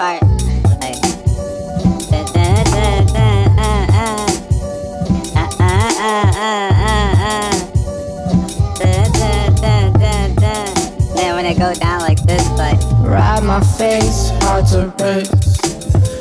[0.00, 0.20] part.
[11.14, 12.80] Then when it go down like this, like.
[13.04, 15.28] Ride my face, hard to race.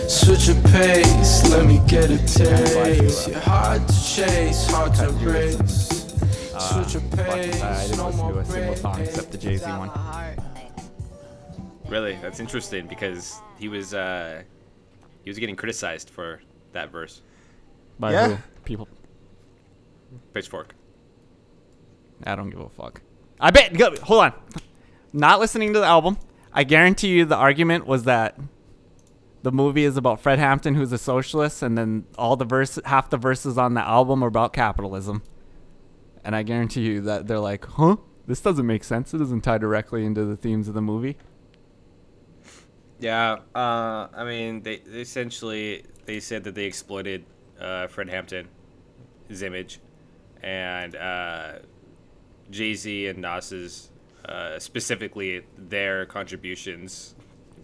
[0.09, 3.29] Switch your pace, let me get a taste.
[3.29, 5.87] You're hard to chase, hard to race.
[6.59, 9.89] Switch your pace, no more single except the Jay Z one.
[11.89, 14.43] Really, that's interesting because he was uh,
[15.23, 16.41] he was getting criticized for
[16.73, 17.21] that verse.
[17.99, 18.27] By Yeah.
[18.27, 18.37] who?
[18.63, 18.87] People.
[20.33, 20.75] Pitchfork.
[22.23, 23.01] I don't give a fuck.
[23.39, 23.75] I bet.
[23.75, 24.33] Go, hold on.
[25.13, 26.17] Not listening to the album.
[26.53, 28.37] I guarantee you the argument was that
[29.41, 33.09] the movie is about Fred Hampton, who's a socialist, and then all the verse, half
[33.09, 35.23] the verses on the album are about capitalism.
[36.23, 37.97] And I guarantee you that they're like, huh?
[38.27, 39.13] This doesn't make sense.
[39.13, 41.17] It doesn't tie directly into the themes of the movie.
[42.99, 47.25] Yeah, uh, I mean, they, they essentially they said that they exploited
[47.59, 48.47] uh, Fred Hampton,
[49.27, 49.79] his image,
[50.43, 51.53] and uh,
[52.49, 53.89] Jay Z and Nas's
[54.25, 57.15] uh, specifically their contributions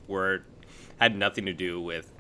[0.07, 0.43] were
[0.99, 2.13] had nothing to do with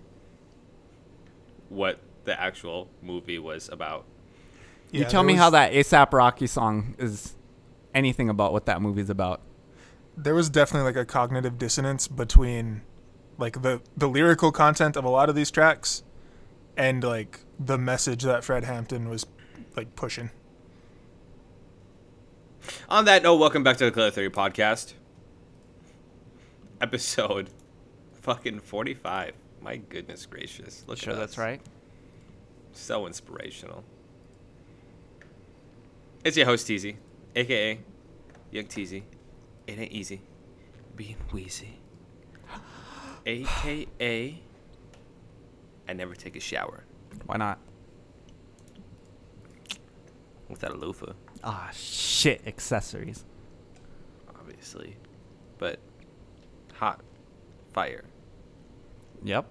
[1.69, 4.05] what the actual movie was about.
[4.91, 7.35] you tell me was- how that ASAP Rocky song is
[7.93, 9.41] anything about what that movie's about.
[10.17, 12.81] there was definitely like a cognitive dissonance between
[13.37, 16.03] like the the lyrical content of a lot of these tracks
[16.77, 19.25] and like the message that Fred Hampton was
[19.75, 20.29] like pushing.
[22.89, 24.93] On that note, welcome back to the Clear Theory Podcast.
[26.81, 27.49] Episode
[28.21, 29.33] fucking 45.
[29.61, 30.83] My goodness gracious.
[30.87, 31.37] Look Sure, at that's us.
[31.37, 31.61] right.
[32.73, 33.83] So inspirational.
[36.23, 36.95] It's your host, Teasy,
[37.35, 37.79] aka
[38.51, 39.03] Young Teasy.
[39.67, 40.21] It ain't easy
[40.95, 41.79] being wheezy.
[43.25, 44.41] AKA
[45.87, 46.83] I never take a shower
[47.25, 47.59] Why not?
[50.49, 51.13] without a loofah,
[51.43, 52.41] Ah, shit.
[52.45, 53.25] Accessories.
[54.39, 54.95] obviously.
[55.57, 55.79] But
[56.75, 57.01] hot
[57.73, 58.03] fire.
[59.23, 59.49] Yep.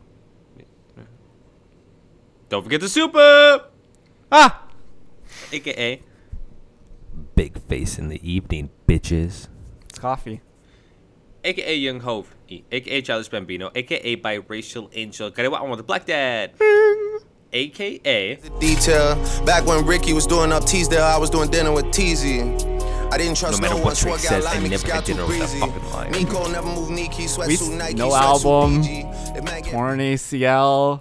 [2.48, 3.64] Don't forget the super!
[4.30, 4.68] Ah!
[5.52, 6.02] AKA
[7.34, 9.48] Big Face in the Evening, bitches.
[9.88, 10.40] It's coffee.
[11.44, 16.52] AKA Young Hove, AKA Childish Bambino, AKA Biracial Angel, Karewa with the Black Dad,
[17.52, 19.14] AKA detail.
[19.44, 22.42] Back when Ricky was doing up Teasdale, I was doing dinner with Teasy.
[23.12, 23.84] I didn't trust No no, matter one.
[23.84, 26.10] what Rick Swore got says, I never got had dinner with that fucking line.
[26.12, 29.36] Nico never moved Nike, sweat We- suit Nike, no album, BG.
[29.36, 31.00] If Torn ACL,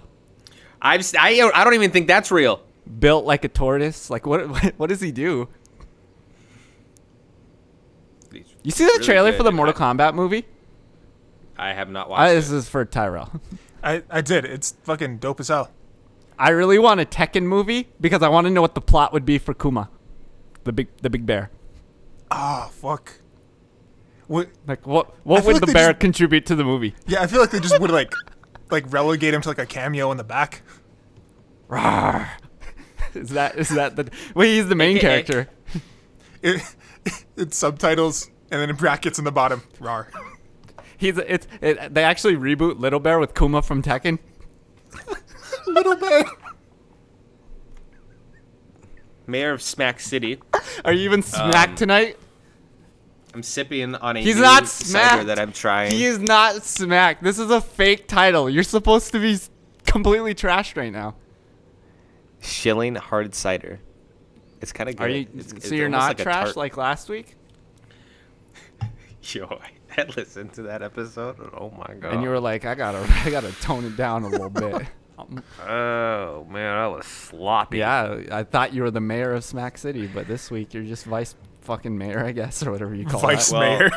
[0.80, 2.60] I'm I, I don't even think that's real.
[3.00, 4.10] built like a tortoise.
[4.10, 4.48] Like what?
[4.50, 5.48] What, what does he do?
[8.64, 9.36] You see the Really trailer good.
[9.36, 10.46] for the Mortal I- Kombat movie?
[11.56, 12.34] I have not watched it.
[12.34, 13.30] this is for Tyrell.
[13.84, 14.44] I I did.
[14.44, 15.70] It's fucking dope as hell.
[16.38, 19.24] I really want a Tekken movie because I want to know what the plot would
[19.24, 19.88] be for Kuma,
[20.64, 21.50] the big the big bear.
[22.30, 23.12] Ah, fuck.
[24.26, 24.48] What?
[24.66, 26.94] Like what what would like the bear just- contribute to the movie?
[27.06, 28.12] Yeah, I feel like they just would like
[28.70, 30.62] like relegate him to like a cameo in the back.
[31.68, 32.28] Rawr.
[33.14, 34.54] Is that is that the wait?
[34.56, 35.22] He's the main AKA.
[35.22, 35.48] character.
[36.42, 36.60] It,
[37.36, 39.62] it's subtitles and then in brackets in the bottom.
[39.80, 40.06] Rar.
[40.96, 44.20] He's it's it, they actually reboot Little Bear with Kuma from Tekken.
[45.66, 46.24] Little bear.
[49.26, 50.38] Mayor of Smack City.
[50.84, 52.16] Are you even smack Um, tonight?
[53.34, 55.26] I'm sipping on a He's new not cider smacked.
[55.26, 55.90] that I'm trying.
[55.90, 57.24] He is not smacked.
[57.24, 58.48] This is a fake title.
[58.48, 59.36] You're supposed to be
[59.86, 61.16] completely trashed right now.
[62.40, 63.80] Shilling hard cider.
[64.60, 65.02] It's kind of good.
[65.04, 65.26] Are you?
[65.36, 66.56] It's, it's so you're not like a trash tart.
[66.56, 67.34] like last week,
[69.32, 71.38] Yo, I had listened to that episode.
[71.38, 72.14] And oh my god.
[72.14, 74.82] and you were like, I gotta, I gotta tone it down a little bit.
[75.16, 77.78] Um, Oh man, I was sloppy.
[77.78, 81.04] yeah, I thought you were the mayor of Smack City, but this week you're just
[81.04, 83.54] vice fucking mayor, I guess, or whatever you call Vice it.
[83.54, 83.90] Well- mayor.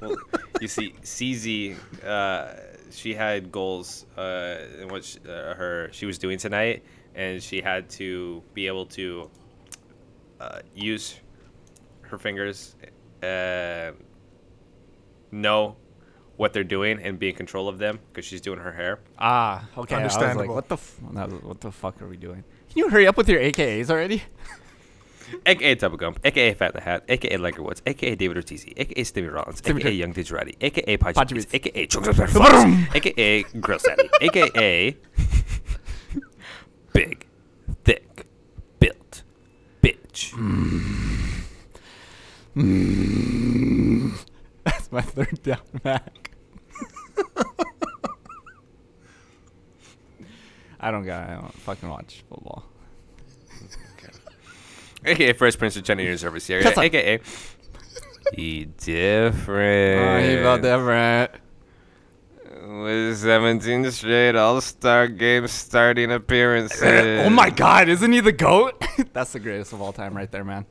[0.00, 0.16] Well,
[0.60, 2.54] you see, CZ, uh,
[2.92, 6.84] she had goals uh, in what sh uh, her she was doing tonight,
[7.16, 9.28] and she had to be able to
[10.40, 11.18] uh, use
[12.02, 12.76] her fingers,
[13.22, 13.92] uh,
[15.30, 15.76] know
[16.36, 18.98] what they're doing, and be in control of them because she's doing her hair.
[19.18, 19.96] Ah, okay.
[19.96, 22.44] I was like, what the, f- that was- what the fuck are we doing?
[22.70, 24.22] Can you hurry up with your AKAs already?
[25.44, 29.26] AKA Tubba Gump, AKA Fat the Hat, AKA Liger Woods, AKA David Ortiz, AKA Stevie
[29.28, 31.66] Rollins, Stevie AKA J- Young Digirati, AKA Pachi Pachi Beats, Beats.
[31.66, 34.96] AKA Chunks Fox, AKA Grill Saddy, AKA
[36.92, 37.26] Big,
[37.84, 38.26] Thick,
[38.78, 39.22] Built,
[39.82, 40.32] Bitch.
[44.64, 46.30] That's my third down back.
[50.80, 51.28] I don't got.
[51.28, 52.64] I don't fucking watch football.
[53.98, 54.12] Okay.
[55.24, 56.62] AKA First Prince of China Years Service here.
[56.62, 57.20] That's AKA.
[58.34, 60.02] he different.
[60.02, 61.30] Oh, he felt different.
[62.82, 66.82] With 17 straight All Star game starting appearances.
[67.26, 67.88] oh my God!
[67.88, 68.82] Isn't he the goat?
[69.12, 70.66] That's the greatest of all time, right there, man.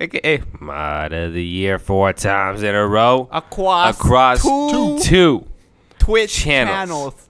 [0.00, 3.28] AKA Mod of the Year four times in a row.
[3.32, 5.46] Across, Across two, two,
[5.98, 6.74] Twitch channels.
[6.74, 7.28] channels.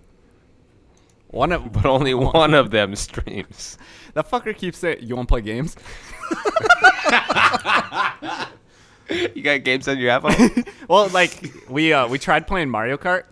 [1.28, 3.78] One of but only one of them streams.
[4.14, 5.76] that fucker keeps saying, "You want to play games?"
[9.34, 10.68] You got games on your iPhone?
[10.88, 13.24] Well, like we uh, we tried playing Mario Kart,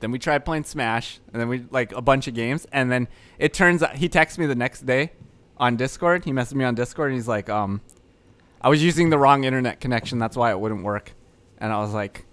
[0.00, 3.08] then we tried playing Smash, and then we like a bunch of games, and then
[3.38, 5.12] it turns out he texts me the next day
[5.58, 6.24] on Discord.
[6.24, 7.80] He messaged me on Discord, and he's like, um,
[8.60, 10.18] "I was using the wrong internet connection.
[10.18, 11.12] That's why it wouldn't work."
[11.58, 12.26] And I was like,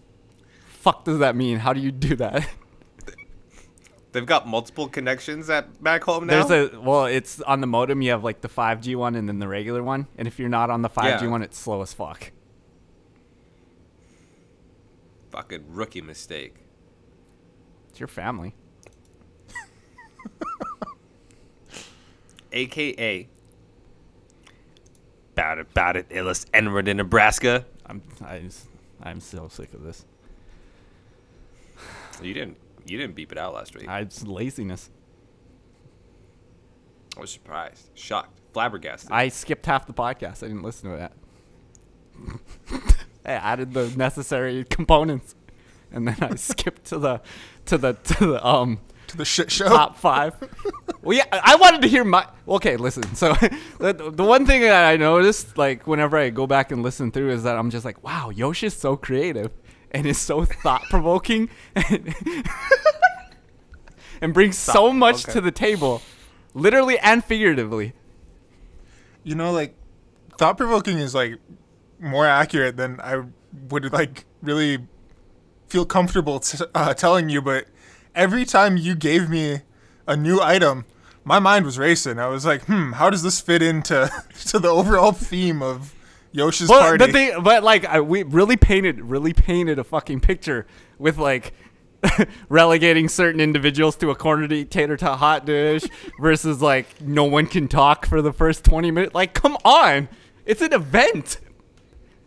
[0.67, 1.59] "Fuck, does that mean?
[1.59, 2.47] How do you do that?"
[4.13, 6.43] They've got multiple connections at back home now.
[6.43, 8.01] There's a well, it's on the modem.
[8.01, 10.69] You have like the 5G one and then the regular one, and if you're not
[10.69, 11.27] on the 5G Yeah.
[11.27, 12.31] one, it's slow as fuck.
[15.29, 16.55] fucking rookie mistake.
[17.89, 18.55] It's your family.
[22.51, 23.27] AKA
[25.37, 27.63] Bout it, bout it, illest N-word in Nebraska.
[27.85, 28.67] I'm I just,
[29.03, 30.03] I'm so sick of this.
[32.23, 32.57] You didn't
[32.87, 33.87] you didn't beep it out last week.
[33.87, 34.89] I, I it's laziness.
[37.15, 39.11] I was surprised, shocked, flabbergasted.
[39.11, 40.41] I skipped half the podcast.
[40.43, 41.13] I didn't listen to that.
[43.23, 45.35] I added the necessary components,
[45.91, 47.21] and then I skipped to the
[47.65, 49.69] to the to the um To the shit show.
[49.69, 50.35] top five.
[51.01, 52.27] well, yeah, I wanted to hear my.
[52.47, 53.15] Okay, listen.
[53.15, 53.33] So
[53.79, 57.31] the, the one thing that I noticed, like whenever I go back and listen through,
[57.31, 59.51] is that I'm just like, wow, Yoshi's so creative
[59.91, 62.13] and is so thought provoking, and,
[64.21, 66.01] and brings so much to the table,
[66.53, 67.93] literally and figuratively.
[69.23, 69.75] You know, like
[70.37, 71.35] thought provoking is like
[71.99, 73.23] more accurate than I
[73.69, 74.87] would like really
[75.67, 77.41] feel comfortable t- uh, telling you.
[77.41, 77.67] But
[78.17, 79.61] every time you gave me
[80.07, 80.83] a new item,
[81.23, 82.19] my mind was racing.
[82.19, 84.09] I was like, hmm, how does this fit into
[84.47, 85.93] to the overall theme of
[86.33, 87.05] Yoshi's Well, party?
[87.05, 90.65] the thing, but like I, we really painted, really painted a fucking picture
[90.97, 91.53] with like
[92.49, 95.83] relegating certain individuals to a corner to eat tater tot hot dish
[96.19, 99.13] versus like no one can talk for the first twenty minutes.
[99.15, 100.07] Like, come on,
[100.45, 101.39] it's an event.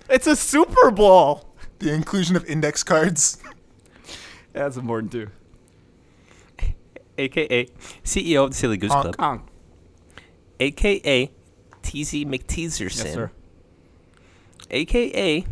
[0.09, 1.55] It's a Super Bowl.
[1.79, 3.39] the inclusion of index cards.
[4.53, 5.29] That's important too.
[7.19, 7.67] AKA
[8.05, 9.17] CEO of the Silly Goose Honk.
[9.17, 9.17] Club.
[9.17, 9.49] Kong.
[10.59, 11.27] AKA
[11.83, 13.05] TZ McTeaserson.
[13.05, 13.31] Yes, sir.
[14.71, 15.45] AKA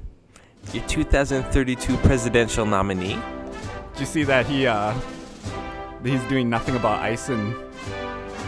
[0.73, 3.19] your 2032 presidential nominee.
[3.93, 4.95] Did you see that he uh
[6.05, 7.55] he's doing nothing about ICE and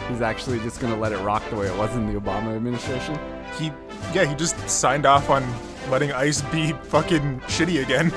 [0.09, 3.19] he's actually just gonna let it rock the way it was in the Obama administration?
[3.59, 3.73] He,
[4.15, 5.45] yeah, he just signed off on
[5.91, 8.13] letting ICE be fucking shitty again.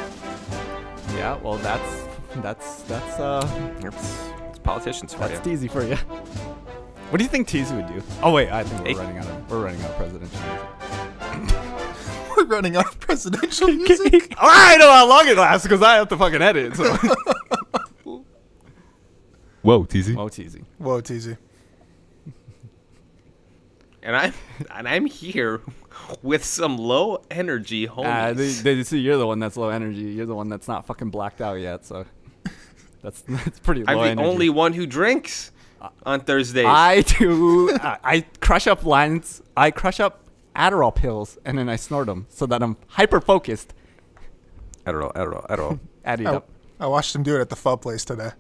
[1.16, 2.08] Yeah, well that's
[2.38, 3.48] that's that's uh
[3.84, 5.54] It's, it's politicians for That's you.
[5.54, 5.96] easy for you.
[5.96, 8.02] What do you think Teasy would do?
[8.24, 8.96] Oh wait, I think we're Hey.
[8.96, 11.60] running out of we're running out of presidential music.
[12.36, 14.34] We're running out of presidential music.
[14.40, 16.76] I know how long it lasts because I have to fucking edit.
[16.76, 16.96] So.
[19.62, 20.10] Whoa, TZ.
[20.18, 20.64] oh, Teasy.
[20.78, 21.36] Whoa, TZ.
[24.02, 24.34] And I'm
[24.72, 25.62] and I'm here
[26.22, 28.32] with some low energy homies.
[28.32, 30.02] Uh, they, they see you're the one that's low energy.
[30.02, 31.86] You're the one that's not fucking blacked out yet.
[31.86, 32.06] So
[33.04, 34.28] that's that's pretty I'm the energy.
[34.28, 36.66] only one who drinks uh, on Thursdays.
[36.66, 37.72] I do.
[37.76, 39.42] I, I crush up lines.
[39.56, 40.24] I crush up
[40.56, 43.74] Adderall pills and then I snort them so that I'm hyper focused.
[44.86, 45.80] Adderall, Adderall, Adderall.
[46.06, 46.50] Add it I, up.
[46.80, 48.32] I watched him do it at the pho place today.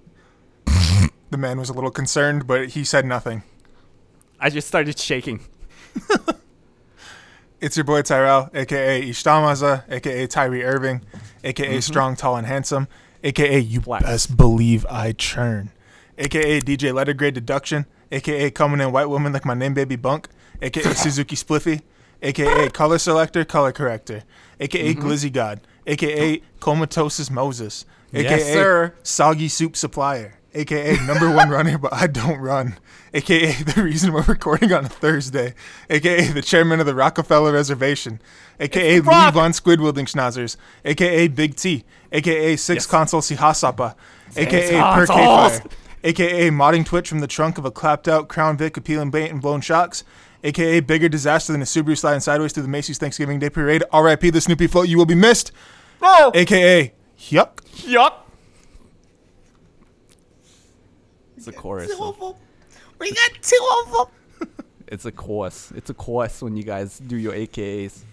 [1.29, 3.43] the man was a little concerned, but he said nothing.
[4.39, 5.41] I just started shaking.
[7.63, 11.01] It's your boy Tyrell, aka Ishtamaza, aka Tyree Irving,
[11.45, 11.79] aka mm-hmm.
[11.79, 12.89] Strong, Tall, and Handsome,
[13.23, 14.03] aka You Flex.
[14.03, 15.71] Best Believe I Churn,
[16.17, 20.27] aka DJ Letter Grade Deduction, aka Coming in White Woman Like My Name Baby Bunk,
[20.61, 21.81] aka Suzuki Spliffy,
[22.21, 24.23] aka Color Selector, Color Corrector,
[24.59, 25.01] aka mm-hmm.
[25.07, 28.93] Glizzy God, aka Comatosis Moses, aka Yes, sir.
[29.03, 32.77] Soggy Soup Supplier, aka Number One Runner But I Don't Run,
[33.13, 35.53] aka the reason we're recording on a Thursday,
[35.89, 38.21] aka the Chairman of the Rockefeller Reservation,
[38.59, 39.01] aka Lee.
[39.01, 42.85] Von Squidwielding Schnauzers, aka Big T, aka Six Yes.
[42.87, 43.95] Console Sihasapa,
[44.37, 45.05] aka Per.
[45.05, 45.61] Fire,
[46.03, 49.41] aka modding Twitch from the trunk of a clapped out Crown Vic appealing bait and
[49.41, 50.03] blown shocks,
[50.43, 53.83] aka bigger disaster than a Subaru sliding sideways through the Macy's Thanksgiving Day Parade.
[53.91, 54.29] R.I.P.
[54.29, 55.51] the Snoopy float, you will be missed.
[56.01, 57.59] Oh, aka Yuck.
[57.85, 58.13] yuck.
[61.47, 61.87] It's a chorus.
[61.95, 62.41] Two of- of 'em.
[62.99, 63.91] We got two of
[64.39, 64.47] them.
[64.87, 65.71] It's a chorus.
[65.75, 68.03] It's a course when you guys do your AKAs.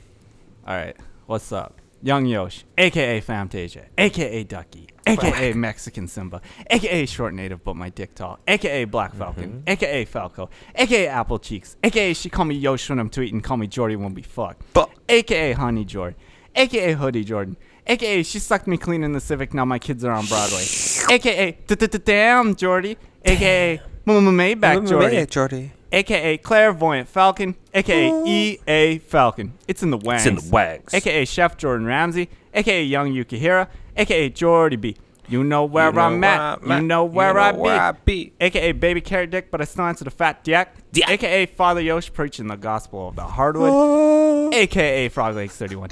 [0.67, 0.97] All right,
[1.27, 1.81] what's up?
[2.03, 8.15] Young Yosh, aka Famtasia, aka Ducky, aka Mexican Simba, aka Short Native but my dick
[8.15, 12.99] tall, aka Black Falcon, aka Falco, aka Apple Cheeks, aka she call me Yosh when
[12.99, 14.91] I'm tweeting, call me Jordy when we fuck, Fuck.
[15.11, 16.19] aka Honey Jordan,
[16.57, 20.13] aka Hoodie Jordan, aka she sucked me clean in the Civic, now my kids are
[20.13, 20.65] on Broadway,
[21.11, 21.57] aka
[22.05, 25.73] Damn Jordy, aka Maybach Jordy, Jordy.
[25.93, 29.55] aka Clairvoyant Falcon, aka EA Falcon.
[29.69, 30.27] It's in the wangs.
[30.27, 30.95] It's in the wags.
[30.95, 34.97] aka Chef Jordan Ramsey, aka Young Yukihira, aka Jordy B.
[35.31, 36.63] You know where I'm at.
[36.67, 38.33] You know where, I, be.
[38.41, 40.69] AKA Baby Carrot Dick, but I still answer the Fat Dick.
[40.93, 41.09] Dick.
[41.09, 43.71] AKA Father Yosh preaching the gospel of the hardwood.
[43.73, 44.51] Oh.
[44.53, 45.91] AKA Frog Legs 31.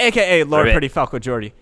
[0.00, 0.74] AKA Lord Ribbit.
[0.74, 1.54] Pretty Falco Jordy.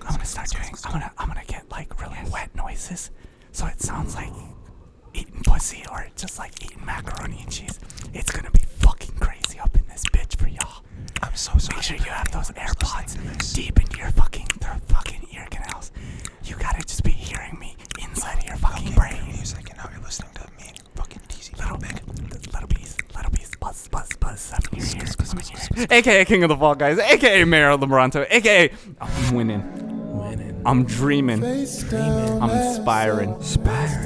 [0.05, 0.75] I'm gonna start doing.
[0.85, 1.13] I'm gonna.
[1.19, 3.11] I'm gonna get like really wet noises,
[3.53, 4.33] so it sounds like
[5.15, 7.79] eating pussy or just like eating macaroni and cheese.
[8.15, 10.83] It's gonna be fucking crazy up in this bitch for y'all.
[11.23, 11.77] I'm so sorry.
[11.77, 15.93] Make sure you have those AirPods deep into your fucking, their fucking ear canals.
[16.45, 19.23] You gotta just be hearing me inside of your fucking brain.
[19.35, 21.59] Music and now you're listening to me and fucking TZ.
[21.59, 22.01] Little big,
[22.53, 25.87] little bees, little bees, buzz, buzz, buzz up in your up in your.
[25.91, 29.82] AKA King of the Fall Guys, AKA Mayor of the Moronto, AKA oh, I'm winning.
[30.65, 30.81] Winning.
[30.81, 31.45] I'm dreaming.
[32.43, 33.35] I'm inspiring.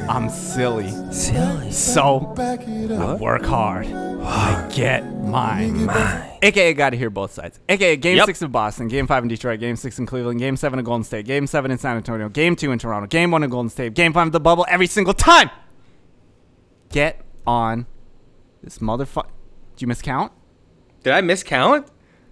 [0.08, 0.90] I'm silly.
[1.12, 1.70] Silly.
[1.72, 3.86] So I work hard.
[3.86, 5.88] I get mine.
[6.42, 7.60] AKA got to hear both sides.
[7.68, 8.26] AKA Game Yep.
[8.26, 11.04] 6 in Boston, Game 5 in Detroit, Game 6 in Cleveland, Game 7 in Golden
[11.04, 13.94] State, Game 7 in San Antonio, Game 2 in Toronto, Game 1 in Golden State,
[13.94, 15.50] Game 5 in the bubble every single time.
[16.90, 17.86] Get on
[18.62, 19.28] this motherfucker.
[19.76, 20.30] Did you miscount?
[21.02, 21.86] Did I miscount?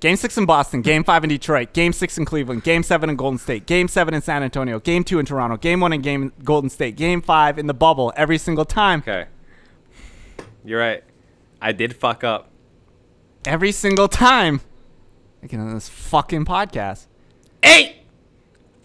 [0.04, 3.16] Game 6 in Boston, Game 5 in Detroit, Game 6 in Cleveland, Game 7 in
[3.16, 6.30] Golden State, Game 7 in San Antonio, Game 2 in Toronto, Game 1 in Game
[6.44, 9.00] Golden State, Game 5 in the bubble every single time.
[9.00, 9.24] Okay.
[10.62, 11.02] You're right.
[11.62, 12.50] I did fuck up.
[13.46, 14.60] Every single time.
[15.42, 17.06] Again, on this fucking podcast.
[17.62, 17.96] Eight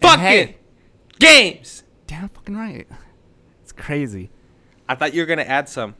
[0.00, 0.56] fucking hey,
[1.18, 1.82] games.
[2.06, 2.88] damn fucking right.
[3.62, 4.30] It's crazy.
[4.88, 5.96] I thought you were gonna add some.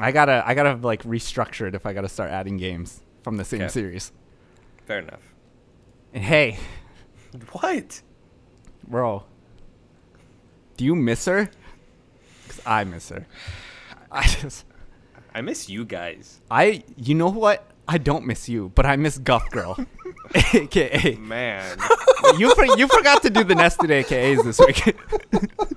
[0.00, 3.44] I gotta, I gotta like restructure it if I gotta start adding games from the
[3.44, 3.68] same Okay.
[3.70, 4.10] series.
[4.92, 5.32] Fair enough.
[6.12, 6.58] And hey,
[7.52, 8.02] What?
[8.86, 9.24] bro,
[10.76, 11.48] do you miss her?
[12.46, 13.26] Cause I miss her.
[14.10, 14.66] I just,
[15.34, 16.42] I miss you guys.
[16.50, 17.70] I, you know what?
[17.88, 19.78] I don't miss you, but I miss Guff Girl,
[20.52, 21.78] aka Man.
[22.36, 22.54] you.
[22.54, 24.94] For, you forgot to do the nested AKAs this week.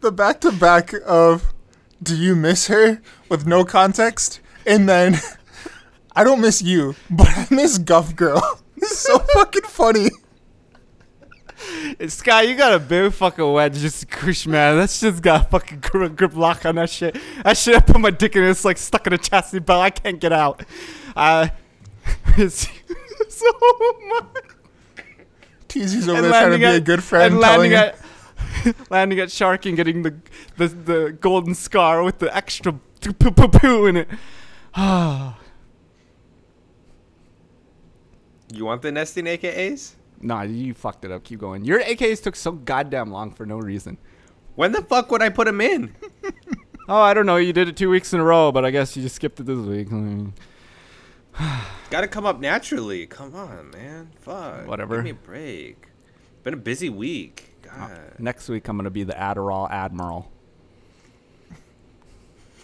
[0.00, 1.52] The back to back of
[2.02, 4.40] Do you miss her with no context?
[4.64, 5.18] And then
[6.18, 8.60] I don't miss you, but I miss Guff Girl.
[8.80, 10.08] It's so fucking funny.
[12.06, 14.76] Sky, you got a big fucking wedge, just kush, man.
[14.76, 17.18] That's just got a fucking grip, grip lock on that shit.
[17.42, 19.82] That shit, I put my dick in it, it's like stuck in a chassis belt.
[19.82, 20.64] I can't get out.
[21.16, 21.48] Uh,
[22.36, 22.68] it's
[23.28, 23.52] so
[24.06, 24.44] much.
[25.66, 27.34] TZ's over there trying to be a good friend.
[27.34, 27.98] and landing at
[28.90, 30.14] landing at Shark and getting the
[30.56, 34.08] the, the golden scar with the extra poo poo poo in it.
[38.52, 39.94] You want the nesting AKAs?
[40.20, 41.22] nah, you fucked it up.
[41.24, 41.64] Keep going.
[41.64, 43.98] Your AKAs took so goddamn long for no reason.
[44.56, 45.94] When the fuck would I put them in?
[46.90, 47.36] Oh, I don't know.
[47.36, 49.42] You did it two weeks in a row, but I guess you just skipped it
[49.44, 49.88] this week.
[51.90, 53.06] Gotta come up naturally.
[53.06, 54.10] Come on, man.
[54.20, 54.66] Fuck.
[54.66, 54.96] Whatever.
[54.96, 55.86] Give me a break.
[56.44, 57.54] Been a busy week.
[57.70, 58.14] Uh, God.
[58.18, 60.32] Next week, I'm gonna be the Adderall Admiral.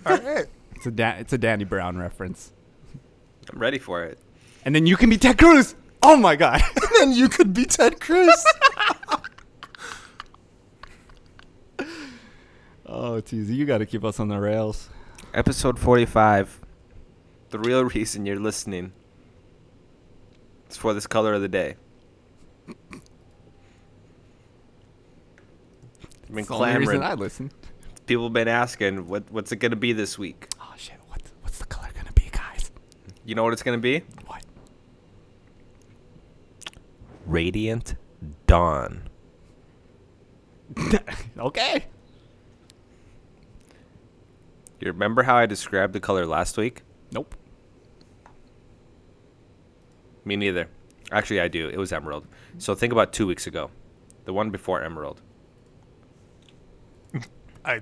[0.07, 0.47] All right.
[0.75, 2.50] It's a da- it's a Danny Brown reference.
[3.53, 4.19] I'm ready for it.
[4.64, 5.75] And then you can be Ted Cruz.
[6.02, 6.62] Oh my god.
[6.76, 8.44] And then you could be Ted Cruz.
[12.87, 14.90] oh, teasy, you got to keep us on the rails.
[15.35, 16.61] Episode 45.
[17.50, 18.92] The real reason you're listening
[20.71, 21.75] is for this color of the day.
[22.68, 22.76] I've
[26.28, 27.02] been It's the reason clamoring.
[27.02, 27.50] I listen.
[28.06, 30.49] People have been asking, what, what's it going to be this week?
[30.61, 32.71] Oh shit, what's what's the color gonna be, guys?
[33.25, 34.04] You know what it's going to be?
[34.26, 34.44] What?
[37.26, 37.95] Radiant
[38.47, 39.09] Dawn.
[41.38, 41.85] okay.
[44.81, 46.83] You remember how I described the color last week?
[47.11, 47.35] Nope.
[50.25, 50.69] Me neither.
[51.11, 51.69] Actually, I do.
[51.69, 52.26] It was emerald.
[52.59, 53.71] So think about two weeks ago,
[54.25, 55.23] the one before emerald.
[57.64, 57.81] I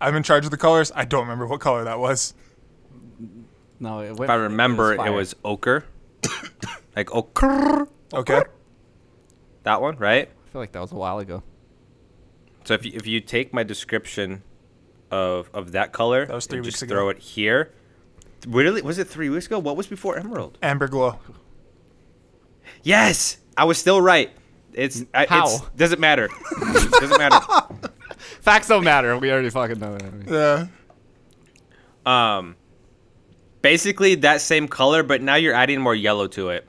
[0.00, 0.90] I'm in charge of the colors.
[0.94, 2.34] I don't remember what color that was.
[3.80, 5.12] No, it If I remember, it fire.
[5.12, 5.84] was ochre.
[6.96, 7.88] like ochre.
[8.18, 8.42] Okay.
[9.64, 10.28] That one, right?
[10.28, 11.42] I feel like that was a while ago.
[12.64, 14.42] So if you, if you take my description
[15.10, 16.94] of of that color That was three and weeks just ago.
[16.94, 17.72] throw it here,
[18.46, 19.58] really was it three weeks ago?
[19.58, 20.58] What was before emerald?
[20.62, 21.18] Amber glow.
[22.82, 24.30] Yes, I was still right.
[24.72, 25.44] It's I, How?
[25.46, 26.28] It's, doesn't matter.
[26.60, 27.38] doesn't matter.
[28.40, 29.16] Facts don't matter.
[29.18, 30.68] We already fucking know that.
[32.06, 32.36] Yeah.
[32.38, 32.56] Um,
[33.62, 36.66] basically that same color, but now you're adding more yellow to it.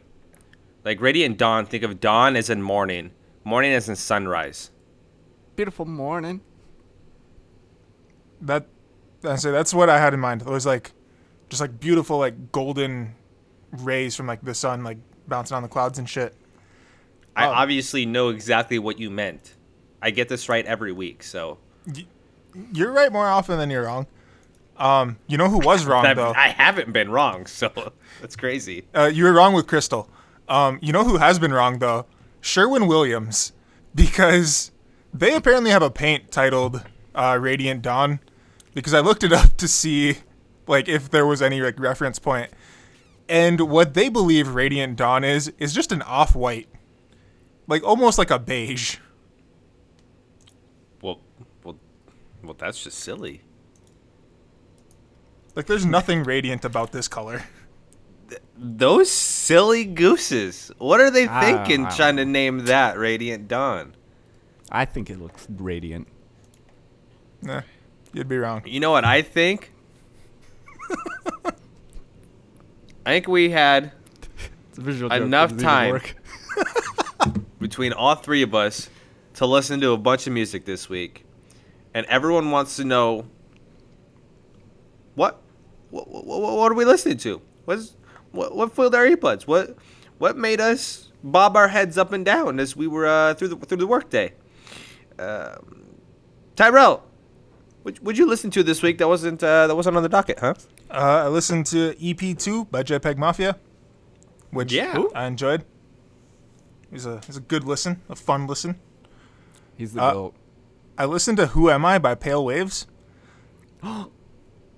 [0.85, 1.65] Like radiant dawn.
[1.65, 3.11] Think of dawn as in morning.
[3.43, 4.69] Morning as in sunrise.
[5.55, 6.41] Beautiful morning.
[8.41, 8.67] That
[9.23, 10.41] I say that's what I had in mind.
[10.43, 10.91] It was like
[11.49, 13.15] just like beautiful like golden
[13.79, 16.35] rays from like the sun like bouncing on the clouds and shit.
[17.35, 17.51] I Oh.
[17.51, 19.55] obviously know exactly what you meant.
[20.01, 21.57] I get this right every week, so
[22.73, 24.05] You're right more often than you're wrong.
[24.77, 26.33] Um, you know who was wrong though?
[26.35, 27.47] I haven't been wrong.
[27.47, 27.71] So
[28.21, 28.85] that's crazy.
[28.93, 30.09] Uh, you were wrong with Crystal.
[30.47, 32.05] Um, you know who has been wrong though?
[32.41, 33.53] Sherwin Williams,
[33.93, 34.71] because
[35.13, 36.83] they apparently have a paint titled
[37.15, 38.19] uh, Radiant Dawn.
[38.73, 40.17] Because I looked it up to see,
[40.67, 42.51] like, if there was any like reference point.
[43.27, 46.69] and what they believe Radiant Dawn is is just an off-white,
[47.67, 48.97] like almost like a beige.
[51.01, 51.21] Well,
[51.63, 51.77] well,
[52.43, 52.55] well.
[52.57, 53.41] That's just silly.
[55.55, 57.43] Like, there's nothing radiant about this color.
[58.57, 60.71] Those silly gooses.
[60.77, 63.95] What are they thinking I trying to name that Radiant Dawn?
[64.71, 66.07] I think it looks radiant.
[67.41, 67.61] Nah,
[68.13, 68.63] you'd be wrong.
[68.65, 69.71] You know what I think?
[73.05, 73.91] I think we had
[74.69, 76.01] It's a visual Enough time.
[77.59, 78.89] between all three of us
[79.33, 81.25] to listen to a bunch of music this week,
[81.93, 83.25] and everyone wants to know
[85.15, 85.41] what
[85.89, 87.41] what, what, what are we listening to?
[87.65, 87.95] What's
[88.35, 89.43] what what filled our earbuds?
[89.47, 89.75] What
[90.17, 93.57] what made us bob our heads up and down as we were uh, through the
[93.57, 94.33] through the workday?
[95.17, 95.95] Um,
[96.55, 97.03] Tyrell,
[97.83, 100.39] what would you listen to this week that wasn't uh, that wasn't on the docket,
[100.39, 100.53] huh?
[100.91, 103.57] Uh, I listened to EP2 by JPEG Mafia,
[104.51, 105.03] which Yeah.
[105.15, 105.61] I enjoyed.
[105.61, 108.79] It was a it was a good listen, a fun listen.
[109.77, 110.35] He's the Uh, goat.
[110.97, 112.87] I listened to Who Am I by Pale Waves.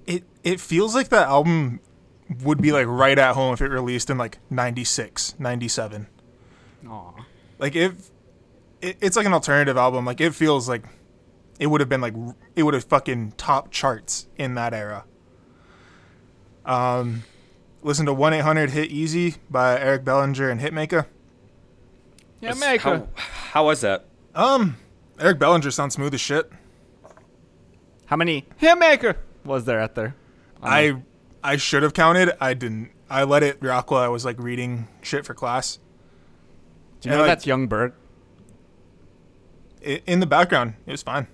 [0.08, 1.80] it it feels like that album
[2.44, 6.08] would be like right at home if it released in like 96, 97.
[6.90, 7.12] Aw.
[7.60, 7.94] Like if
[8.82, 10.84] it, it's like an alternative album, like it feels like
[11.60, 12.14] it would have been like
[12.56, 15.06] it would have fucking top charts in that era.
[16.66, 17.24] Um
[17.82, 21.06] listen to 1-800 Hit Easy by Eric Bellinger and Hitmaka.
[22.42, 23.08] Yeah, How, maker.
[23.16, 24.06] how was that?
[24.36, 24.78] Um
[25.20, 26.52] Eric Bellinger sounds smooth as shit.
[28.06, 30.16] How many hitmaker was there out there?
[30.62, 30.96] I I
[31.56, 32.36] should have counted.
[32.42, 32.92] I didn't.
[33.10, 35.80] I let it rock while I was like reading shit for class.
[37.02, 37.94] Do you know like- that's Young Berg?
[39.86, 41.28] I, in the background, it was fine.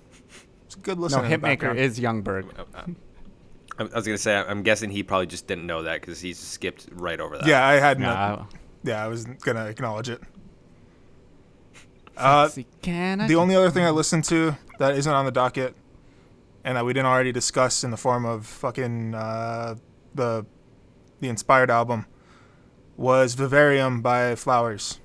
[0.66, 1.22] It's a good listen.
[1.22, 2.46] No, Hitmaka is Young Berg.
[2.76, 6.38] I I was gonna say I'm guessing he probably just didn't know that because he's
[6.38, 7.46] skipped right over that.
[7.46, 8.06] Yeah, I had no.
[8.06, 8.46] Nah,
[8.84, 10.20] Yeah, I was gonna acknowledge it.
[12.16, 15.32] Uh, see, can I the only other thing I listened to that isn't on the
[15.32, 15.74] docket,
[16.62, 19.74] and that we didn't already discuss in the form of fucking uh,
[20.14, 20.46] the
[21.20, 22.06] the inspired album,
[22.96, 25.00] was Vivarium by Flowers,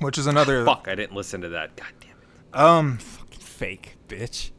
[0.00, 1.76] which is another Fuck, I didn't listen to that.
[1.76, 2.58] God damn it.
[2.58, 4.50] um fake bitch?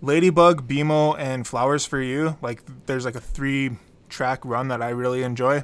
[0.00, 2.36] Ladybug, BMO, and Flowers for You.
[2.42, 3.70] Like, there's like a three
[4.08, 5.62] track run that I really enjoy.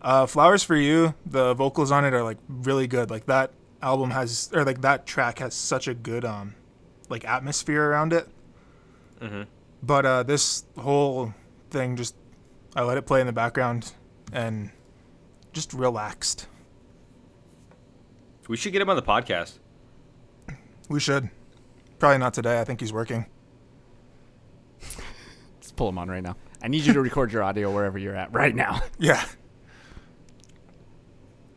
[0.00, 3.10] Uh, Flowers for You, the vocals on it are like really good.
[3.10, 6.54] Like that album has, or like that track has such a good um,
[7.10, 8.26] like atmosphere around it.
[9.20, 9.46] Mhm.
[9.82, 11.34] But uh, this whole
[11.72, 12.14] thing just,
[12.76, 13.92] I let it play in the background
[14.32, 14.70] and
[15.52, 16.46] just relaxed.
[18.48, 19.58] We should get him on the podcast.
[20.88, 21.30] We should.
[21.98, 22.60] Probably not today.
[22.60, 23.26] I think he's working.
[25.56, 26.36] Let's pull him on right now.
[26.62, 28.82] I need you to record your audio wherever you're at right now.
[28.98, 29.24] Yeah.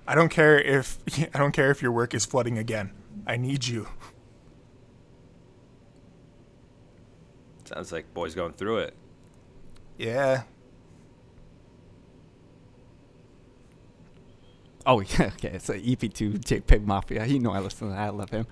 [0.08, 0.99] I don't care if
[1.34, 2.91] I don't care if your work is flooding again.
[3.25, 3.88] I need you.
[7.63, 8.93] Sounds like boys going through it.
[9.97, 10.43] Yeah.
[14.86, 15.58] Oh yeah, okay.
[15.60, 17.25] So EP2 JPEG Mafia.
[17.25, 17.99] You know I listen to that.
[18.01, 18.45] I love him.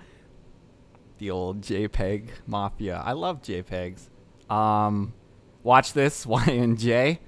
[1.18, 3.02] The old JPEG Mafia.
[3.04, 4.08] I love JPEGs.
[4.52, 5.14] Um,
[5.62, 7.20] watch this Y and J.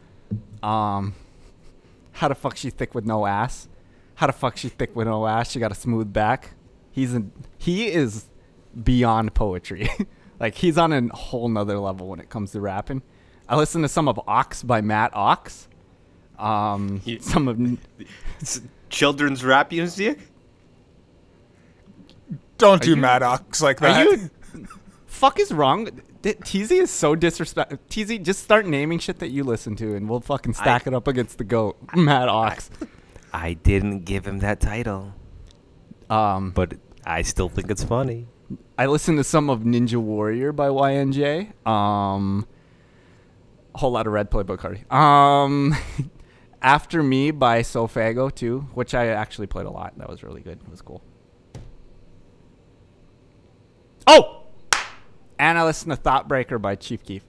[0.63, 1.15] Um,
[2.13, 3.69] how the fuck she thick with no ass?
[4.17, 5.51] How the fuck she thick with no ass?
[5.51, 6.55] She got a smooth back.
[6.91, 7.31] He's in.
[7.59, 8.29] He is
[8.83, 9.89] beyond poetry.
[10.41, 13.03] like he's on a whole nother level when it comes to rapping.
[13.49, 15.69] I listened to some of Ox by Matt Ox.
[16.39, 17.59] Um, You- some of
[18.91, 20.19] children's rap music.
[22.59, 24.07] Don't do you- Ox like Are that.
[24.07, 24.67] you?
[25.07, 25.89] fuck is wrong?
[26.23, 27.79] D- TZ is so disrespectful.
[27.89, 31.07] TZ, just start naming shit that you listen to, and we'll fucking stack it up
[31.07, 32.71] against the goat, Matt Ox.
[33.33, 35.13] I didn't give him that title,
[36.09, 38.27] Um, but I still think it's funny.
[38.79, 41.53] I listened to some of Ninja Warrior by YNJ.
[41.67, 42.56] Um, a
[43.77, 44.93] whole lot of Red Playboi Carti.
[44.93, 45.75] Um,
[46.63, 49.97] After Me by Sofago too, which I actually played a lot.
[49.99, 50.61] That was really good.
[50.63, 51.03] It was cool.
[54.07, 54.45] Oh,
[55.39, 57.25] and I listened to Thoughtbreaker by Chief Keef.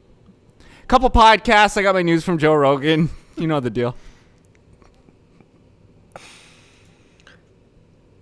[0.88, 1.76] Couple podcasts.
[1.76, 3.10] I got my news from Joe Rogan.
[3.40, 3.96] You know the deal.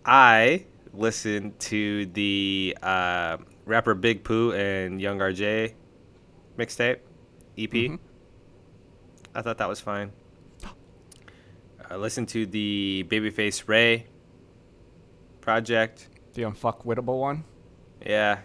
[0.04, 5.74] I listened to the uh, rapper Big Pooh and Young RJ
[6.58, 7.00] mixtape
[7.58, 8.00] EP.
[9.36, 10.14] I thought that was fine.
[10.64, 10.70] Uh,
[11.90, 14.08] I listened to the Babyface Ray
[15.42, 16.08] project.
[16.34, 17.44] The unfuckwittable one.
[18.06, 18.40] Yeah.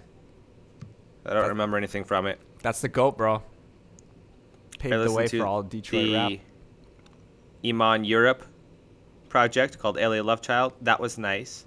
[1.24, 2.40] I don't remember anything from it.
[2.62, 3.42] That's the goat, bro.
[4.79, 6.33] Paved the way for all Detroit the rap.
[7.64, 8.44] Iman Europe
[9.29, 10.72] project called LA Love Child.
[10.81, 11.66] That was nice.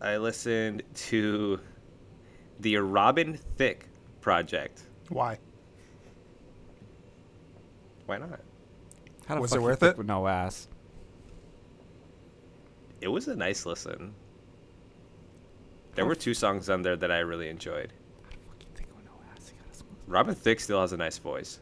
[0.00, 1.58] I listened to
[2.60, 3.88] the Robin Thicke
[4.20, 4.82] project.
[5.08, 5.38] Why?
[8.06, 8.40] Why not?
[9.26, 9.98] How the Was fuck it worth it?
[9.98, 10.68] With no ass.
[13.00, 14.14] It was a nice listen.
[15.94, 17.92] There were two songs on there that I really enjoyed.
[18.22, 19.50] Fuck you think with no ass?
[19.50, 19.96] You gotta smooth.
[20.06, 21.60] Robin Thicke still has a nice voice.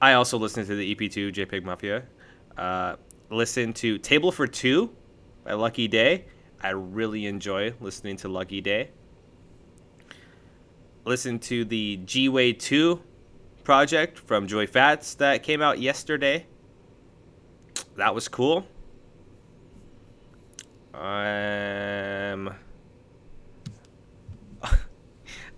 [0.00, 2.04] I also listened to the EP2 JPEG Mafia.
[2.56, 2.96] Uh,
[3.30, 4.90] listened to Table for Two
[5.44, 6.24] by Lucky Daye.
[6.60, 8.90] I really enjoy listening to Lucky Daye.
[11.06, 13.00] Listened to the G Way 2
[13.62, 16.46] project from Joy Fats that came out yesterday.
[17.96, 18.66] That was cool.
[20.92, 22.52] Um.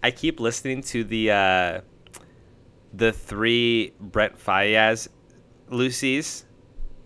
[0.03, 1.81] I keep listening to the uh,
[2.93, 5.09] the three Brent Faiyaz
[5.71, 6.45] Lucy's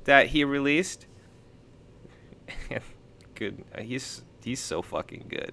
[0.03, 1.07] that he released.
[3.37, 5.53] good, he's he's so fucking good.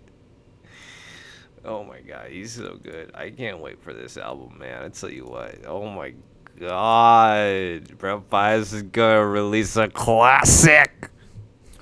[1.66, 3.12] Oh my god, he's so good.
[3.14, 4.84] I can't wait for this album, man.
[4.84, 5.66] I tell you what.
[5.66, 6.14] Oh my
[6.60, 11.10] god, Brent Faiyaz is gonna release a classic.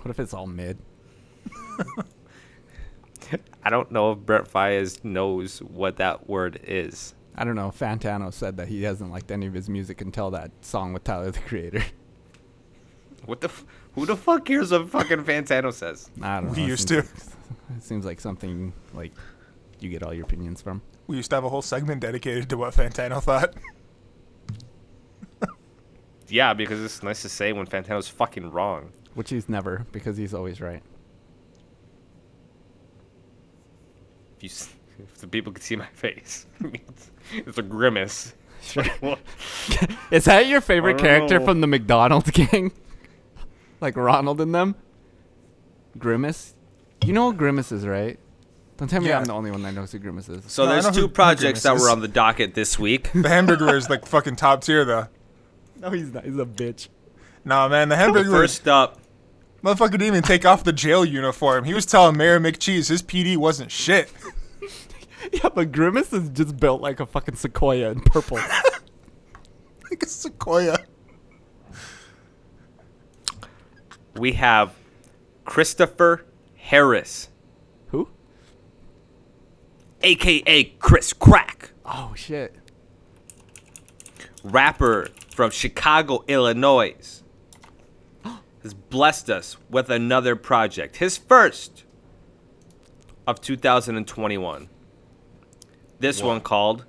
[0.02, 0.78] What if it's all mid?
[3.64, 7.14] I don't know if Brent Faiyaz knows what that word is.
[7.36, 7.70] I don't know.
[7.70, 11.32] Fantano said that he hasn't liked any of his music until that song with Tyler
[11.32, 11.84] the Creator.
[13.26, 13.50] What the?
[13.50, 16.10] F- who the fuck cares what fucking Fantano says?
[16.22, 16.54] I don't know.
[16.54, 17.14] We it used seems to.
[17.14, 19.12] Like, it seems like something like
[19.80, 20.82] you get all your opinions from.
[21.08, 23.54] We used to have a whole segment dedicated to what Fantano thought.
[26.30, 28.92] Yeah, because it's nice to say when Fantano's fucking wrong.
[29.14, 30.84] Which he's never, because he's always right.
[34.38, 34.50] If you,
[35.04, 38.34] if the people could see my face, it's, it's a grimace.
[38.62, 38.84] Sure.
[40.12, 41.46] Is that your favorite character know.
[41.46, 42.72] from the McDonald's gang?
[43.80, 44.76] like Ronald in them?
[45.98, 46.56] Grimace?
[47.06, 48.20] You know what Grimace is, right?
[48.78, 49.18] Don't tell me Yeah.
[49.20, 50.44] I'm the only one that knows who Grimace is.
[50.52, 51.94] so No, I there's know who- two who projects that Grimace were is.
[51.94, 53.10] on the docket this week.
[53.16, 55.08] The hamburger is like fucking top tier though.
[55.80, 56.24] No, he's not.
[56.26, 56.88] He's a bitch.
[57.46, 59.00] Nah, man, the hamburger First up,
[59.64, 61.64] motherfucker didn't even take off the jail uniform.
[61.64, 64.12] He was telling Mayor McCheese his PD wasn't shit.
[65.34, 68.38] Yeah, but Grimace is just built like a fucking sequoia in purple.
[69.90, 70.78] like a sequoia.
[74.16, 74.74] we have
[75.44, 77.37] Christopher Harris, who?
[80.02, 82.56] Aka Chris Crack, Oh, shit.
[84.44, 87.24] rapper from Chicago, Illinois,
[88.64, 91.84] has blessed us with another project, his first
[93.26, 94.70] of 2021.
[96.00, 96.86] This one called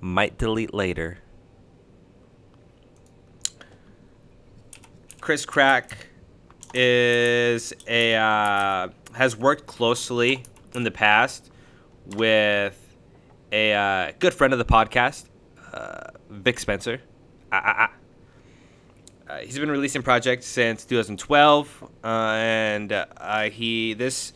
[0.00, 1.18] Might Delete Later.
[5.20, 6.08] Chris Crack
[6.74, 10.42] is a uh, has worked closely
[10.74, 11.50] in the past
[12.06, 12.96] with
[13.52, 15.28] a uh, good friend of the podcast,
[15.72, 17.00] uh, Vic Spencer.
[17.52, 17.90] Ah, ah, ah.
[19.26, 24.34] Uh, he's been releasing projects since 2012, uh, and uh, he this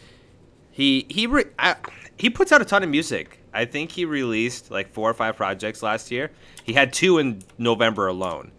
[0.70, 1.44] he he re-
[2.16, 3.40] he puts out a ton of music.
[3.52, 6.30] I think he released like four or five projects last year.
[6.64, 8.52] He had two in November alone,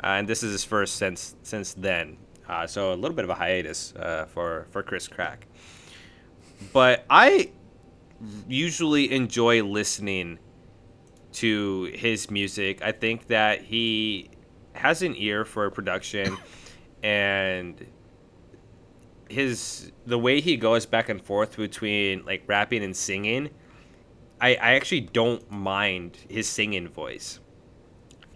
[0.00, 2.16] and this is his first since since then.
[2.48, 5.46] Uh, so a little bit of a hiatus uh, for for Chris Crack.
[6.72, 7.50] But I
[8.48, 10.38] usually enjoy listening
[11.32, 12.82] to his music.
[12.82, 14.30] I think that he
[14.72, 16.36] has an ear for production
[17.02, 17.86] and
[19.28, 23.50] his the way he goes back and forth between like rapping and singing
[24.40, 27.40] I, I actually don't mind his singing voice.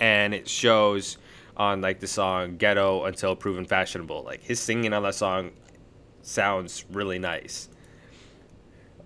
[0.01, 1.19] And it shows
[1.57, 4.25] on like the song ghetto until proven fashionable.
[4.25, 5.53] Like his singing on that song
[6.23, 7.69] sounds really nice.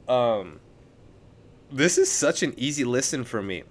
[0.09, 0.61] Um
[1.71, 3.65] this is such an easy listen for me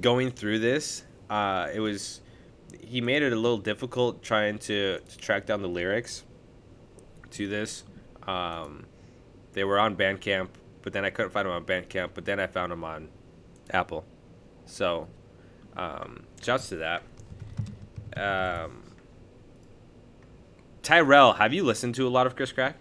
[0.00, 2.20] going through this uh it was
[2.80, 6.24] he made it a little difficult trying to, to track down the lyrics
[7.32, 7.84] to this.
[8.26, 8.84] Um,
[9.52, 10.48] they were on Bandcamp,
[10.82, 12.10] but then I couldn't find them on Bandcamp.
[12.14, 13.08] But then I found them on
[13.70, 14.04] Apple.
[14.66, 15.08] So,
[15.76, 17.02] um, shouts to that.
[18.16, 18.82] Um,
[20.82, 22.76] Tyrell, have you listened to a lot of Chris Crack?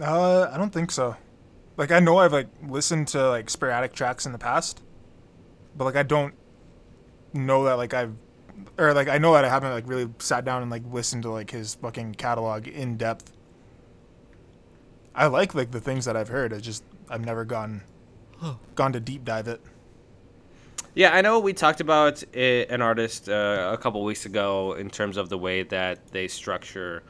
[0.00, 1.16] Uh, I don't think so.
[1.76, 4.82] Like I know I've like listened to like sporadic tracks in the past,
[5.76, 6.34] but like I don't
[7.32, 8.14] know that like I've
[8.78, 11.30] or like I know that I haven't like really sat down and like listened to
[11.30, 13.32] like his fucking catalog in depth.
[15.14, 16.52] I like like the things that I've heard.
[16.52, 17.82] I just I've never gone
[18.74, 19.60] gone to deep dive it.
[20.96, 24.90] Yeah, I know we talked about i an artist uh, a couple weeks ago in
[24.90, 27.02] terms of the way that they structure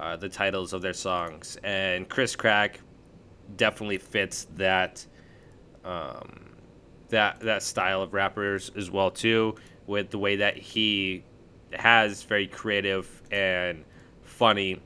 [0.00, 2.80] uh, the titles of their songs, and Chris Crack
[3.56, 5.04] definitely fits that
[5.84, 6.50] um,
[7.08, 9.54] that that style of rappers as well too,
[9.86, 11.24] with the way that he
[11.72, 13.84] has very creative and
[14.22, 14.80] funny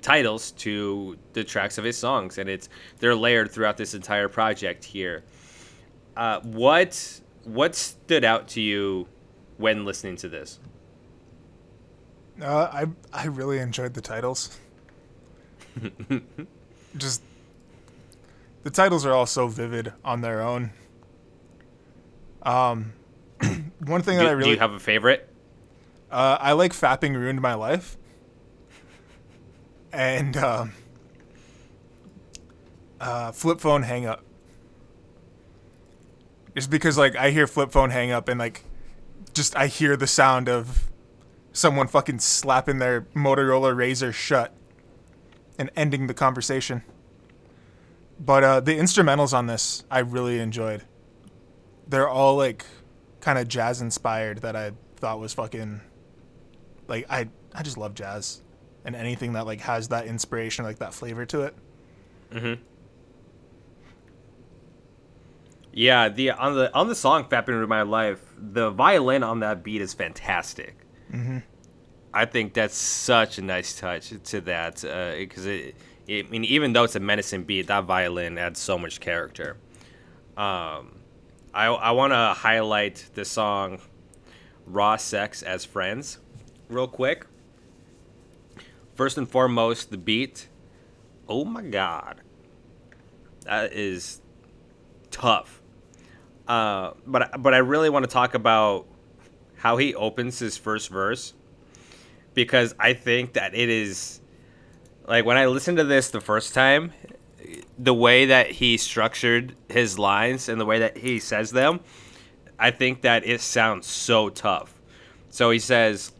[0.00, 4.84] titles to the tracks of his songs, and it's they're layered throughout this entire project
[4.84, 5.22] here.
[6.16, 9.06] Uh, what what stood out to you
[9.56, 10.58] when listening to this?
[12.40, 14.58] Uh, I I really enjoyed the titles.
[16.96, 17.22] just
[18.62, 20.70] the titles are all so vivid on their own.
[22.42, 22.92] Um,
[23.80, 25.28] one thing that Do, I do really you have a favorite?
[26.10, 27.96] Uh, I like fapping ruined my life,
[29.92, 30.66] and uh,
[33.00, 34.22] uh, flip phone hang up.
[36.54, 38.64] Just because like I hear flip phone hang up and like,
[39.32, 40.90] just I hear the sound of
[41.52, 44.54] someone fucking slapping their Motorola Razr shut
[45.58, 46.82] and ending the conversation.
[48.24, 50.84] But uh, the instrumentals on this I really enjoyed.
[51.88, 52.64] They're all like
[53.20, 55.80] kind of jazz inspired that I thought was fucking
[56.86, 58.42] like I I just love jazz
[58.84, 61.56] and anything that like has that inspiration like that flavor to it.
[62.30, 62.62] Mm-hmm.
[65.72, 69.64] Yeah, the on the on the song "Fapping Through My Life," the violin on that
[69.64, 70.76] beat is fantastic.
[71.12, 71.38] Mm-hmm.
[72.14, 74.82] I think that's such a nice touch to that
[75.18, 75.76] because it, it,
[76.08, 79.56] I mean, even though it's a menacing beat, that violin adds so much character.
[80.36, 80.96] Um,
[81.54, 83.80] I I want to highlight the song
[84.66, 86.18] "Raw Sex as Friends"
[86.68, 87.26] real quick.
[88.94, 90.48] First and foremost, the beat.
[91.28, 92.20] Oh my god,
[93.44, 94.20] that is
[95.10, 95.62] tough.
[96.48, 98.86] Uh, but but I really want to talk about
[99.56, 101.34] how he opens his first verse
[102.34, 104.21] because I think that it is
[105.06, 106.92] like when I listened to this the first time,
[107.78, 111.80] the way that he structured his lines and the way that he says them,
[112.58, 114.80] I think that it sounds so tough.
[115.30, 116.12] So he says,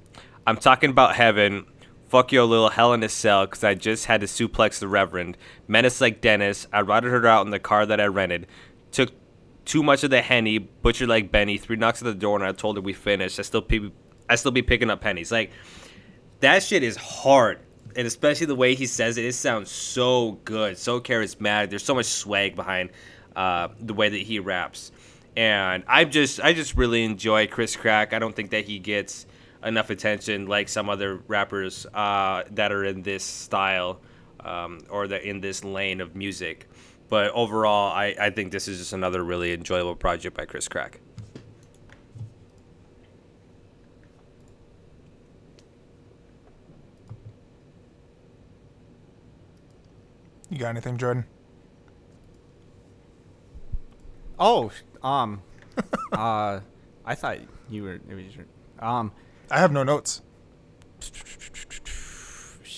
[0.46, 1.66] "I'm talking about heaven."
[2.08, 5.38] Fuck your little hell in a cell because I just had to suplex the Reverend.
[5.66, 6.66] Menace like Dennis.
[6.70, 8.48] I routed her out in the car that I rented.
[8.90, 9.12] Took
[9.64, 11.56] too much of the henny, butchered like Benny.
[11.56, 13.38] Three knocks at the door, and I told her we finished.
[13.38, 13.92] I still, pe-
[14.28, 15.32] I still be picking up pennies.
[15.32, 15.52] Like
[16.40, 17.60] that shit is hard,
[17.96, 21.70] and especially the way he says it, it sounds so good, so charismatic.
[21.70, 22.90] There's so much swag behind
[23.36, 24.92] uh, the way that he raps,
[25.36, 28.12] and I just, I just really enjoy Chris Crack.
[28.12, 29.26] I don't think that he gets
[29.64, 34.00] enough attention like some other rappers uh, that are in this style
[34.40, 36.68] um, or that in this lane of music.
[37.08, 41.01] But overall, I, I think this is just another really enjoyable project by Chris Crack.
[50.52, 51.24] You got anything, Jordan?
[54.38, 54.70] Oh,
[55.02, 55.40] um,
[56.12, 56.60] uh,
[57.06, 57.38] I thought
[57.70, 57.94] you were.
[57.94, 58.44] It was your,
[58.78, 59.12] um,
[59.50, 60.20] I have no notes.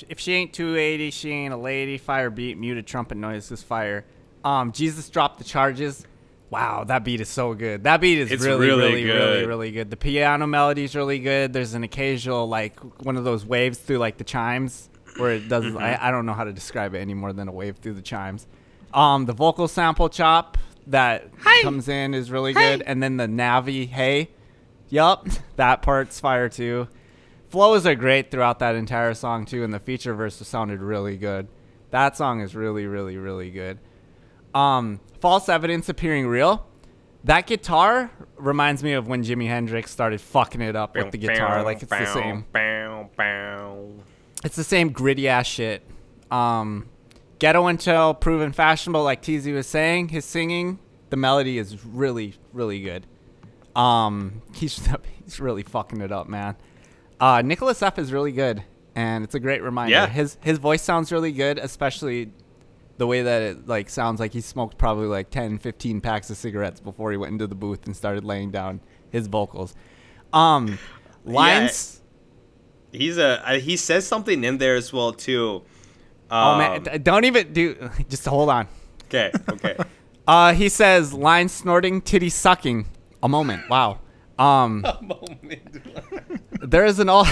[0.09, 1.99] if she ain't 280, she ain't a lady.
[1.99, 4.05] Fire beat, muted trumpet noise is fire.
[4.45, 6.07] Um, Jesus dropped the charges.
[6.51, 7.83] Wow, that beat is so good.
[7.83, 9.49] That beat is It's really, really really, really, good.
[9.49, 9.91] really good.
[9.91, 11.53] The piano melody is really good.
[11.53, 15.65] There's an occasional like one of those waves through like the chimes where it does.
[15.65, 15.79] Mm-hmm.
[15.79, 18.03] I, I don't know how to describe it any more than a wave through the
[18.03, 18.47] chimes.
[18.93, 21.29] Um, the vocal sample chop that
[21.63, 24.31] comes in is really good, and then the Navi hey,
[24.89, 26.89] yup, that part's fire too.
[27.49, 31.49] Flows are great throughout that entire song too, and the feature verse sounded really good.
[31.91, 33.79] That song is really, really, really good.
[34.55, 36.67] Um, false evidence appearing real.
[37.25, 41.63] That guitar reminds me of when Jimi Hendrix started fucking it up with the guitar.
[41.65, 42.45] Like it's the same.
[44.45, 45.83] It's the same gritty ass shit.
[46.31, 46.87] Um,
[47.39, 50.09] ghetto until proven fashionable, like TZ was saying.
[50.09, 50.79] His singing,
[51.11, 53.07] the melody is really, really good.
[53.75, 54.89] Um, he's
[55.25, 56.57] he's really fucking it up, man.
[57.19, 58.63] Uh, Nicholas F is really good,
[58.95, 59.93] and it's a great reminder.
[59.93, 60.07] Yeah.
[60.07, 62.31] His his voice sounds really good, especially
[62.97, 66.37] the way that it like sounds like he smoked probably like 10, 15 packs of
[66.37, 68.81] cigarettes before he went into the booth and started laying down
[69.11, 69.75] his vocals.
[70.33, 70.79] Um,
[71.25, 72.01] lines.
[72.95, 75.63] He's a he says something in there as well too.
[76.31, 77.91] Oh man, Um, don't even do.
[78.09, 78.69] Just hold on.
[79.07, 79.77] Okay, okay.
[80.27, 82.87] Uh, he says line snorting, titty sucking.
[83.23, 83.69] A moment.
[83.69, 84.01] Wow.
[84.39, 84.83] Um,
[86.63, 87.27] there is an all.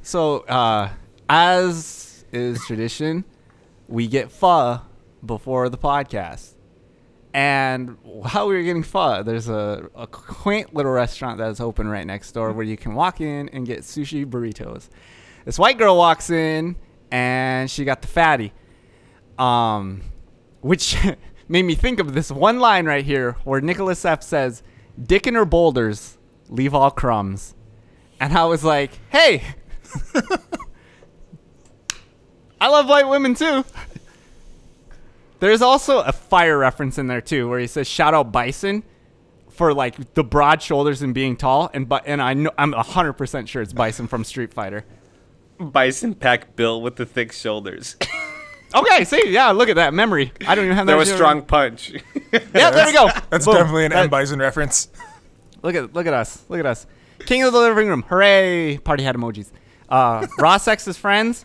[0.00, 0.88] so, uh,
[1.28, 3.24] as is tradition,
[3.86, 4.80] we get pho
[5.24, 6.54] before the podcast.
[7.32, 11.88] And while we were getting pho, there's a, a quaint little restaurant that is open
[11.88, 14.88] right next door where you can walk in and get sushi burritos.
[15.44, 16.76] This white girl walks in
[17.10, 18.52] and she got the fatty,
[19.38, 20.02] um,
[20.60, 20.96] which
[21.48, 24.62] made me think of this one line right here where Nicholas F says,
[25.00, 27.54] "Dick in her boulders, leave all crumbs,"
[28.18, 29.42] and I was like, "Hey,
[32.60, 33.64] I love white women too."
[35.40, 38.82] There's also a fire reference in there too, where he says, "Shout out Bison."
[39.50, 43.14] For like the broad shoulders and being tall, and but and I know I'm hundred
[43.14, 44.86] percent sure it's Bison from Street Fighter.
[45.58, 47.96] Bison pack Bill with the thick shoulders.
[48.72, 50.32] Okay, see, yeah, look at that memory.
[50.46, 50.92] I don't even have that.
[50.92, 51.92] there was shit- strong punch.
[52.32, 53.08] Yeah, there we go.
[53.28, 53.56] That's Boom.
[53.56, 54.86] definitely an That- M Bison reference.
[55.64, 56.44] Look at look at us.
[56.48, 56.86] Look at us.
[57.26, 58.02] King of the living room.
[58.08, 58.78] Hooray!
[58.78, 59.50] Party hat emojis.
[59.88, 61.44] Uh, Raw Sex's friends.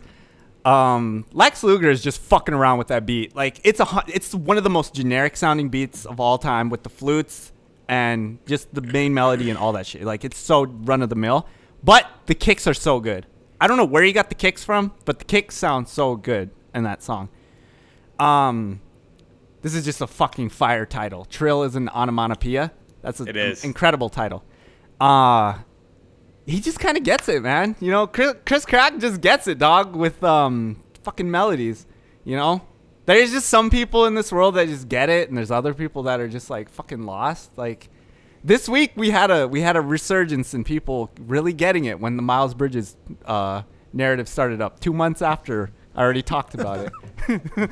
[0.66, 3.36] Um, Lex Luger is just fucking around with that beat.
[3.36, 6.82] Like it's a it's one of the most generic sounding beats of all time with
[6.82, 7.52] the flutes
[7.88, 10.02] and just the main melody and all that shit.
[10.02, 11.46] Like it's so run of the mill,
[11.84, 13.26] but the kicks are so good.
[13.60, 16.50] I don't know where he got the kicks from, but the kicks sound so good
[16.74, 17.28] in that song.
[18.18, 18.80] Um,
[19.62, 21.26] this is just a fucking fire title.
[21.26, 22.72] Trill is an onomatopoeia.
[23.02, 23.28] That's an
[23.62, 24.42] incredible title.
[25.00, 25.58] Uh
[26.46, 27.76] he just kind of gets it, man.
[27.80, 31.86] You know, Chris, Chris Crack just gets it, dog, with um fucking melodies.
[32.24, 32.62] You know,
[33.06, 36.04] there's just some people in this world that just get it, and there's other people
[36.04, 37.50] that are just like fucking lost.
[37.56, 37.88] Like
[38.44, 42.16] this week, we had a we had a resurgence in people really getting it when
[42.16, 44.78] the Miles Bridges uh, narrative started up.
[44.78, 46.92] Two months after I already talked about it.
[47.28, 47.70] and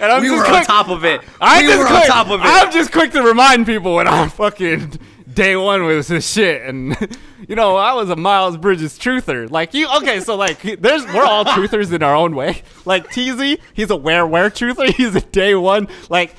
[0.00, 1.20] I'm we just were on top of it.
[1.40, 2.44] I we just were quick, on top of it.
[2.44, 4.98] I'm just quick to remind people when I'm fucking
[5.34, 6.96] day one with this shit, and
[7.48, 9.50] you know I was a Miles Bridges truther.
[9.50, 12.62] Like you, okay, so like there's we're all truthers in our own way.
[12.86, 14.92] Like TZ, he's a where where truther.
[14.94, 16.34] He's a day one like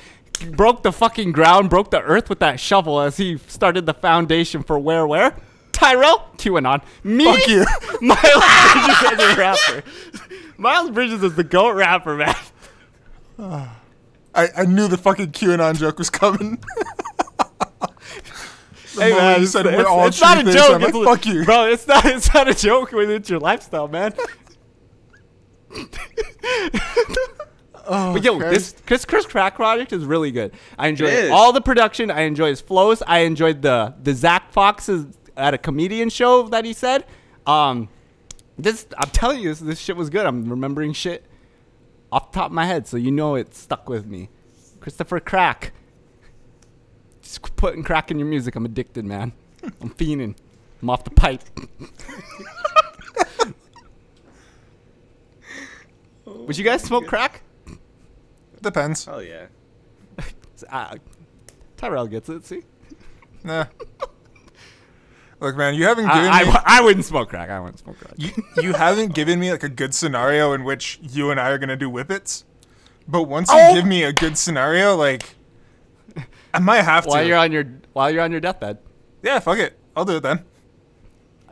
[0.52, 4.62] broke the fucking ground, broke the earth with that shovel as he started the foundation
[4.62, 5.36] for where where.
[5.72, 6.84] Tyrell, QAnon.
[7.02, 7.66] Me, Fuck you.
[8.00, 9.82] Miles Bridges as a rapper.
[10.56, 12.34] Miles Bridges is the goat rapper, man.
[13.38, 16.62] I, I knew the fucking QAnon joke was coming.
[18.96, 20.80] The Hey man, you it's, said it's- we're all it's not a truthers, joke.
[20.80, 21.44] Like, it's, fuck you.
[21.44, 21.66] bro.
[21.66, 22.04] It's not.
[22.16, 24.14] It's not a joke when it's your lifestyle, man.
[27.88, 30.52] but yo, this Chris Chris Crack project is really good.
[30.78, 31.30] I enjoy It is.
[31.30, 32.10] all the production.
[32.10, 33.02] I enjoy his flows.
[33.06, 37.04] I enjoyed the the Zach Fox's at a comedian show that he said.
[37.46, 37.88] Um,
[38.58, 40.26] this I'm telling you, this, this shit was good.
[40.26, 41.26] I'm remembering shit
[42.10, 44.30] off the top of my head, so you know it stuck with me.
[44.80, 45.72] Christopher Crack.
[47.26, 48.54] Just putting crack in your music.
[48.54, 49.32] I'm addicted, man.
[49.80, 50.36] I'm fiending.
[50.80, 51.42] I'm off the pipe.
[56.24, 57.42] Would you guys smoke crack?
[58.62, 59.06] Depends.
[59.08, 59.46] Oh yeah.
[60.70, 60.94] Uh,
[61.76, 62.46] Tyrell gets it.
[62.46, 62.62] See,
[63.44, 63.66] Nah.
[65.38, 67.50] Look, man, you haven't I, given I, me w- I wouldn't smoke crack.
[67.50, 68.14] I wouldn't smoke crack.
[68.16, 68.30] you,
[68.62, 71.76] you haven't given me like a good scenario in which you and I are gonna
[71.76, 72.44] do whippets.
[73.06, 73.74] But once you Oh!
[73.74, 75.35] give me a good scenario, like
[76.54, 77.10] I might have to.
[77.10, 78.78] While you're on your while you're on your deathbed.
[79.22, 79.78] yeah, fuck it.
[79.94, 80.44] I'll do it then.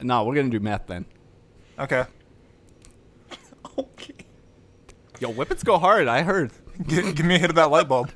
[0.03, 1.05] No, we're gonna do meth then.
[1.79, 2.05] Okay.
[3.77, 4.15] Okay.
[5.19, 6.07] Yo, whippets go hard.
[6.07, 6.53] I heard.
[6.87, 8.13] Gi- give me a hit of that light bulb.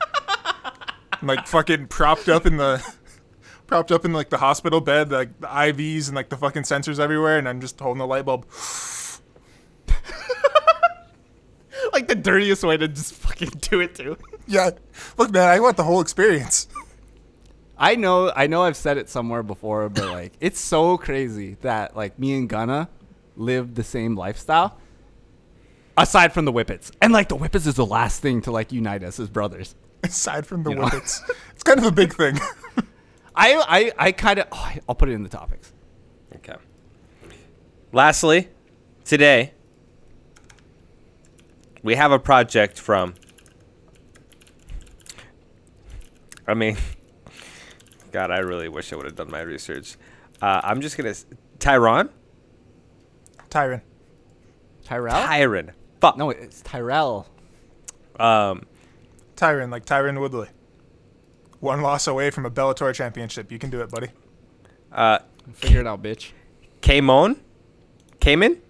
[1.20, 2.80] I'm like fucking propped up in the
[3.66, 7.00] propped up in like the hospital bed, like the IVs and like the fucking sensors
[7.00, 8.46] everywhere, and I'm just holding the light bulb.
[12.08, 14.16] like the dirtiest way to just fucking do it too.
[14.46, 14.70] Yeah,
[15.16, 16.68] look, man, I want the whole experience.
[17.76, 21.96] I know, I know, I've said it somewhere before, but like, it's so crazy that
[21.96, 22.88] like me and Gunna
[23.36, 24.78] live the same lifestyle.
[25.96, 29.02] Aside from the Whippets, and like the Whippets is the last thing to like unite
[29.02, 29.74] us as brothers.
[30.04, 30.82] Aside from the You know.
[30.86, 32.38] whippets, it's kind of a big thing.
[33.34, 35.72] I, I, I kind of, oh, I'll put it in the topics.
[36.36, 36.54] Okay.
[37.92, 38.48] Lastly,
[39.04, 39.52] today
[41.88, 43.14] we have a project from.
[46.46, 46.76] I mean,
[48.12, 49.96] God, I really wish I would have done my research.
[50.42, 51.24] Uh, I'm just gonna s-
[51.58, 52.10] Tyron,
[53.48, 53.80] Tyron.
[54.84, 55.14] Tyrell?
[55.14, 55.70] Tyron.
[56.02, 56.18] Fuck.
[56.18, 57.26] no, it's Tyrell.
[58.20, 58.66] Um,
[59.36, 60.48] Tyron, like Tyron Woodley.
[61.60, 63.50] One loss away from a Bellator championship.
[63.50, 64.08] You can do it, buddy.
[64.92, 65.20] uh,
[65.54, 66.32] Figure it out, bitch.
[66.82, 67.38] Kamon,
[68.20, 68.60] Cayman.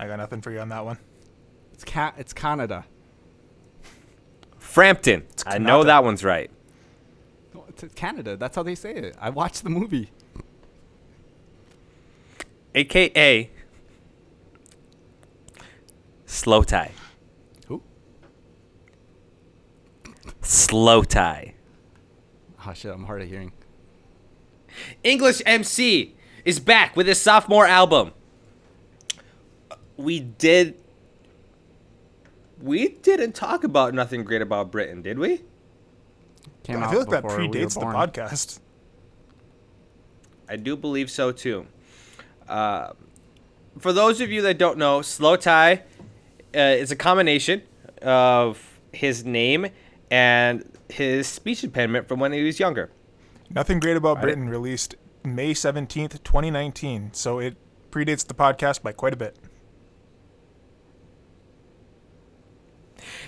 [0.00, 0.98] I got nothing for you on that one.
[1.76, 2.86] It's ca- It's Canada.
[4.58, 5.26] Frampton.
[5.46, 5.86] I know Canada.
[5.88, 6.50] that one's right.
[7.54, 8.34] No, It's Canada.
[8.34, 9.14] That's how they say it.
[9.20, 10.10] I watched the movie.
[12.74, 13.50] AKA
[16.26, 16.92] Slowthai.
[17.68, 17.82] Who?
[20.42, 21.52] Slowthai.
[22.66, 23.52] Oh shit, I'm hard of hearing.
[25.04, 26.14] English MC
[26.46, 28.12] is back with his sophomore album.
[29.98, 30.78] We did.
[32.66, 35.42] We didn't talk about nothing great about Britain, did we?
[36.64, 38.58] Came I feel like that before we predates the podcast.
[40.48, 41.68] I do believe so too.
[42.48, 42.90] Uh,
[43.78, 45.82] for those of you that don't know, Slowthai
[46.56, 47.62] uh, is a combination
[48.02, 49.68] of his name
[50.10, 52.90] and his speech impediment from when he was younger.
[53.48, 57.56] Nothing Great About Britain released May 17th, 2019, so it
[57.92, 59.36] predates the podcast by quite a bit.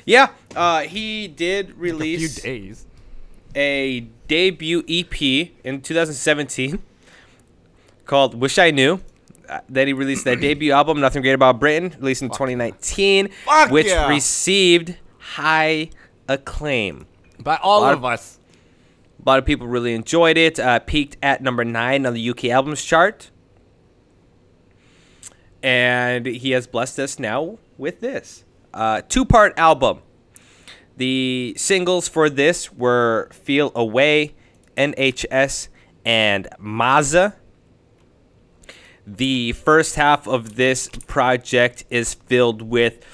[0.08, 2.86] Yeah, uh, he did release A few days.
[3.54, 5.20] a debut EP
[5.62, 6.78] in 2017
[8.06, 9.02] called "Wish I Knew."
[9.46, 13.70] Uh, then he released that debut album, "Nothing Great About Britain," released in 2019, Fuck
[13.70, 14.08] which yeah.
[14.08, 15.90] received high
[16.26, 17.06] acclaim.
[17.38, 18.38] By all lot of us.
[19.22, 20.58] A lot of people really enjoyed it.
[20.58, 23.30] Uh, peaked at number nine on the UK albums chart,
[25.62, 28.44] and he has blessed us now with this
[28.74, 30.00] uh, two-part album.
[30.96, 34.34] The singles for this were "Feel Away,"
[34.76, 35.68] "NHS,"
[36.04, 37.34] and "Mazza."
[39.06, 43.04] The first half of this project is filled with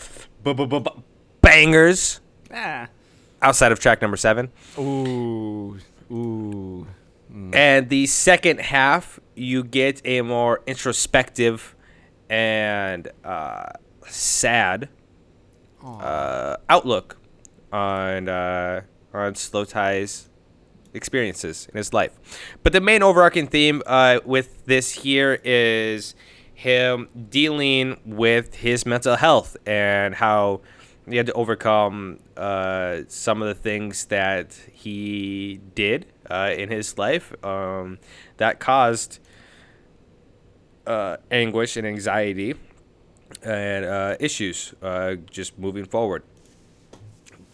[1.40, 2.20] bangers
[2.52, 2.88] Ah.
[3.42, 4.50] outside of track number seven.
[4.78, 5.78] Ooh.
[6.10, 6.86] Ooh.
[7.52, 11.74] And the second half, you get a more introspective
[12.30, 13.70] and uh,
[14.06, 14.88] sad
[15.84, 17.18] uh, outlook
[17.72, 18.82] on uh,
[19.12, 20.28] on Slowthai's
[20.92, 22.12] experiences in his life.
[22.62, 26.14] But the main overarching theme uh, with this here is
[26.54, 30.60] him dealing with his mental health and how
[31.08, 36.96] he had to overcome uh, some of the things that he did uh, in his
[36.96, 37.98] life um,
[38.38, 39.18] that caused
[40.86, 42.54] uh, anguish and anxiety
[43.42, 46.22] and uh, issues uh, just moving forward.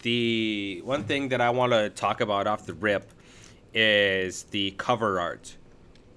[0.03, 3.11] The one thing that I want to talk about off the rip
[3.73, 5.57] is the cover art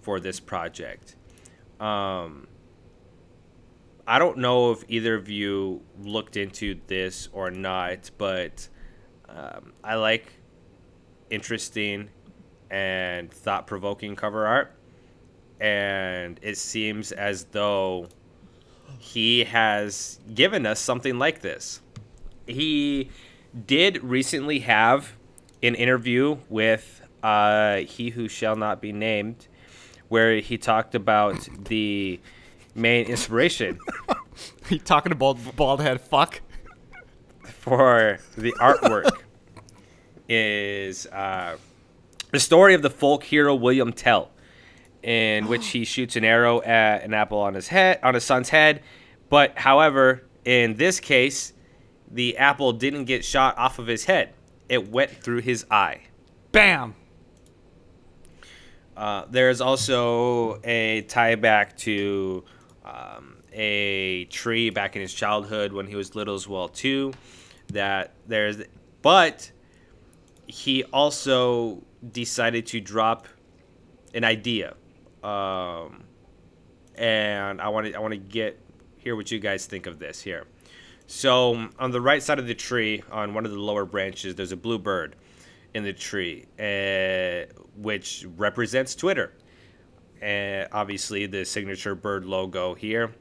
[0.01, 1.17] for this project.
[1.81, 2.47] Um,
[4.07, 8.69] I don't know if either of you looked into this or not, but
[9.29, 10.33] um, I like
[11.31, 12.11] interesting
[12.71, 14.73] and thought provoking cover art.
[15.61, 18.09] And it seems as though
[18.99, 21.81] he has given us something like this.
[22.47, 23.11] He
[23.67, 25.13] did recently have
[25.63, 29.47] an interview with uh, He Who Shall Not Be Named,
[30.09, 32.21] where he talked about the
[32.75, 33.79] main inspiration
[34.69, 36.41] he talking to bald, bald head fuck?
[37.65, 39.11] for the artwork
[40.29, 41.57] is uh,
[42.31, 44.31] the story of the folk hero William Tell,
[45.05, 48.49] in which he shoots an arrow at an apple on his head, on his son's
[48.49, 48.83] head.
[49.29, 51.53] But however, in this case,
[52.11, 54.35] the apple didn't get shot off of his head;
[54.69, 56.01] it went through his eye.
[56.53, 56.95] Bam.
[58.97, 62.45] Uh, there's also a tie back to
[62.85, 67.13] um, a tree back in his childhood when he was little as well too.
[67.69, 68.59] That there's,
[69.03, 69.51] but
[70.47, 71.83] he also
[72.13, 73.27] decided to drop
[74.13, 74.75] an idea,
[75.25, 76.05] um,
[76.95, 78.61] and I want to I want to get
[78.99, 80.47] hear what you guys think of this here.
[81.07, 84.53] So on the right side of the tree, on one of the lower branches, there's
[84.53, 85.17] a blue bird
[85.75, 89.35] in the tree, uh, which represents Twitter.
[90.23, 93.13] And obviously, the signature bird logo here.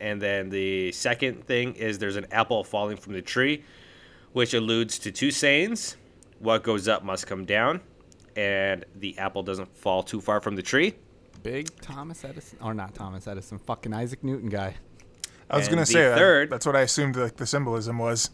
[0.00, 3.62] And then the second thing is there's an apple falling from the tree,
[4.32, 5.96] which alludes to two sayings
[6.40, 7.80] what goes up must come down,
[8.34, 10.94] and the apple doesn't fall too far from the tree.
[11.42, 14.74] Big Thomas Edison, or not Thomas Edison, fucking Isaac Newton guy.
[15.48, 16.16] I was And gonna say that.
[16.18, 18.30] third- That's what I assumed like the symbolism was.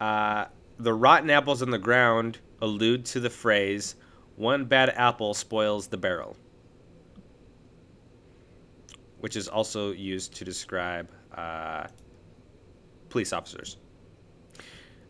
[0.00, 0.46] Uh,
[0.78, 3.96] the rotten apples on the ground allude to the phrase,
[4.36, 6.36] one bad apple spoils the barrel,
[9.18, 11.86] which is also used to describe uh,
[13.08, 13.76] police officers.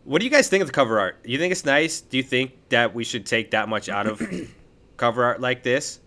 [0.04, 1.22] What do you guys think of the cover art?
[1.22, 2.00] Do you think it's nice?
[2.00, 4.22] Do you think that we should take that much out of
[4.96, 6.00] cover art like this?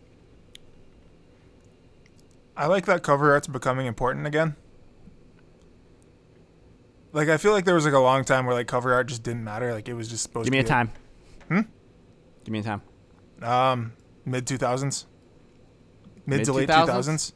[2.56, 4.56] I like that cover art's becoming important again.
[7.14, 9.24] Like I feel like there was like a long time where like cover art just
[9.24, 9.74] didn't matter.
[9.74, 10.92] Like it was just supposed Give to me a be time.
[11.48, 11.62] Hmm?
[12.44, 12.82] Give me a time.
[13.42, 13.94] um
[14.26, 15.08] mid two thousands.
[16.26, 17.34] Mid to late Mid-2000s?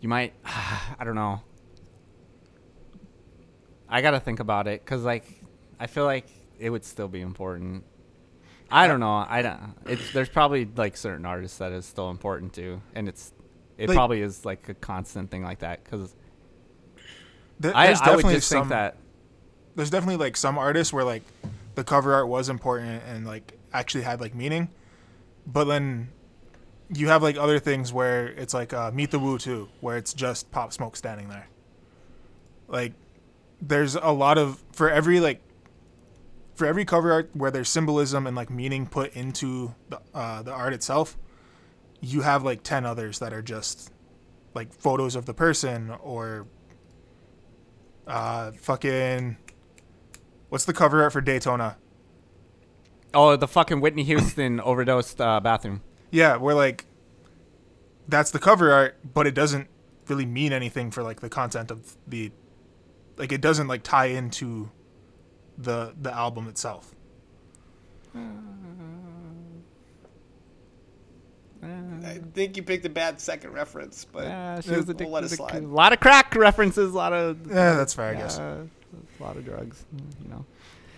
[0.00, 0.32] You might.
[0.44, 1.42] I don't know.
[3.88, 5.24] I gotta think about it because, like,
[5.80, 6.26] I feel like
[6.58, 7.84] it would still be important.
[8.70, 9.24] I don't know.
[9.26, 9.74] I don't.
[9.86, 13.32] It's there's probably like certain artists that is still important to, and it's
[13.78, 16.14] it Like- probably is like a constant thing like that because
[17.62, 18.96] Th- I, I would definitely just some think that
[19.74, 21.22] there's definitely like some artists where like
[21.76, 24.68] the cover art was important and like actually had like meaning,
[25.46, 26.08] but then
[26.92, 30.12] you have like other things where it's like uh, Meet the Woo too, where it's
[30.12, 31.46] just Pop Smoke standing there.
[32.66, 32.94] Like,
[33.60, 35.40] there's a lot of for every like
[36.54, 40.52] for every cover art where there's symbolism and like meaning put into the uh, the
[40.52, 41.16] art itself,
[42.00, 43.92] you have like ten others that are just
[44.54, 46.46] like photos of the person or
[48.06, 49.36] uh fucking
[50.48, 51.76] what's the cover art for Daytona?
[53.14, 55.82] oh the fucking Whitney Houston overdosed uh, bathroom.
[56.10, 56.86] Yeah, we're like
[58.06, 59.68] that's the cover art, but it doesn't
[60.08, 62.32] really mean anything for like the content of the
[63.16, 64.70] like it doesn't like tie into
[65.56, 66.94] the the album itself.
[71.62, 75.24] I think you picked a bad second reference, but Yeah, she was we'll addicted let
[75.24, 75.62] it slide.
[75.62, 78.38] A lot of crack references, a lot of Yeah, that's fair, I guess.
[78.38, 78.64] uh,
[79.18, 79.84] a lot of drugs.
[80.22, 80.44] You know.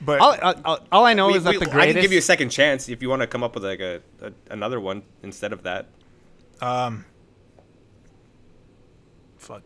[0.02, 2.12] But All, all, all- all I know We- is that we- the I can give
[2.12, 4.80] you a second chance if you want to come up with like a, a another
[4.80, 5.86] one instead of that.
[6.61, 7.04] um
[9.38, 9.62] fuck.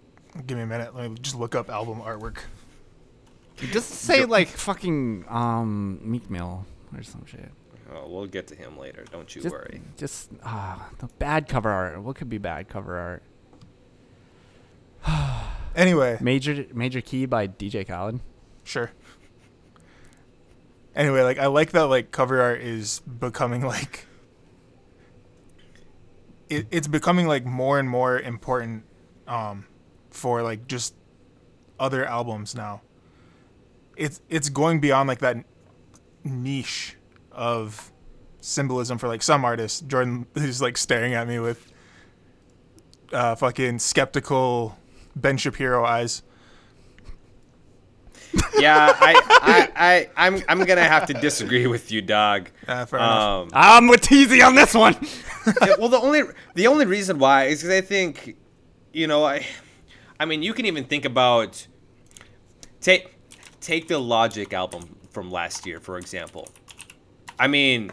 [0.47, 0.95] Give me a minute.
[0.95, 2.39] Let me just look up album artwork.
[3.57, 6.67] just say like fucking um Meek Mill
[6.97, 7.51] or some shit.
[7.93, 9.05] Oh, we'll get to him later.
[9.13, 9.83] Don't you Just, worry.
[9.97, 12.03] just ah, the bad cover art.
[12.03, 13.23] What could be bad cover art?
[15.77, 18.21] Anyway, Major Major Key by DJ Khaled.
[18.63, 18.93] Sure.
[20.95, 24.07] Anyway, like I like that like cover art is becoming like
[26.49, 28.85] it, it's becoming like more and more important
[29.27, 29.67] um
[30.11, 30.95] for like just
[31.81, 32.83] other albums now.
[33.97, 35.39] It's it's going beyond like that
[36.23, 36.97] niche
[37.35, 37.93] of
[38.41, 39.81] symbolism for like some artists.
[39.81, 41.71] Jordan is like staring at me with
[43.13, 44.77] uh fucking skeptical
[45.17, 46.23] Ben Shapiro eyes.
[48.59, 52.51] yeah, I, I, I, I'm, I'm gonna have to disagree with you, dog.
[52.67, 53.43] Uh, fair enough.
[53.43, 54.97] Um, I'm with TZ on this one.
[55.61, 56.23] yeah, well, the only,
[56.55, 58.37] the only reason why is because I think,
[58.93, 59.47] you know, I,
[60.19, 61.67] I mean, you can even think about,
[62.81, 63.15] take,
[63.61, 66.49] take the Logic album from last year, for example.
[67.39, 67.91] I mean,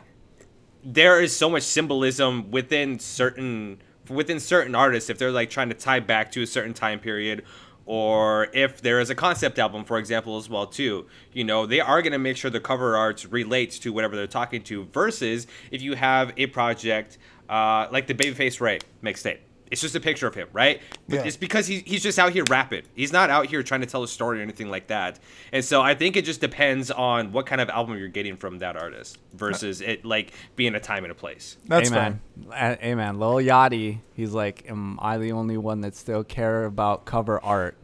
[0.84, 5.76] there is so much symbolism within certain within certain artists if they're like trying to
[5.76, 7.44] tie back to a certain time period
[7.86, 11.06] or if there is a concept album for example as well too.
[11.34, 14.28] You know they are going to make sure the cover arts relates to whatever they're
[14.28, 17.18] talking to versus if you have a project
[17.50, 19.40] uh, like the babyface ray mixtape
[19.72, 21.24] it's just a picture of him right Yeah.
[21.24, 24.04] it's because he's, he's just out here rapping he's not out here trying to tell
[24.04, 25.20] a story or anything like that
[25.52, 28.60] and so i think it just depends on what kind of album you're getting from
[28.60, 32.20] that artist versus it like being a time and a place That's Amen.
[32.38, 32.50] fine.
[32.50, 34.00] man, hey man, Lil Yachty.
[34.14, 37.78] He's like, am I the only one that still care about cover art?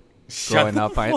[0.49, 1.13] Growing up, I.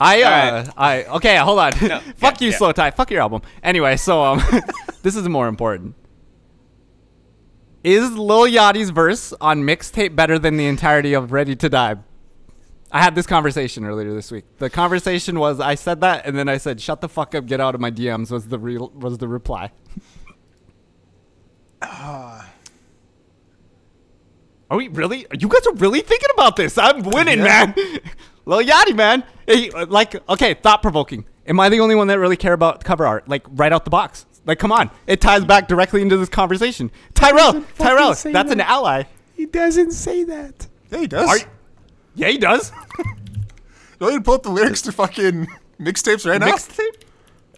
[0.00, 1.72] I uh, I okay, hold on.
[2.16, 2.58] Fuck yeah, you, yeah.
[2.58, 2.94] slowthai.
[2.94, 3.42] Fuck your album.
[3.62, 4.40] Anyway, so um,
[5.02, 5.94] this is more important.
[7.84, 11.96] Is Lil Yachty's verse on mixtape better than the entirety of Ready to Die?
[12.90, 14.44] I had this conversation earlier this week.
[14.58, 17.60] The conversation was I said that and then I said shut the fuck up, get
[17.60, 19.70] out of my DMs was the real was the reply.
[24.70, 25.26] Are we really?
[25.38, 26.76] You guys are really thinking about this?
[26.76, 27.74] I'm winning, man.
[28.44, 29.24] Lil Yachty, man.
[29.46, 31.24] Hey, uh, like, okay, thought provoking.
[31.46, 33.26] Am I the only one that really care about cover art?
[33.28, 34.26] Like, right out the box.
[34.48, 34.90] Like, come on.
[35.06, 36.90] It ties back directly into this conversation.
[37.14, 39.02] Tyrell, Tyrell, that's an ally.
[39.36, 40.66] He doesn't say that.
[40.90, 41.28] Yeah, he does.
[41.28, 41.48] Are-
[42.16, 42.72] Yeah, he does.
[44.00, 45.48] You want me to pull up the lyrics to fucking
[45.80, 46.52] mixtapes right now?
[46.52, 47.02] Mixtape.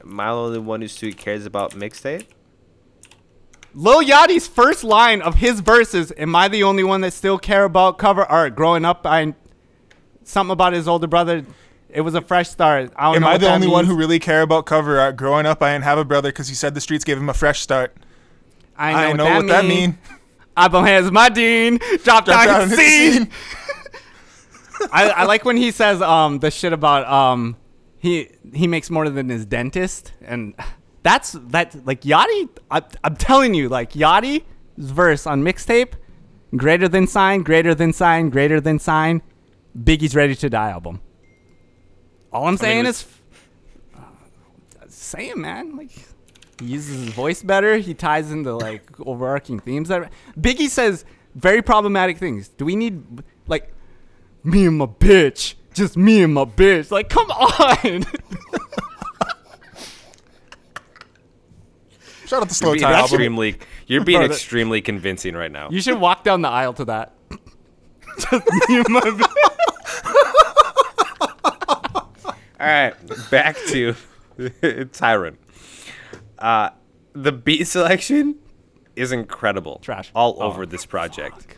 [0.00, 2.24] Am I the only one who still cares about mixtape?
[3.74, 7.64] Lil Yachty's first line of his verses, Am I the only one that still care
[7.64, 8.56] about cover art?
[8.56, 9.34] Growing up, I.
[10.24, 11.44] Something about his older brother.
[11.92, 12.92] It was a fresh start.
[12.96, 15.16] I don't Am know I the only one who really care about cover art?
[15.16, 17.34] Growing up, I didn't have a brother because he said the streets gave him a
[17.34, 17.96] fresh start.
[18.76, 19.98] I know, I what, know that, what that mean.
[20.56, 21.78] Album has my dean.
[22.02, 23.12] Drop Drop down, down and the see.
[23.12, 23.30] scene.
[24.92, 27.56] I, I like when he says um the shit about um
[27.98, 30.54] he he makes more than his dentist and
[31.02, 34.42] that's that like Yachty I, I'm telling you like Yachty's
[34.78, 35.92] verse on mixtape
[36.56, 39.20] greater than sign greater than sign greater than sign
[39.78, 41.00] Biggie's Ready to Die album.
[42.32, 43.06] All I'm saying it's- is
[43.96, 45.90] uh, saying man like
[46.60, 47.78] he uses his voice better.
[47.78, 51.04] He ties into like overarching themes that Biggie says
[51.34, 52.48] very problematic things.
[52.48, 53.02] Do we need
[53.46, 53.72] like
[54.44, 55.54] me and my bitch?
[55.72, 56.90] Just me and my bitch.
[56.90, 58.04] Like, come on.
[62.26, 63.56] Shout out to Slow You're being extremely,
[63.86, 65.68] you're being extremely convincing right now.
[65.70, 67.12] you should walk down the aisle to that.
[68.18, 68.32] Just
[68.68, 70.26] me and my bitch.
[72.60, 72.94] All right,
[73.30, 73.94] back to
[74.92, 75.38] Tyrant.
[76.38, 76.70] Uh,
[77.14, 78.36] the beat selection
[78.96, 79.78] is incredible.
[79.82, 80.10] Trash.
[80.14, 81.56] All Oh, over this project.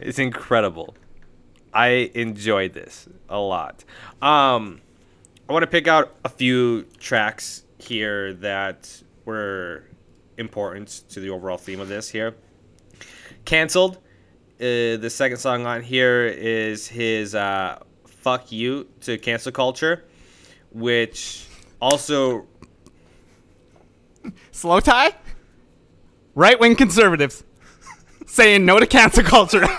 [0.00, 0.96] It's incredible.
[1.72, 3.84] I enjoyed this a lot.
[4.20, 4.80] Um,
[5.48, 9.84] I want to pick out a few tracks here that were
[10.36, 12.34] important to the overall theme of this here.
[13.44, 13.98] Cancelled.
[14.58, 17.78] Uh, the second song on here is his uh,
[18.26, 20.04] "Fuck You" to cancel culture,
[20.72, 21.46] which
[21.80, 22.48] also
[24.52, 25.14] Slowthai?
[26.34, 27.44] Right wing conservatives
[28.26, 29.62] saying no to cancel culture.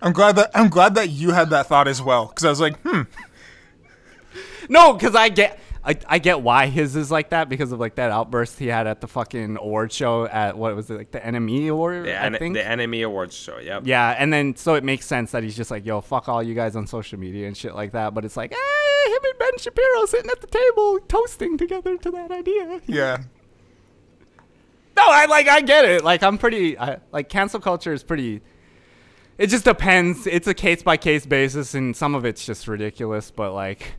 [0.00, 2.60] I'm glad that I'm glad that you had that thought as well because I was
[2.62, 3.02] like, hmm,
[4.70, 5.60] no, because I get.
[5.84, 8.86] I, I get why his is like that because of like that outburst he had
[8.86, 12.36] at the fucking award show at what was it like the NME award the, I
[12.36, 13.58] think the Enemy Awards show.
[13.58, 13.82] Yep.
[13.86, 16.54] Yeah, and then so it makes sense that he's just like, yo, fuck all you
[16.54, 18.14] guys on social media and shit like that.
[18.14, 22.10] But it's like, hey, him and Ben Shapiro sitting at the table toasting together to
[22.10, 22.80] that idea.
[22.86, 23.22] yeah.
[24.96, 26.02] No, I like, I get it.
[26.02, 28.42] Like, I'm pretty, I, like, cancel culture is pretty.
[29.38, 30.26] It just depends.
[30.26, 33.30] It's a case by case basis, and some of it's just ridiculous.
[33.30, 33.94] But like,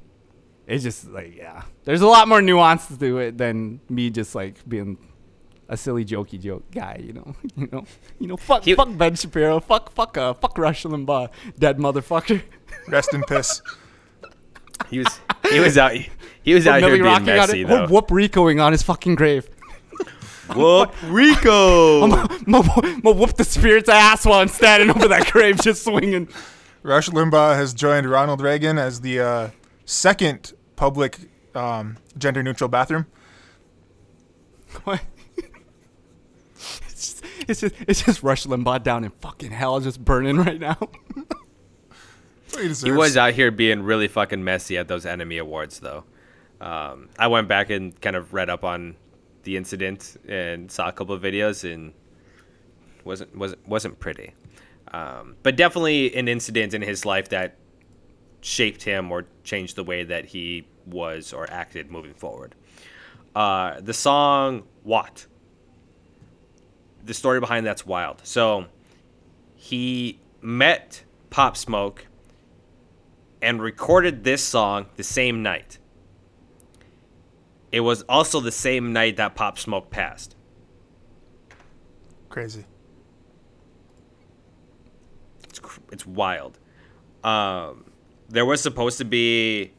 [0.70, 4.56] it's just like, yeah, there's a lot more nuance to it than me just like
[4.68, 4.98] being
[5.68, 7.02] a silly jokey joke guy.
[7.04, 7.86] You know, you know,
[8.20, 8.38] you know.
[8.38, 9.60] Fuck, He- fuck Ben Shapiro.
[9.60, 12.42] Fuck, fuck, uh, fuck Rush Limbaugh, dead motherfucker.
[12.88, 13.62] Rest in piss.
[14.90, 15.20] He was
[15.52, 15.92] he was out
[16.42, 17.88] he was out here being rocking messy on it.
[17.88, 17.94] though.
[17.94, 19.48] Whoop Ricoing on his fucking grave.
[20.56, 22.04] Whoop Rico.
[22.04, 22.62] I'm gonna
[23.04, 26.28] whoop the spirit's ass while I'm standing over that grave just swinging.
[26.82, 29.50] Rush Limbaugh has joined Ronald Reagan as the uh,
[29.86, 31.20] second public
[31.56, 33.06] um, gender neutral bathroom.
[34.84, 35.02] What?
[36.56, 40.60] It's just, it's just it's just Rush Limbaugh down in fucking hell, just burning right
[40.60, 40.78] now.
[42.58, 46.04] He He was out here being really fucking messy at those enemy awards, though.
[46.60, 48.96] Um, I went back and kind of read up on
[49.44, 51.94] the incident and saw a couple of videos and
[53.04, 54.34] wasn't wasn't wasn't pretty.
[54.92, 57.56] Um, but definitely an incident in his life that
[58.42, 62.56] shaped him or changed the way that he was or acted moving forward.
[63.36, 65.26] Uh, the song "What."
[67.04, 68.22] The story behind that's wild.
[68.24, 68.66] So
[69.56, 72.08] he met Pop Smoke
[73.42, 75.78] and recorded this song the same night.
[77.72, 80.36] It was also the same night that Pop Smoke passed.
[82.30, 82.66] Crazy.
[85.44, 86.60] It's cr- it's wild.
[87.24, 87.89] Um,
[88.30, 89.72] there was supposed to be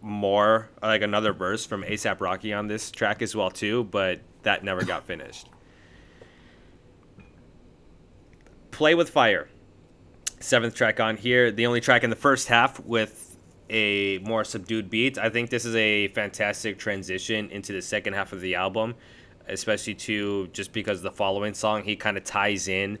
[0.00, 4.62] more, like another verse from ASAP Rocky on this track as well too, but that
[4.62, 5.48] never got finished.
[8.70, 9.48] Play with Fire,
[10.40, 11.50] seventh track on here.
[11.50, 13.36] The only track in the first half with
[13.70, 15.16] a more subdued beat.
[15.16, 18.94] I think this is a fantastic transition into the second half of the album,
[19.48, 22.98] especially to just because the following song he kind of ties in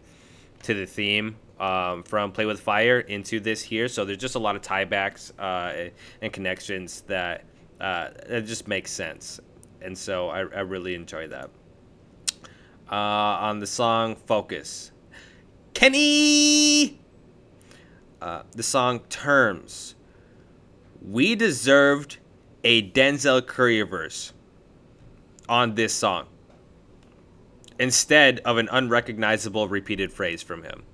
[0.62, 3.88] to the theme um, from Play with Fire into this here.
[3.88, 5.90] So there's just a lot of tiebacks uh,
[6.20, 7.44] and connections that
[7.80, 9.40] uh, that just makes sense,
[9.82, 11.50] and so I, I really enjoy that.
[12.90, 14.92] Uh, on the song Focus,
[15.74, 17.00] Kenny.
[18.22, 19.96] Uh, the song Terms.
[21.02, 22.16] We deserved
[22.62, 24.32] a Denzel Curry verse
[25.46, 26.26] on this song
[27.78, 30.84] instead of an unrecognizable repeated phrase from him.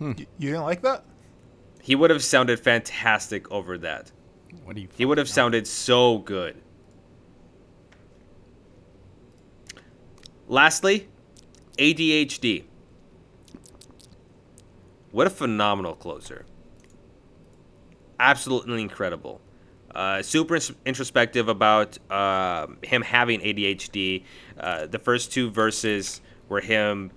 [0.00, 1.04] Y- You didn't like that?
[1.82, 4.10] He would have sounded fantastic over that.
[4.64, 4.88] What do you?
[4.96, 6.56] He would have sounded so good.
[10.48, 11.08] Lastly,
[11.78, 12.64] ADHD.
[15.12, 16.44] What a phenomenal closer.
[18.18, 19.40] Absolutely incredible.
[19.94, 24.24] Uh, super introspective about uh, him having ADHD.
[24.58, 27.10] Uh, the first two verses were him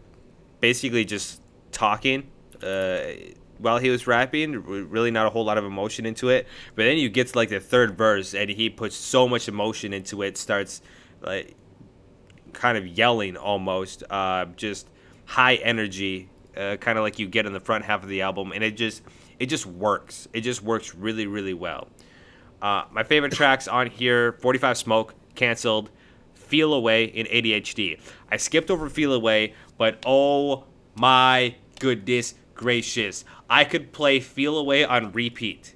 [0.61, 2.29] basically just talking
[2.63, 2.99] uh,
[3.59, 4.63] while he was rapping.
[4.89, 6.47] Really, not a whole lot of emotion into it.
[6.75, 9.93] But then you get to like the third verse, and he puts so much emotion
[9.93, 10.37] into it.
[10.37, 10.81] Starts
[11.21, 11.55] like
[12.53, 14.89] kind of yelling almost, uh, just
[15.25, 18.51] high energy, uh, kind of like you get in the front half of the album,
[18.51, 19.03] and it just
[19.37, 20.27] it just works.
[20.33, 21.87] It just works really really well.
[22.61, 25.91] Uh, my favorite tracks on here: 45 Smoke, canceled.
[26.33, 27.99] Feel Away in ADHD.
[28.31, 30.63] I skipped over Feel Away, but oh
[30.95, 33.23] my goodness gracious.
[33.49, 35.75] I could play Feel Away on repeat.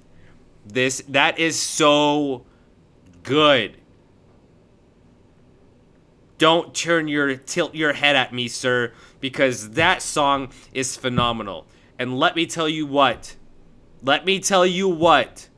[0.66, 2.44] This that is so
[3.22, 3.78] good.
[6.36, 11.66] Don't turn your tilt your head at me, sir, because that song is phenomenal.
[11.98, 13.36] And let me tell you what.
[14.02, 15.48] Let me tell you what.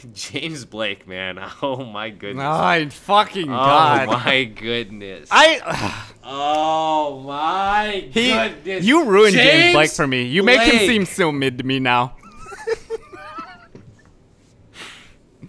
[0.14, 1.38] James Blake, man.
[1.62, 2.42] Oh my goodness.
[2.42, 4.08] My fucking god.
[4.08, 5.28] oh my goodness.
[5.30, 8.84] I oh my he goodness.
[8.84, 10.22] you ruined James, James Blake for me.
[10.22, 12.16] You make him seem so mid to me now.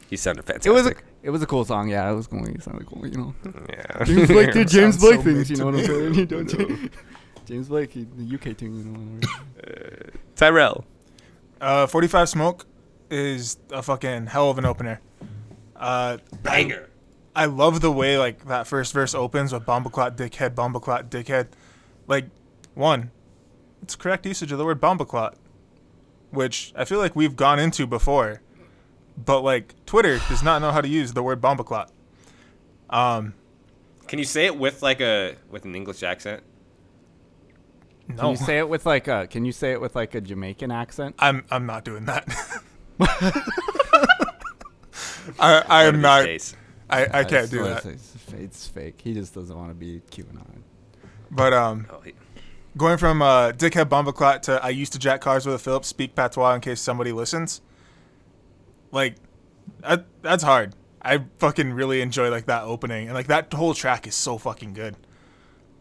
[0.09, 1.87] He sounded It was a it was a cool song.
[1.87, 2.45] Yeah, it was cool.
[2.45, 3.07] It sounded cool.
[3.07, 3.35] You know,
[3.69, 4.03] yeah.
[4.03, 5.49] James Blake did James Blake so things.
[5.49, 6.13] You know what I'm saying?
[6.15, 6.91] He don't.
[7.45, 8.75] James Blake, he, the UK thing.
[8.75, 8.99] You know.
[8.99, 10.11] whatever.
[10.35, 10.85] Tyrell.
[11.61, 12.65] Uh, 45 Smoke
[13.11, 15.01] is a fucking hell of an opener.
[15.75, 16.89] Uh, Banger.
[17.35, 21.47] I love the way like that first verse opens with bombaclot dickhead, bombaclot dickhead.
[22.07, 22.25] Like,
[22.73, 23.11] one,
[23.81, 25.35] it's correct usage of the word bombaclot,
[26.31, 28.41] which I feel like we've gone into before,
[29.17, 31.89] but like Twitter does not know how to use the word bombaclot.
[32.89, 33.33] Um,
[34.07, 36.43] Can you say it with like a with an English accent?
[38.09, 38.15] No.
[38.15, 39.27] Can you say it with like a?
[39.27, 41.15] Can you say it with like a Jamaican accent?
[41.17, 42.27] I'm I'm not doing that.
[45.39, 46.19] I I am not.
[46.25, 46.55] these days.
[46.89, 47.85] I, I can't do that.
[47.85, 48.99] It's, it's fake.
[49.01, 50.61] He just doesn't want to be QAnon.
[51.29, 52.13] But um, Oh, he-
[52.77, 56.15] going from uh, dickhead bombaclot to I used to jack cars with a Phillips, speak
[56.15, 57.61] patois in case somebody listens.
[58.91, 59.15] Like,
[59.79, 60.75] that, that's hard.
[61.01, 64.73] I fucking really enjoy like that opening and like that whole track is so fucking
[64.73, 64.97] good.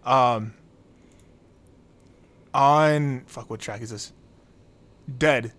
[0.05, 0.55] Um,
[2.55, 4.13] on fuck, what track is this?
[5.19, 5.53] Dead.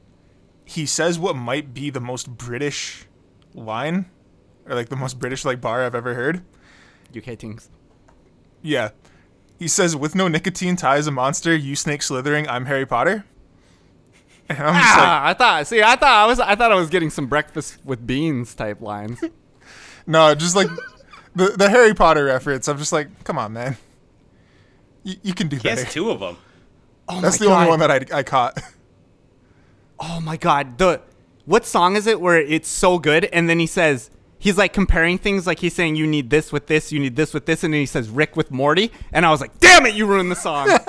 [0.72, 3.05] He says what might be the most British
[3.53, 4.05] line,
[4.65, 6.43] or like the most British like bar I've ever heard.
[7.15, 7.69] UK things.
[8.61, 8.91] Yeah.
[9.59, 13.26] He says, with no nicotine, Ty is a monster, you snake slithering, I'm Harry Potter.
[14.47, 15.67] And I'm just like, Ah, I thought.
[15.67, 16.39] See, I thought I was.
[16.39, 19.22] I thought I was getting some breakfast with beans type lines.
[20.07, 20.67] no, just like
[21.36, 22.67] the, the Harry Potter reference.
[22.67, 23.78] I'm just like, come on, man.
[25.03, 25.63] You, you can do that.
[25.63, 25.84] he better.
[25.84, 26.38] has two of them.
[27.09, 28.57] Oh That's my the only one that I, I caught.
[30.02, 31.02] Oh my god, the
[31.45, 35.18] what song is it where it's so good and then he says he's like comparing
[35.18, 37.74] things like he's saying you need this with this, you need this with this and
[37.74, 40.36] then he says Rick with Morty and I was like, "Damn it, you ruined the
[40.36, 40.70] song."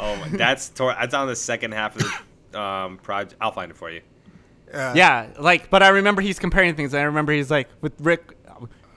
[0.00, 2.04] Oh, my, that's tor- that's on the second half of
[2.52, 3.36] the um project.
[3.40, 4.02] I'll find it for you.
[4.72, 6.92] yeah, like but I remember he's comparing things.
[6.92, 8.34] I remember he's like with Rick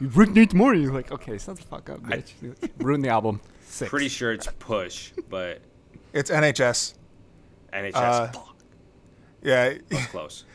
[0.02, 0.88] Rick needs Morty.
[0.88, 2.34] Like, okay, shut the fuck up, bitch.
[2.80, 3.40] Ruin the album.
[3.66, 3.90] Six.
[3.90, 5.62] Pretty sure it's Push, but
[6.12, 6.96] It's NHS.
[7.72, 8.51] NHS Uh, fuck,
[9.44, 9.74] Yeah.
[9.90, 10.46] was close.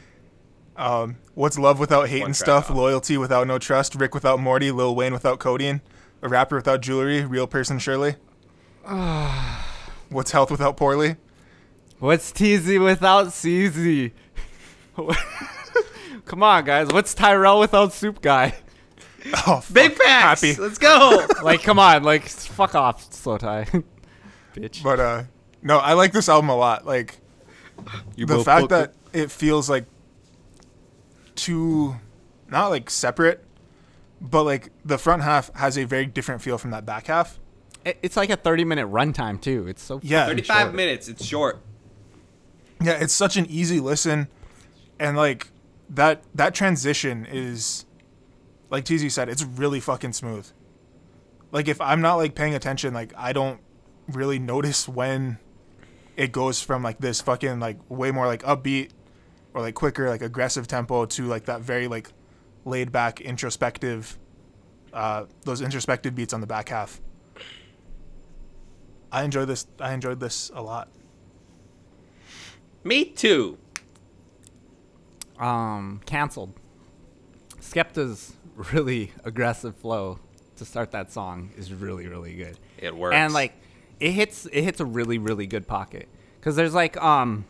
[0.78, 2.70] Um, what's love without hate One and stuff?
[2.70, 2.76] off.
[2.76, 3.94] Loyalty without no trust?
[3.94, 4.70] Rick without Morty?
[4.70, 5.80] Lil Wayne without codeine?
[6.20, 7.24] A rapper without jewelry?
[7.24, 8.16] Real person Shirley?
[10.10, 11.16] what's health without poorly?
[11.98, 14.12] What's TZ without CZ?
[16.26, 16.88] Come on, guys.
[16.88, 18.54] What's Tyrell without Soup Guy?
[19.46, 20.06] Oh, Big fuck.
[20.06, 20.40] facts.
[20.42, 20.60] Happy.
[20.60, 21.26] Let's go.
[21.42, 23.82] Like, come on, like, fuck off, Slowthai.
[24.54, 24.84] Bitch.
[24.84, 25.22] But uh,
[25.62, 26.86] no, I like this album a lot.
[26.86, 27.18] Like
[28.16, 29.84] the fact that it feels like
[31.34, 31.96] two,
[32.48, 33.44] not like separate,
[34.20, 37.38] but like the front half has a very different feel from that back half.
[37.84, 39.66] it's like a 30 minute runtime too.
[39.68, 40.26] It's so Yeah.
[40.26, 40.74] 35 short.
[40.74, 41.08] minutes.
[41.08, 41.60] It's short.
[42.82, 44.28] Yeah, it's such an easy listen,
[44.98, 45.50] and like
[45.88, 47.86] that that transition is,
[48.70, 50.46] like TZ said, it's really fucking smooth.
[51.52, 53.60] Like if I'm not like paying attention, like I don't
[54.08, 55.38] really notice when
[56.16, 58.90] it goes from like this fucking like way more like upbeat
[59.54, 62.10] or like quicker like aggressive tempo to like that very like
[62.64, 64.18] laid back introspective
[64.92, 67.00] uh those introspective beats on the back half.
[69.12, 70.88] I enjoy this I enjoyed this a lot.
[72.82, 73.58] Me too.
[75.38, 76.54] um, canceled.
[77.60, 78.34] Skepta's
[78.72, 80.18] really aggressive flow
[80.56, 82.58] to start that song is really really good.
[82.78, 83.14] It works.
[83.16, 83.52] And like
[84.00, 86.08] it hits it hits a really really good pocket
[86.40, 87.44] cuz there's like um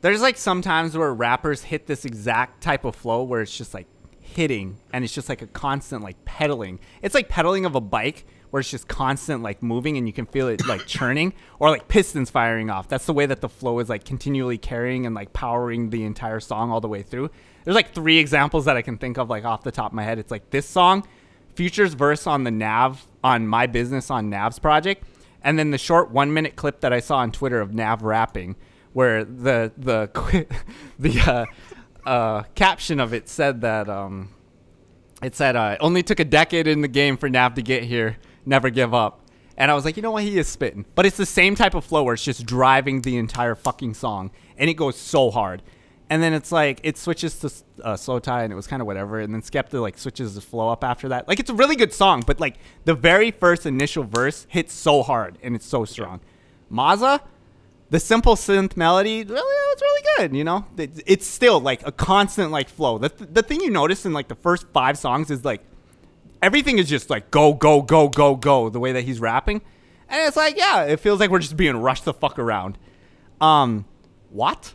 [0.00, 3.86] there's like sometimes where rappers hit this exact type of flow where it's just like
[4.20, 6.80] hitting and it's just like a constant like pedaling.
[7.00, 10.26] It's like pedaling of a bike where it's just constant like moving and you can
[10.26, 12.88] feel it like churning or like pistons firing off.
[12.88, 16.40] That's the way that the flow is like continually carrying and like powering the entire
[16.40, 17.30] song all the way through.
[17.64, 20.02] There's like three examples that I can think of like off the top of my
[20.02, 20.18] head.
[20.18, 21.06] It's like this song,
[21.54, 25.04] Future's verse on the Nav on my business on Nav's project,
[25.44, 28.56] and then the short one minute clip that I saw on Twitter of Nav rapping,
[28.94, 30.46] where the the
[30.98, 34.30] the uh, uh, caption of it said that um,
[35.22, 37.84] it said uh, it only took a decade in the game for Nav to get
[37.84, 38.16] here.
[38.46, 39.20] Never give up.
[39.56, 40.24] And I was like, you know what?
[40.24, 40.84] He is spitting.
[40.96, 44.32] But it's the same type of flow where it's just driving the entire fucking song,
[44.56, 45.62] and it goes so hard.
[46.14, 47.46] And then it's like it switches to
[47.82, 49.18] uh, slowthai, and it was kind of whatever.
[49.18, 51.26] And then Skepta like switches the flow up after that.
[51.26, 55.02] Like it's a really good song, but like the very first initial verse hits so
[55.02, 56.20] hard and it's so strong.
[56.70, 57.20] Mazza,
[57.90, 60.36] the simple synth melody, really, it's really good.
[60.36, 62.98] You know, It- it's still like a constant like flow.
[62.98, 63.08] The
[63.38, 65.62] the thing you notice in like the first five songs is like
[66.42, 69.62] everything is just like go go go go go the way that he's rapping,
[70.08, 72.78] and it's like yeah, it feels like we're just being rushed the fuck around.
[73.40, 73.86] Um,
[74.30, 74.73] what?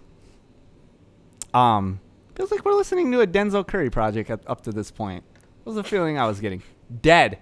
[1.53, 1.99] Um,
[2.35, 5.23] feels like we're listening to a Denzel Curry project up, up to this point.
[5.63, 6.63] What was the feeling I was getting?
[7.01, 7.39] Dead.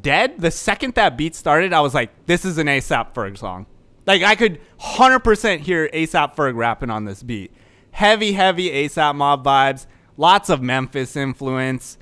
[0.00, 0.40] Dead.
[0.40, 3.66] The second that beat started, I was like, this is an ASAP Ferg song.
[4.06, 7.52] Like I could 100% hear ASAP Ferg rapping on this beat.
[7.90, 9.86] Heavy, heavy ASAP mob vibes.
[10.16, 11.98] Lots of Memphis influence.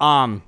[0.00, 0.42] Um,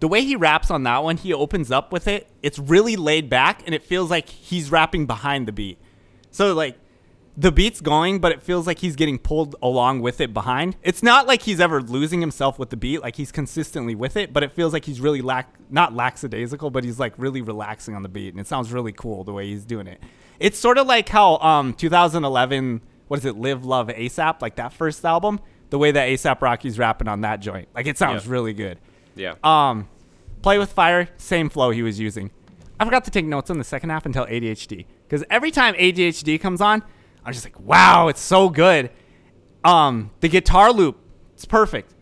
[0.00, 2.28] the way he raps on that one, he opens up with it.
[2.42, 5.78] It's really laid back, and it feels like he's rapping behind the beat.
[6.30, 6.78] So like,
[7.36, 10.76] the beat's going, but it feels like he's getting pulled along with it behind.
[10.82, 14.32] It's not like he's ever losing himself with the beat, like he's consistently with it,
[14.32, 18.02] but it feels like he's really lack not lackadaisical, but he's like really relaxing on
[18.04, 20.00] the beat, and it sounds really cool the way he's doing it.
[20.38, 24.72] It's sort of like how um 2011, what is it, Live Love ASAP, like that
[24.72, 28.32] first album, the way that ASAP Rocky's rapping on that joint, like it sounds Yeah.
[28.32, 28.78] really good.
[29.16, 29.34] Yeah.
[29.42, 29.88] Um,
[30.42, 32.30] Play with Fire, same flow he was using.
[32.78, 36.40] I forgot to take notes on the second half until ADHD because every time ADHD
[36.40, 36.82] comes on,
[37.24, 38.90] I'm just like, wow, it's so good.
[39.64, 40.98] Um, the guitar loop,
[41.32, 41.94] it's perfect.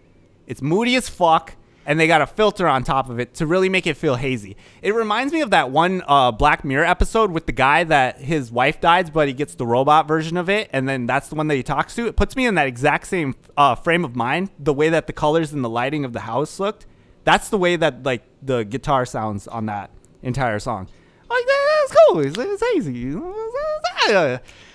[0.47, 1.55] It's moody as fuck,
[1.87, 4.57] and they got a filter on top of it to really make it feel hazy.
[4.83, 8.51] It reminds me of that one uh, Black Mirror episode with the guy that his
[8.51, 11.47] wife dies, but he gets the robot version of it, and then that's the one
[11.49, 12.07] that he talks to.
[12.07, 14.51] It puts me in that exact same uh, frame of mind.
[14.59, 16.87] The way that the colors and the lighting of the house looked,
[17.25, 19.91] that's the way that like the guitar sounds on that
[20.23, 20.89] entire song.
[21.31, 22.21] Like that's cool.
[22.21, 23.17] It's, it's hazy.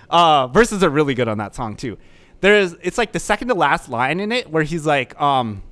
[0.10, 1.98] Uh, verses are really good on that song too.
[2.42, 5.64] There's it's like the second to last line in it where he's like um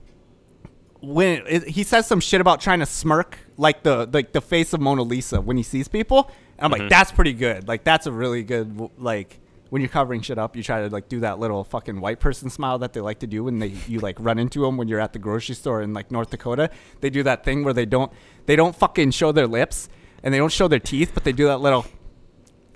[1.01, 4.73] when it, he says some shit about trying to smirk like the like the face
[4.73, 6.31] of Mona Lisa when he sees people.
[6.57, 7.67] And I'm like that's pretty good.
[7.67, 11.09] Like that's a really good like when you're covering shit up, you try to like
[11.09, 13.99] do that little fucking white person smile that they like to do when they you
[13.99, 16.69] like run into them when you're at the grocery store in like North Dakota.
[17.01, 18.11] They do that thing where they don't
[18.47, 19.89] they don't fucking show their lips
[20.23, 21.85] and they don't show their teeth, but they do that little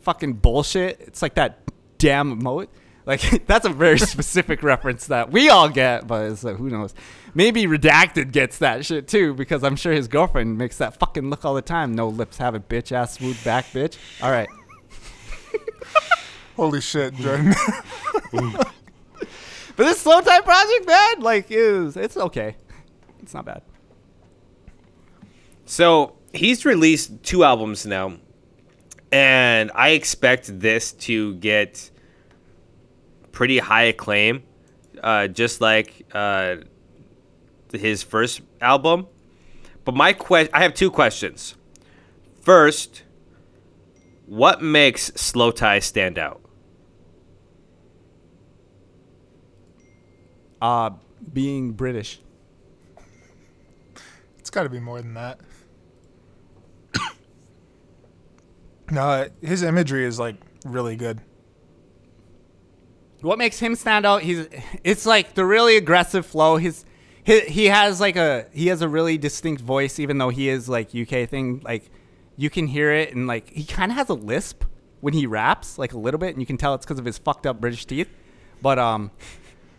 [0.02, 1.00] fucking bullshit.
[1.02, 1.60] It's like that
[1.97, 2.70] damn moat.
[3.06, 6.93] Like that's a very specific reference that we all get, but it's like, who knows?
[7.34, 11.45] Maybe redacted gets that shit too because I'm sure his girlfriend makes that fucking look
[11.45, 11.93] all the time.
[11.93, 13.97] No lips have it, bitch ass smooth back, bitch.
[14.22, 14.50] All right.
[16.56, 17.54] Holy shit, Jordan.
[19.80, 22.58] But this slow time project, man, like is it's okay.
[23.24, 23.62] It's not bad.
[25.64, 28.18] So he's released two albums now,
[29.12, 31.89] and I expect this to get
[33.32, 34.43] pretty high acclaim,
[35.01, 36.57] uh, just like uh,
[37.72, 39.07] his first album.
[39.86, 41.55] But my que- I have two questions.
[42.41, 43.03] First,
[44.26, 46.41] what makes Slowthai stand out?
[50.62, 50.91] Uh
[51.34, 52.20] being British.
[54.38, 55.39] it's got to be more than that.
[58.92, 60.36] No, his imagery is like
[60.66, 61.22] really good.
[63.22, 64.22] What makes him stand out?
[64.22, 64.48] He's
[64.84, 66.58] it's like the really aggressive flow.
[66.58, 66.86] His
[67.24, 70.70] he, he has like a he has a really distinct voice, even though he is
[70.70, 71.62] like UK thing.
[71.64, 71.90] Like
[72.38, 74.64] you can hear it, and like he kind of has a lisp
[75.02, 77.18] when he raps, like a little bit, and you can tell it's because of his
[77.18, 78.10] fucked up British teeth.
[78.62, 79.12] But um,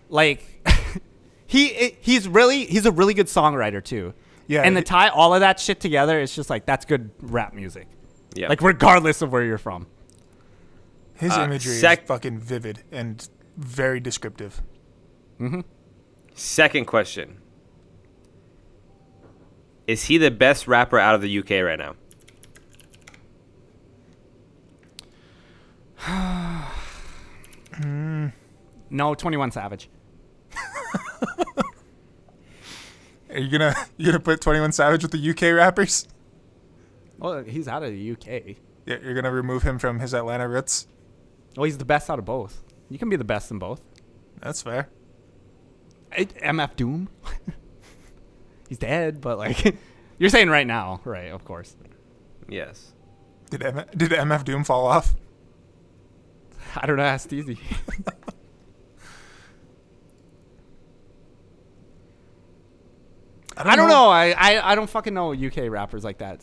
[0.09, 0.69] like
[1.47, 4.13] he he's really he's a really good songwriter too.
[4.47, 7.55] Yeah, and to tie all of that shit together, it's just like that's good rap
[7.55, 7.89] music.
[8.35, 8.49] Yeah.
[8.49, 9.87] Like regardless of where you're from.
[11.15, 14.63] His Uh, imagery sec- is fucking vivid and very descriptive.
[16.35, 17.39] Second question.
[19.87, 21.95] Is he the best rapper out of the UK right now?
[28.93, 29.89] No, Twenty One Savage.
[33.31, 36.09] Are you gonna you gonna put Twenty One Savage with the UK rappers?
[37.21, 38.57] Well, he's out of the UK.
[38.87, 40.89] Yeah, you're gonna remove him from his Atlanta roots.
[41.57, 42.65] Well, he's the best out of both.
[42.89, 43.83] You can be the best in both.
[44.41, 44.89] That's fair.
[46.11, 47.09] I, MF Doom.
[48.69, 49.77] he's dead, but like
[50.19, 51.31] you're saying right now, right?
[51.31, 51.77] Of course.
[52.49, 52.95] Yes.
[53.51, 55.15] Did M- did MF Doom fall off?
[56.75, 57.03] I don't know.
[57.03, 57.59] Ask easy.
[63.57, 64.09] I don't know.
[64.09, 66.43] I, I I don't fucking know UK rappers like that.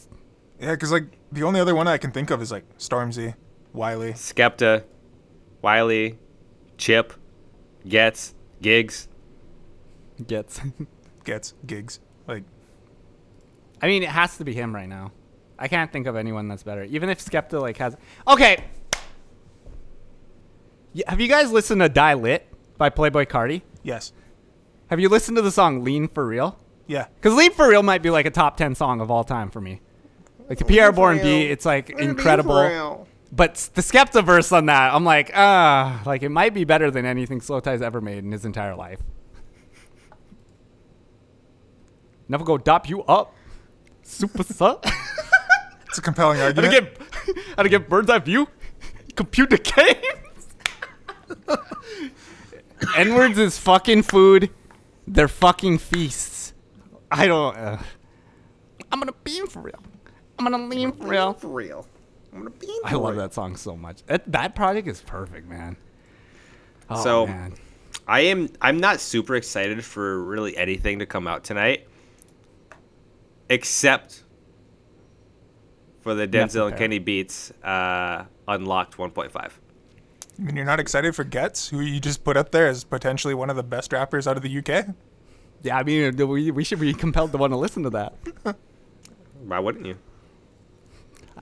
[0.60, 3.36] Yeah, because like the only other one I can think of is like Stormzy,
[3.74, 4.14] Wiley.
[4.14, 4.84] Skepta,
[5.62, 6.18] Wiley,
[6.78, 7.14] Chip,
[7.88, 9.08] Ghetts, Giggs.
[10.26, 10.60] Ghetts.
[11.24, 11.99] gets gigs.
[12.28, 12.43] Like
[13.82, 15.12] I mean, it has to be him right now.
[15.60, 16.84] I can't think of anyone that's better.
[16.86, 17.95] Even if Skepta like has.
[18.28, 18.64] Okay.
[20.95, 22.47] Y- Have you guys listened to Die Lit
[22.78, 23.62] by Playboi Carti?
[23.84, 24.12] yes,
[24.89, 26.58] Have you listened to the song Lean for Real?
[26.88, 27.08] yeah.
[27.16, 29.62] Because Lean for Real might be like a top 10 song of all time for
[29.62, 29.82] me.
[30.49, 33.07] Like the Pi'erre Bourne beat, it's like incredible.
[33.31, 37.05] But the Skepta verse on that, I'm like, ah, like it might be better than
[37.05, 38.99] anything Slowthai's ever made in his entire life.
[42.29, 43.33] Never go dop you up.
[44.03, 44.85] Super suck.
[45.87, 46.97] It's a compelling How to argument.
[46.97, 48.47] get how to get bird's eye view?
[49.15, 50.47] Compute the games.
[52.95, 54.49] N words is fucking food.
[55.07, 56.53] They're fucking feasts.
[57.11, 57.55] I don't.
[57.55, 57.81] Uh,
[58.91, 59.79] I'm gonna beam for real.
[60.39, 61.33] I'm gonna lean for real.
[61.33, 61.88] For real.
[62.33, 64.03] I'm gonna be I love that song so much.
[64.05, 65.77] That, that project is perfect, man.
[66.89, 67.53] Oh, So- man.
[68.09, 68.47] I am.
[68.61, 71.88] I'm not super excited for really anything to come out tonight,
[73.49, 74.23] except
[76.01, 76.77] for the Denzel and.
[76.77, 79.35] Kenny beats uh, Unlocked 1.5.
[79.35, 79.49] I
[80.41, 83.49] mean, you're not excited for Ghetts, who you just put up there as potentially one
[83.49, 84.85] of the best rappers out of the UK.
[85.63, 88.13] yeah, I mean, we we should be compelled to want to listen to that.
[89.43, 89.97] Why wouldn't you?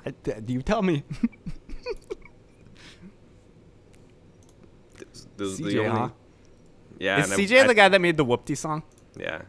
[0.06, 1.04] I, do you tell me?
[5.38, 6.10] This is the CJ, only- huh?
[6.98, 7.20] Yeah.
[7.20, 8.84] Is CJ I- the guy that made the Whoopty song?
[9.18, 9.42] Yeah.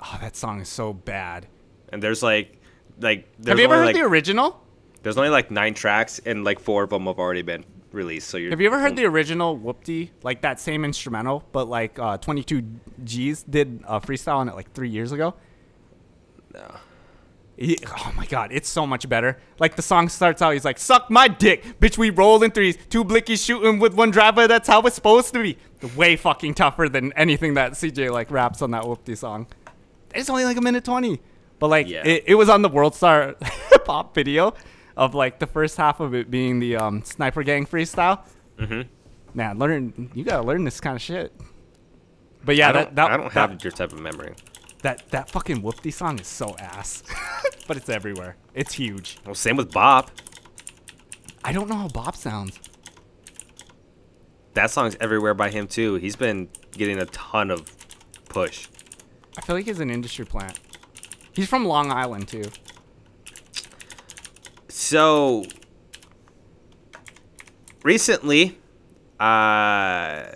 [0.00, 1.46] Oh, that song is so bad.
[1.92, 2.60] And there's like,
[3.00, 3.26] like.
[3.38, 4.62] There's Have you ever heard like, the original?
[5.02, 8.28] There's only like nine tracks, and like four of them have already been released.
[8.28, 8.50] So you're.
[8.50, 10.10] Have you ever heard the original Whoopty?
[10.22, 12.62] Like that same instrumental, but like uh, 22
[13.04, 15.34] G's did a freestyle on it like three years ago.
[16.54, 16.76] No.
[17.56, 19.38] He- oh my god, it's so much better.
[19.58, 21.96] Like the song starts out, he's like, "Suck my dick, bitch.
[21.96, 24.46] We roll in threes, two blickies shooting with one driver.
[24.46, 25.56] That's how it's supposed to be."
[25.96, 29.46] Way fucking tougher than anything that CJ like raps on that Whoopty song.
[30.14, 31.20] It's only like a minute twenty,
[31.58, 32.02] but like Yeah.
[32.06, 33.36] it, it was on the World Star
[33.70, 34.54] Hip Hop video
[34.96, 38.20] of like the first half of it being the um, Sniper Gang freestyle.
[38.58, 38.82] Mm-hmm.
[39.34, 41.32] Man, learn you gotta learn this kind of shit.
[42.44, 44.34] But yeah, I don't, that, that I don't that, have your type of memory.
[44.86, 47.02] That that fucking Whoopty song is so ass,
[47.66, 48.36] but it's everywhere.
[48.54, 49.18] It's huge.
[49.26, 50.12] Well, same with Bop.
[51.42, 52.60] I don't know how Bob sounds.
[54.54, 55.96] That song's everywhere by him too.
[55.96, 57.68] He's been getting a ton of
[58.28, 58.68] push.
[59.36, 60.60] I feel like he's an industry plant.
[61.32, 62.44] He's from Long Island too.
[64.68, 65.46] So
[67.82, 68.56] recently,
[69.18, 70.26] uh,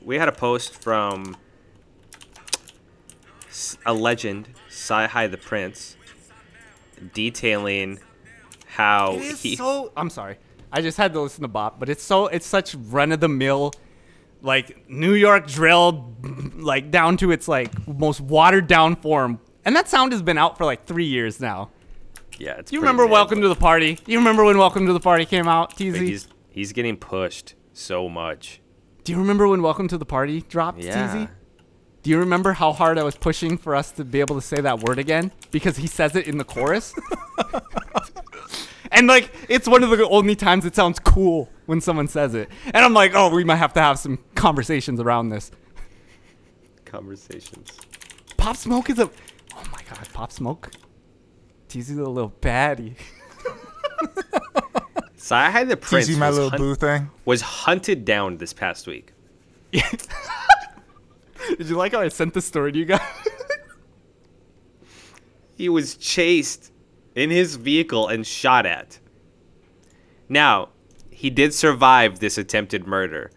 [0.00, 1.36] we had a post from
[3.86, 5.96] a legend, CyHi the Prynce,
[7.14, 7.98] detailing
[8.66, 9.56] how It is he.
[9.56, 9.92] so.
[9.96, 10.38] I'm sorry.
[10.72, 12.26] I just had to listen to Bop, but it's so.
[12.28, 13.72] It's such run of the mill,
[14.40, 16.14] like New York drill,
[16.56, 19.38] like down to its like most watered down form.
[19.64, 21.70] And that sound has been out for like three years now.
[22.38, 23.98] yeah, it's you remember mid, Welcome to the Party?
[24.06, 25.96] You remember when Welcome to the Party came out, TZ?
[25.98, 28.60] He's he's getting pushed so much.
[29.04, 31.26] Do you remember when Welcome to the Party dropped, Yeah.
[31.26, 31.30] TZ?
[32.02, 34.60] Do you remember how hard I was pushing for us to be able to say
[34.60, 35.30] that word again?
[35.50, 36.94] Because he says it in the chorus.
[38.92, 42.50] And like, it's one of the only times it sounds cool when someone says it.
[42.66, 45.50] And I'm like, oh, we might have to have some conversations around this.
[46.84, 47.70] Conversations.
[48.36, 49.04] Pop Smoke is a.
[49.54, 50.70] Oh my god, Pop Smoke.
[51.70, 52.96] Teasy's a little baddie.
[55.16, 57.10] Sci the Prince Teasy my was, little hun- boo thing.
[57.24, 59.12] was hunted down this past week.
[61.48, 63.00] Did you like how I sent the story to you guys?
[65.54, 66.72] He was chased
[67.14, 68.98] in his vehicle and shot at.
[70.28, 70.70] Now,
[71.10, 73.30] he did survive this attempted murder,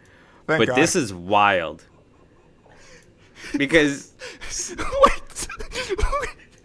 [0.47, 0.77] Thank but God.
[0.77, 1.83] this is wild.
[3.55, 4.13] Because
[4.79, 5.47] Wait.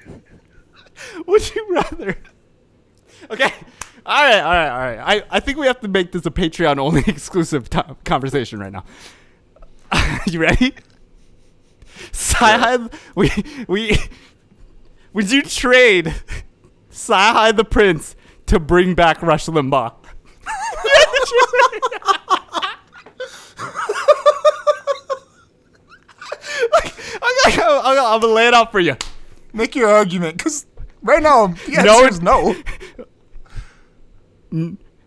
[1.27, 2.17] Would you rather?
[3.31, 3.53] Okay.
[4.07, 5.23] All right, all right, all right.
[5.31, 8.73] I, I think we have to make this a Patreon only exclusive to- conversation right
[8.73, 8.85] now.
[10.27, 10.75] you ready?
[12.13, 13.31] Sci we
[13.69, 13.99] we
[15.13, 16.15] would you trade
[16.91, 19.95] Sci the Prince to bring back Rush Limbaugh?
[26.75, 26.93] okay,
[27.47, 28.97] okay, I'm, I'm gonna lay it out for you.
[29.53, 30.67] Make your argument, because
[31.03, 32.55] right now the No, is no.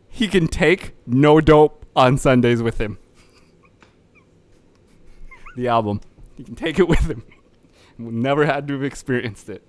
[0.09, 2.97] he can take no dope on Sundays with him.
[5.55, 6.01] The album.
[6.35, 7.23] He can take it with him.
[7.97, 9.63] We never had to have experienced it.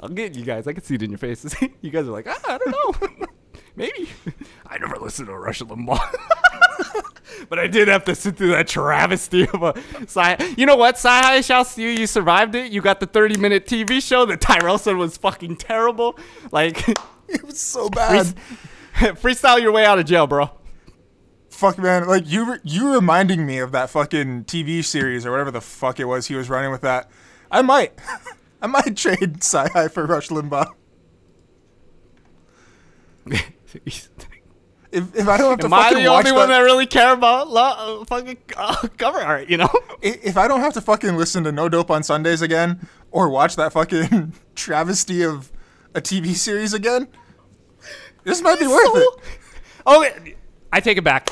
[0.00, 0.66] I'll get you guys.
[0.66, 1.54] I can see it in your faces.
[1.80, 2.70] you guys are like, ah, I don't
[3.20, 3.26] know.
[3.76, 4.08] Maybe.
[4.66, 6.00] I never listened to Rush Limbaugh.
[7.48, 10.54] but I did have to sit through that travesty of a sci.
[10.56, 10.96] You know what?
[10.96, 11.88] Sci shouts to you.
[11.88, 12.72] You survived it.
[12.72, 16.18] You got the 30 minute TV show that Tyrell said was fucking terrible.
[16.50, 16.88] Like,
[17.28, 18.34] It was so bad.
[18.94, 20.50] freestyle your way out of jail, bro.
[21.60, 25.60] Fuck man, like you you reminding me of that fucking TV series or whatever the
[25.60, 27.10] fuck it was he was running with that.
[27.50, 27.92] I might,
[28.62, 30.72] I might trade Sci for Rush Limbaugh.
[34.92, 36.86] If, if I don't have to Am I the watch only one that that, really
[36.86, 39.70] care about lo- uh, fucking uh, cover art, you know?
[40.02, 43.54] if I don't have to fucking listen to No Dope on Sundays again or watch
[43.54, 45.52] that fucking travesty of
[45.94, 47.06] a TV series again,
[48.24, 49.08] this might be worth it.
[49.86, 50.08] Oh,
[50.72, 51.30] I take it back.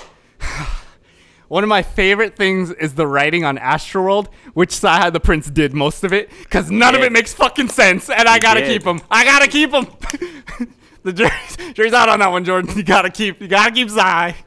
[1.49, 5.72] One of my favorite things is the writing on Astroworld, which CyHi the Prynce did
[5.72, 8.68] most of it, because none of it makes fucking sense, and I gotta did.
[8.68, 9.01] keep him.
[9.11, 9.86] I gotta keep him.
[11.05, 12.76] the jury's, jury's out on that one, Jordan.
[12.76, 13.40] You gotta keep.
[13.40, 14.36] You gotta keep Zai.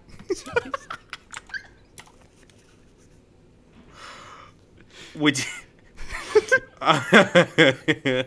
[5.16, 5.45] would you?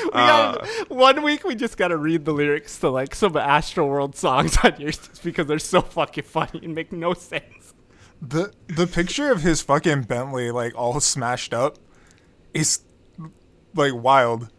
[0.04, 4.14] We gotta, uh, one week we just gotta read the lyrics to like some Astroworld
[4.14, 7.74] songs on yours, just because they're so fucking funny and make no sense.
[8.20, 11.78] The the picture of his fucking Bentley like all smashed up
[12.54, 12.80] is
[13.74, 14.50] like wild.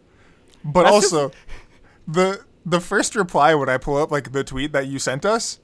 [0.64, 1.32] But That's also
[2.08, 5.60] the the first reply when I pull up like the tweet that you sent us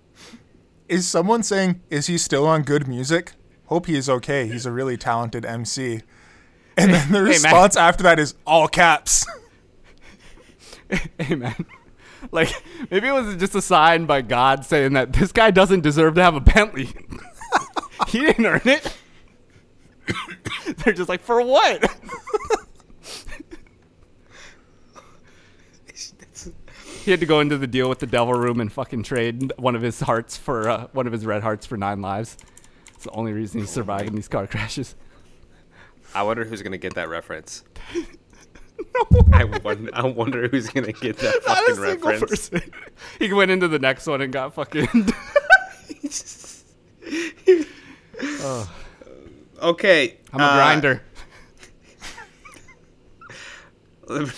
[0.88, 3.32] is someone saying, "Is he still on good music?
[3.66, 4.46] Hope he is okay.
[4.46, 6.02] He's a really talented MC."
[6.76, 7.24] And then the man.
[7.24, 9.26] response after that is all caps.
[11.36, 11.54] man.
[12.32, 12.50] Like
[12.90, 16.22] maybe it was just a sign by god saying that this guy doesn't deserve to
[16.22, 16.90] have a bentley.
[18.08, 18.94] He didn't earn it.
[20.84, 21.82] They're just like for what?
[27.06, 29.76] He had to go into the deal with the devil room and fucking trade one
[29.76, 32.36] of his hearts for uh, one of his red hearts for nine lives.
[32.96, 34.96] It's the only reason he's surviving these car crashes.
[36.16, 37.62] I wonder who's gonna get that reference.
[39.32, 39.90] I wonder.
[39.92, 42.48] I wonder who's gonna get that fucking reference.
[42.48, 42.72] person.
[43.18, 44.88] He went into the next one and got fucking.
[49.62, 50.16] Okay.
[50.32, 51.02] I'm a uh, grinder.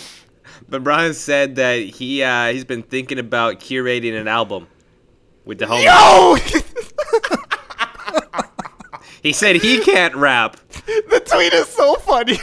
[0.69, 4.67] LeBron said that he uh, he's been thinking about curating an album
[5.45, 5.83] with the homies.
[5.85, 6.37] Yo!
[9.21, 10.57] He said he can't rap.
[10.85, 12.37] the tweet is so funny.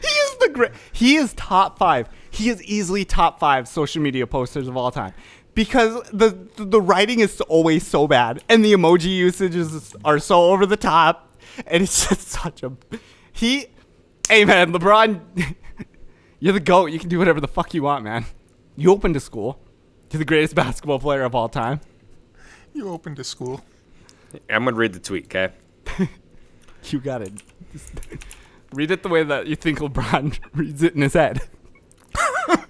[0.00, 0.72] He is the great.
[0.92, 2.08] He is top five.
[2.30, 5.14] He is easily top five social media posters of all time
[5.54, 10.66] because the the writing is always so bad and the emoji usages are so over
[10.66, 11.34] the top
[11.66, 12.72] and it's just such a
[13.32, 13.66] he.
[14.28, 15.20] Hey man, LeBron,
[16.40, 16.86] you're the goat.
[16.86, 18.26] You can do whatever the fuck you want, man.
[18.76, 19.60] You opened a school.
[20.10, 21.80] You're the greatest basketball player of all time.
[22.74, 23.64] You opened a school.
[24.50, 25.52] I'm gonna read the tweet, okay?
[26.90, 27.32] You got it.
[28.72, 31.42] Read it the way that you think LeBron reads it in his head.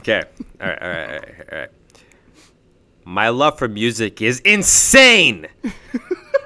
[0.00, 0.22] Okay.
[0.60, 0.82] All right.
[0.82, 1.08] All right.
[1.08, 1.52] All right.
[1.52, 1.68] All right.
[3.04, 5.46] My love for music is insane.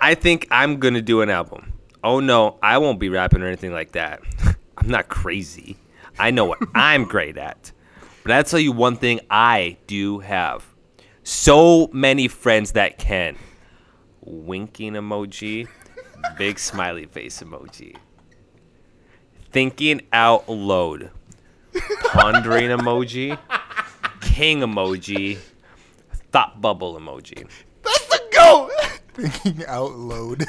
[0.01, 1.73] I think I'm gonna do an album.
[2.03, 4.23] Oh no, I won't be rapping or anything like that.
[4.79, 5.77] I'm not crazy.
[6.19, 7.71] I know what I'm great at.
[8.23, 10.65] But I'll tell you one thing I do have.
[11.23, 13.37] So many friends that can.
[14.21, 15.69] Winking emoji,
[16.39, 17.97] big smiley face emoji.
[19.55, 21.11] Thinking out loud.
[22.07, 23.39] Pondering emoji,
[24.21, 25.39] king emoji,
[26.33, 27.49] thought bubble emoji.
[27.85, 28.73] That's the goat.
[29.15, 30.45] Thinking out loud.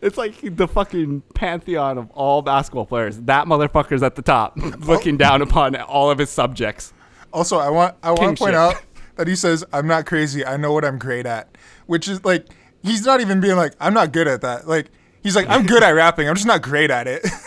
[0.00, 3.18] It's like the fucking pantheon of all basketball players.
[3.18, 4.72] That motherfucker's at the top, oh.
[4.80, 6.94] looking down upon all of his subjects.
[7.30, 8.54] Also, I want I want to point shit.
[8.54, 8.82] out
[9.16, 10.46] that he says I'm not crazy.
[10.46, 12.46] I know what I'm great at, which is like
[12.82, 14.66] he's not even being like I'm not good at that.
[14.66, 14.90] Like
[15.22, 16.26] he's like I'm good at rapping.
[16.26, 17.22] I'm just not great at it.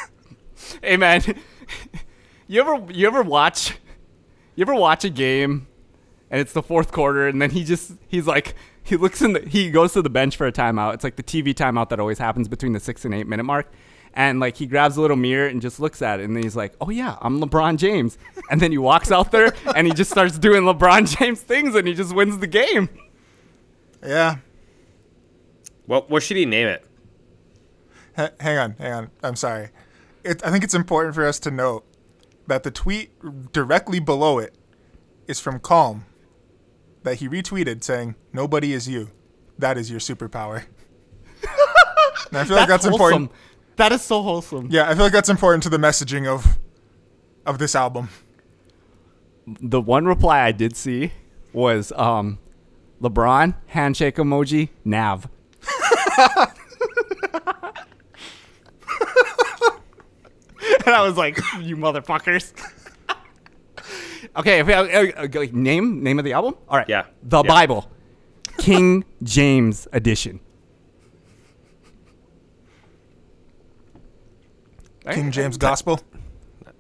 [0.82, 1.22] Hey man,
[2.48, 3.78] you ever you ever watch
[4.56, 5.68] you ever watch a game
[6.32, 9.42] and it's the fourth quarter and then he just he's like he looks in the
[9.42, 10.94] he goes to the bench for a timeout.
[10.96, 13.72] It's like the TV timeout that always happens between the six and eight minute mark.
[14.14, 16.56] And like he grabs a little mirror and just looks at it and then he's
[16.56, 18.18] like, Oh yeah, I'm LeBron James.
[18.50, 21.86] And then he walks out there and he just starts doing LeBron James things and
[21.88, 22.90] he just wins the game.
[24.04, 24.38] yeah.
[25.86, 26.86] What, what should he name it?
[28.18, 29.10] H- hang on, hang on.
[29.22, 29.70] I'm sorry.
[30.28, 31.86] It, I think it's important for us to note
[32.48, 33.12] that the tweet
[33.54, 34.54] directly below it
[35.28, 36.06] is from Calm
[37.04, 39.10] that he retweeted saying, Nobody is you.
[39.58, 40.66] That is your superpower.
[42.30, 43.32] and I feel like that's important.
[43.78, 44.68] That is so wholesome.
[44.70, 46.58] Yeah, I feel like that's important to the messaging of
[47.46, 48.10] of this album.
[49.46, 51.14] the one reply I did see
[51.54, 52.40] was um,
[53.02, 55.30] LeBron handshake emoji Nav.
[60.88, 62.54] and I was like, "You motherfuckers!"
[64.38, 66.56] okay, if, uh, uh, uh, name name of the album.
[66.68, 67.06] All right, Yeah.
[67.24, 67.48] The Yeah.
[67.48, 67.92] Bible,
[68.58, 70.40] King James edition.
[75.12, 76.02] King James Gospel.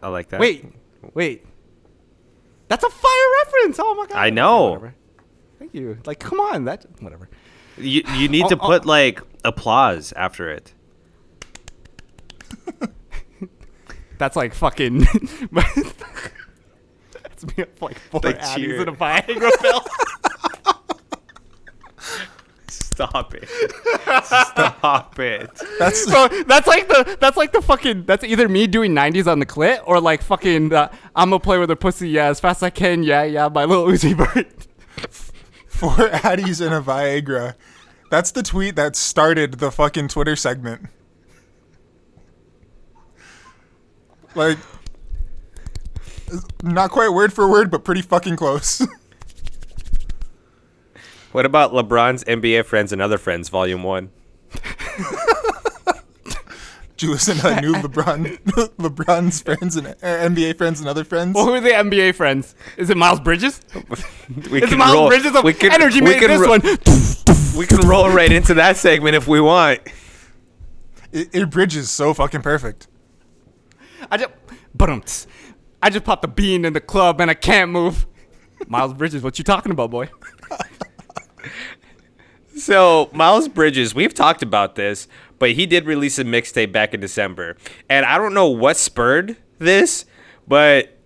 [0.01, 0.39] I like that.
[0.39, 0.65] Wait,
[1.13, 1.45] wait.
[2.67, 3.11] That's a fire
[3.45, 3.77] reference.
[3.79, 4.17] Oh my god.
[4.17, 4.65] I know.
[4.71, 4.95] Whatever.
[5.59, 5.97] Thank you.
[6.05, 6.65] Like, come on.
[6.65, 7.29] That whatever.
[7.77, 8.65] You, you need Oh, to oh.
[8.65, 10.73] put like applause after it.
[14.17, 14.99] That's like fucking.
[17.11, 18.81] That's me up like four Like Addies cheer.
[18.81, 19.85] in a Viagra pill.
[22.69, 23.47] Stop it.
[24.25, 25.49] Stop it.
[25.77, 29.37] That's so that's like the that's like the fucking that's either me doing 90s on
[29.37, 32.59] the clit or like fucking uh, I'm gonna play with her pussy yeah as fast
[32.59, 34.67] as I can yeah yeah My little Uzi Vert.
[35.67, 37.53] four Addies and a Viagra.
[38.09, 40.87] That's the tweet that started the fucking Twitter segment.
[44.37, 44.57] Like,
[46.63, 48.85] not quite word for word, but pretty fucking close.
[51.33, 54.09] What about LeBron's NBA Friends and Other Friends, Volume 1?
[56.95, 58.37] Did you listen to that new LeBron,
[58.77, 61.35] LeBron's friends and uh, NBA friends and other friends?
[61.35, 62.55] Well, who are the NBA friends?
[62.75, 63.61] Is it Miles Bridges?
[64.49, 66.61] We Is it Miles Bridges of we can- Energy we made can this ro- one?
[67.59, 69.81] We can roll right into that segment if we want.
[71.11, 72.87] It, it bridges so fucking perfect.
[74.09, 74.31] I just,
[74.73, 74.89] but
[75.81, 78.05] I just popped a bean in the club and I can't move.
[78.67, 80.09] Miles Bridges, what you talking about, boy?
[82.57, 85.07] So, Miles Bridges, we've talked about this,
[85.37, 87.55] but he did release a mixtape back in December.
[87.87, 90.05] And I don't know what spurred this,
[90.47, 90.97] but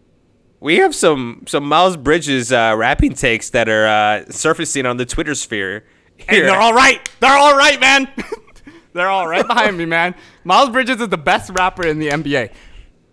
[0.61, 5.05] we have some some Miles Bridges uh, rapping takes that are uh, surfacing on the
[5.05, 5.83] Twitter sphere.
[6.29, 7.09] And they're all right.
[7.19, 8.07] They're all right, man.
[8.93, 10.15] they're all right behind me, man.
[10.45, 12.53] Miles Bridges is the best rapper in the NBA.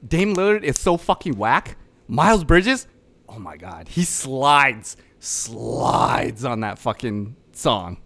[0.07, 1.77] Dame Lillard is so fucking whack.
[2.07, 2.87] Miles Bridges,
[3.29, 7.99] oh my god, he slides, slides on that fucking song.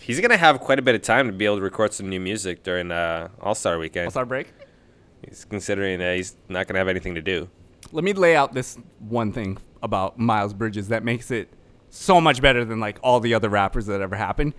[0.00, 2.20] He's gonna have quite a bit of time to be able to record some new
[2.20, 4.06] music during uh, All Star Weekend.
[4.06, 4.52] All Star break?
[5.26, 7.48] He's considering uh, he's not gonna have anything to do.
[7.92, 11.48] Let me lay out this one thing about Miles Bridges that makes it
[11.88, 14.54] so much better than like all the other rappers that ever happened.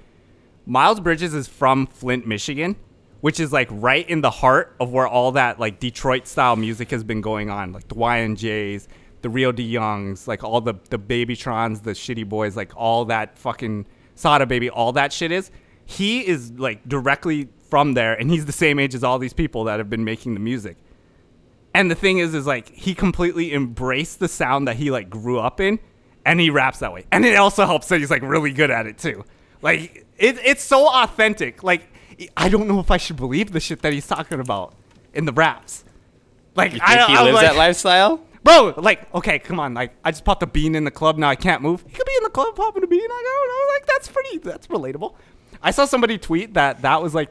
[0.65, 2.75] Miles Bridges is from Flint, Michigan,
[3.27, 6.91] which is like right in the heart of where all that like Detroit style music
[6.91, 8.87] has been going on, like the YNJs,
[9.21, 13.37] the Rio Da Yungs, like all the the Babytrons, the Shitty Boys, like all that
[13.37, 13.85] fucking
[14.15, 15.51] Sada Baby, all that shit is.
[15.83, 19.65] He is like directly from there, and he's the same age as all these people
[19.65, 20.77] that have been making the music.
[21.73, 25.37] And the thing is, is like he completely embraced the sound that he like grew
[25.37, 25.79] up in,
[26.25, 27.03] and he raps that way.
[27.11, 29.25] And it also helps that he's like really good at it too.
[29.61, 31.61] Like it, it's so authentic.
[31.61, 31.89] Like
[32.35, 34.73] I don't know if I should believe the shit that he's talking about
[35.13, 35.83] in the raps.
[36.55, 38.21] Like You I, think he I'm lives like, that lifestyle?
[38.43, 38.73] bro.
[38.77, 39.73] Like okay, come on.
[39.73, 41.17] Like I just popped a bean in the club.
[41.17, 41.83] Now I can't move.
[41.87, 42.99] He could be in the club popping a bean.
[43.01, 43.73] I don't know.
[43.73, 44.37] Like that's pretty.
[44.39, 45.15] That's relatable.
[45.61, 47.29] I saw somebody tweet that that was like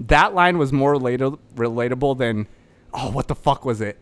[0.00, 2.46] that line was more relata- relatable than
[2.92, 3.98] oh what the fuck was it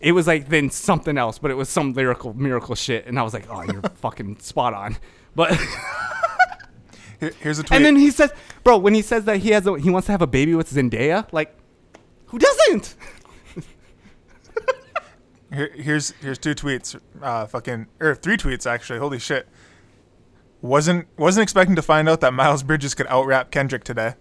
[0.00, 3.22] it was like then something else, but it was some lyrical miracle shit, and I
[3.22, 4.98] was like, oh, you're fucking spot on.
[5.34, 5.50] But
[7.24, 7.76] Here- here's a tweet.
[7.76, 8.32] and then he says,
[8.62, 10.70] bro, when he says that he has a, he wants to have a baby with
[10.70, 11.56] Zendaya, like,
[12.26, 12.94] who doesn't?
[15.52, 16.98] Here, here's here's two tweets.
[17.22, 18.98] Uh, fucking or three tweets actually.
[18.98, 19.46] Holy shit.
[20.62, 24.14] Wasn't wasn't expecting to find out that Miles Bridges could out rap Kendrick today.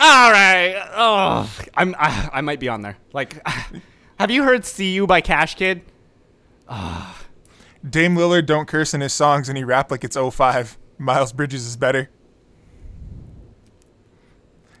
[0.00, 0.74] All right.
[0.92, 2.98] Oh, I'm I, I might be on there.
[3.14, 3.40] Like,
[4.18, 5.80] have you heard "See You" by Cash Kidd?
[6.68, 10.76] Dame Lillard don't curse in his songs and he rap like it's 05.
[11.04, 12.08] Miles Bridges is better.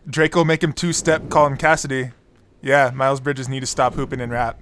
[0.08, 2.10] Draco make him two step, call him Cassidy.
[2.62, 4.60] Yeah, Miles Bridges need to stop hooping and rap.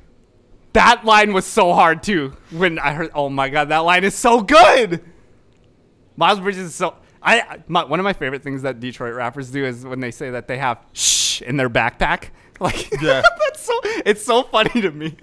[0.73, 2.35] That line was so hard too.
[2.51, 5.03] When I heard, oh my god, that line is so good.
[6.17, 6.97] Miles Bridges is so.
[7.23, 10.31] I my, one of my favorite things that Detroit rappers do is when they say
[10.31, 12.31] that they have shh in their backpack.
[12.61, 13.23] Like, Yeah.
[13.41, 13.73] that's so.
[14.07, 15.17] It's so funny to me.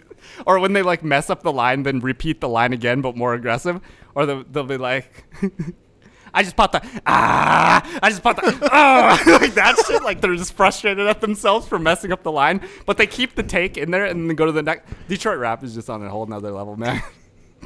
[0.45, 3.33] Or when they like mess up the line, then repeat the line again, but more
[3.33, 3.79] aggressive.
[4.13, 5.23] Or they'll, they'll be like.
[6.33, 7.99] I just popped the ah.
[8.01, 9.21] I just popped the ah.
[9.41, 10.03] like that shit.
[10.03, 13.43] Like they're just frustrated at themselves for messing up the line, but they keep the
[13.43, 14.91] take in there and then go to the next.
[15.07, 17.01] Detroit rap is just on a whole nother level, man.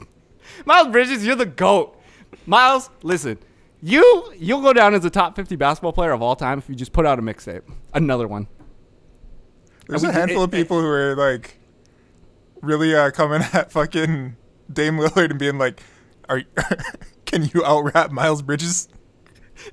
[0.65, 1.99] Miles Bridges, you're the goat.
[2.45, 3.37] Miles, listen,
[3.81, 6.75] you you'll go down as a top 50 basketball player of all time if you
[6.75, 7.63] just put out a mixtape,
[7.93, 8.47] another one.
[9.87, 11.57] There's a handful of it- people who are like
[12.61, 14.37] really uh, coming at fucking
[14.71, 15.81] Dame Lillard and being like,
[16.29, 16.41] "Are
[17.33, 18.87] can you out rap Miles Bridges?"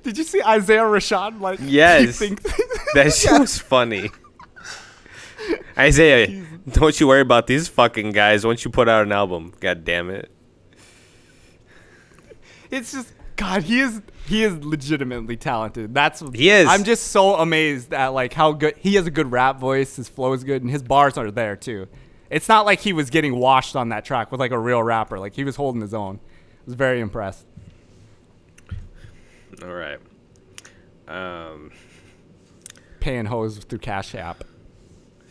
[0.03, 1.41] Did you see Isaiah Rashad?
[1.41, 2.17] Like, Yes.
[2.19, 2.43] thinks-
[2.93, 4.09] That shit was funny.
[5.77, 9.53] Isaiah, don't you worry about these fucking guys once you put out an album.
[9.59, 10.31] God damn it.
[12.69, 13.63] it's just God.
[13.63, 15.93] He is he is legitimately talented.
[15.93, 16.67] That's He is.
[16.69, 19.95] I'm just so amazed at like how good he has a good rap voice.
[19.95, 21.87] His flow is good, and his bars are there too.
[22.29, 25.19] It's not like he was getting washed on that track with like a real rapper.
[25.19, 26.19] Like he was holding his own.
[26.23, 27.45] I was very impressed.
[29.63, 29.99] All right.
[31.07, 31.71] Um,
[32.99, 34.43] Paying hoes through Cash App.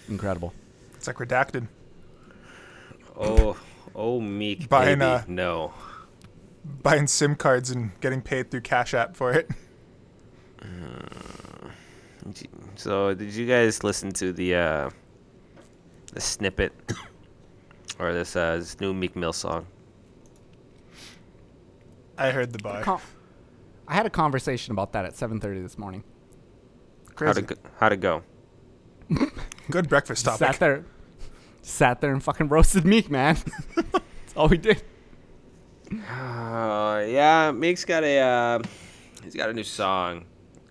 [0.08, 0.52] Incredible.
[0.94, 1.68] It's like redacted.
[3.18, 3.56] oh,
[3.94, 5.10] oh, Meek, Buying, baby.
[5.10, 5.72] uh, no.
[6.82, 9.48] Buying SIM cards and getting paid through Cash App for it.
[12.76, 14.90] So, did you guys listen to the uh,
[16.12, 16.72] the snippet
[17.98, 19.66] or this uh, this new Meek Mill song?
[22.18, 22.82] I heard the bar.
[23.90, 26.04] Con- I had a conversation about that at 7:30 this morning.
[27.08, 27.40] How'd Crazy.
[27.40, 27.54] it go?
[27.78, 28.22] How'd it go?
[29.70, 30.38] Good breakfast topic.
[30.38, 30.84] Sat there,
[31.62, 33.36] sat there and fucking roasted Meek, man.
[33.76, 34.82] That's all we did.
[35.92, 38.58] Uh, yeah, Meek's got a uh,
[39.24, 40.24] he's got a new song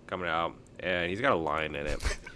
[0.06, 2.02] coming out, and he's got a line in it.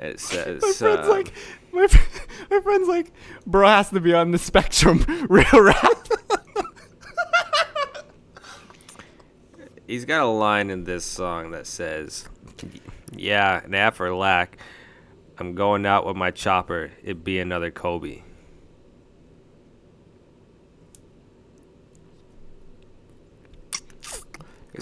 [0.00, 1.32] It says, My friend's uh, like,
[1.72, 1.88] my,
[2.50, 3.10] my friend's like,
[3.44, 6.08] bro has to be on the spectrum, real rap.
[9.88, 12.28] He's got a line in this song that says,
[13.12, 14.58] "Yeah, and after lack,
[15.38, 16.92] I'm going out with my chopper.
[17.02, 18.22] It'd be another Kobe."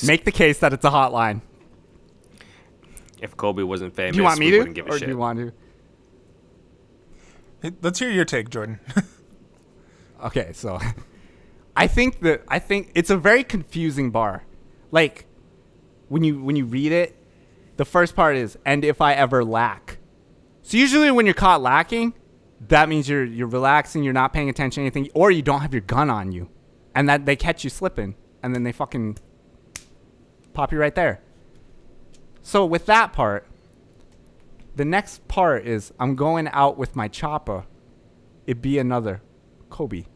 [0.06, 1.40] Make the case that it's a hotline.
[3.22, 5.06] If Kobe wasn't famous, Do you want me we to, give a or shit.
[5.06, 5.52] do you want to?
[7.62, 8.80] Hey, Let's hear your take, Jordan.
[10.24, 10.80] Okay, so
[11.76, 14.44] I think that I think it's a very confusing bar.
[14.96, 15.26] Like
[16.08, 17.14] when you when you read it,
[17.76, 19.98] the first part is and if I ever lack.
[20.62, 22.14] So usually when you're caught lacking,
[22.68, 25.74] that means you're you're relaxing, you're not paying attention to anything, or you don't have
[25.74, 26.48] your gun on you,
[26.94, 29.18] and that they catch you slipping, and then they fucking
[30.54, 31.20] pop you right there.
[32.40, 33.46] So with that part,
[34.76, 37.66] the next part is I'm going out with my chopper.
[38.46, 39.20] It be another
[39.68, 40.06] Kobe.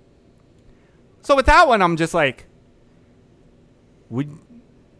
[1.20, 2.46] So with that one, I'm just like,
[4.08, 4.38] would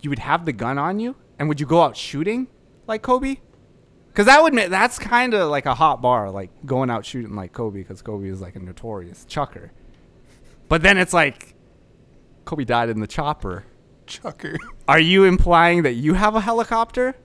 [0.02, 2.48] you would have the gun on you, and would you go out shooting
[2.86, 3.36] like Kobe?
[4.09, 7.35] Because that would ma- that's kind of like a hot bar, like going out shooting
[7.36, 9.72] like Kobe, because Kobe is like a notorious chucker.
[10.68, 11.55] But then it's like,
[12.44, 13.64] Kobe died in the chopper.
[14.06, 14.56] Chucker.
[14.89, 17.16] Are you implying that you have a helicopter?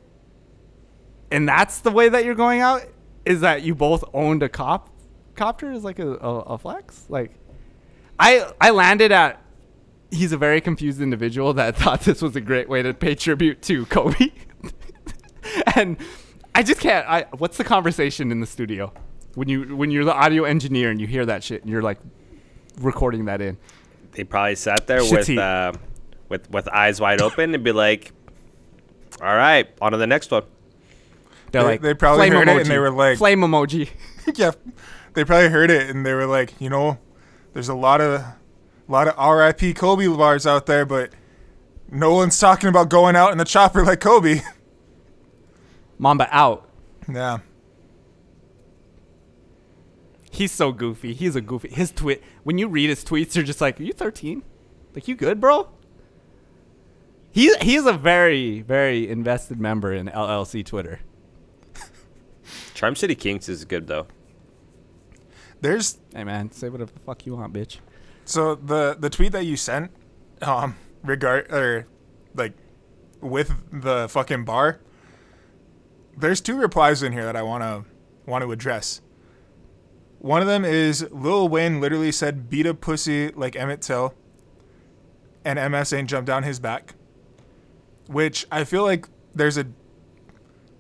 [1.32, 2.84] And that's the way that you're going out?
[3.26, 4.90] Is that you both owned a cop
[5.36, 7.06] copter is like a, a, a flex?
[7.10, 7.32] Like
[8.20, 9.42] I I landed at
[10.16, 13.62] he's a very confused individual that thought this was a great way to pay tribute
[13.64, 14.32] to Kobe.
[15.76, 15.98] and
[16.54, 18.94] I just can't I what's the conversation in the studio?
[19.36, 22.00] When you when you're the audio engineer and you hear that shit and you're like
[22.80, 23.58] recording that in.
[24.12, 25.74] They probably sat there Shit's with uh,
[26.30, 28.14] with with eyes wide open and be like,
[29.22, 30.44] "All right, on to the next one."
[31.52, 33.90] They're They- like they probably flame heard emoji, it and they were like- flame emoji.
[34.36, 34.52] yeah.
[35.14, 36.98] they probably heard it and they were like, you know,
[37.54, 38.24] there's a lot of
[38.88, 39.74] a lot of R.I.P.
[39.74, 41.12] Kobe bars out there, but
[41.90, 44.42] no one's talking about going out in the chopper like Kobe.
[45.98, 46.70] Mamba out.
[47.12, 47.40] yeah.
[50.32, 51.14] He's so goofy.
[51.14, 51.70] He's a goofy.
[51.70, 52.22] His tweet.
[52.44, 54.44] When you read his tweets, you're just like, "Are you 13?
[54.94, 55.70] Like you good, bro?"
[57.32, 61.00] He he's a very very invested member in LLC Twitter.
[62.74, 64.08] Charm City Kings is good though.
[65.62, 67.78] There's Hey man, say whatever the fuck you want, bitch.
[68.26, 69.92] So the the tweet that you sent,
[70.42, 71.88] um, regard or
[72.34, 72.54] like
[73.22, 74.80] with the fucking bar.
[76.18, 77.86] There's two replies in here that I wanna
[78.26, 79.02] want to address.
[80.20, 84.14] One of them is Lil Wayne literally said beat a pussy like Emmett Till,
[85.44, 86.96] and MS ain't jumped down his back.
[88.08, 89.68] Which I feel like there's a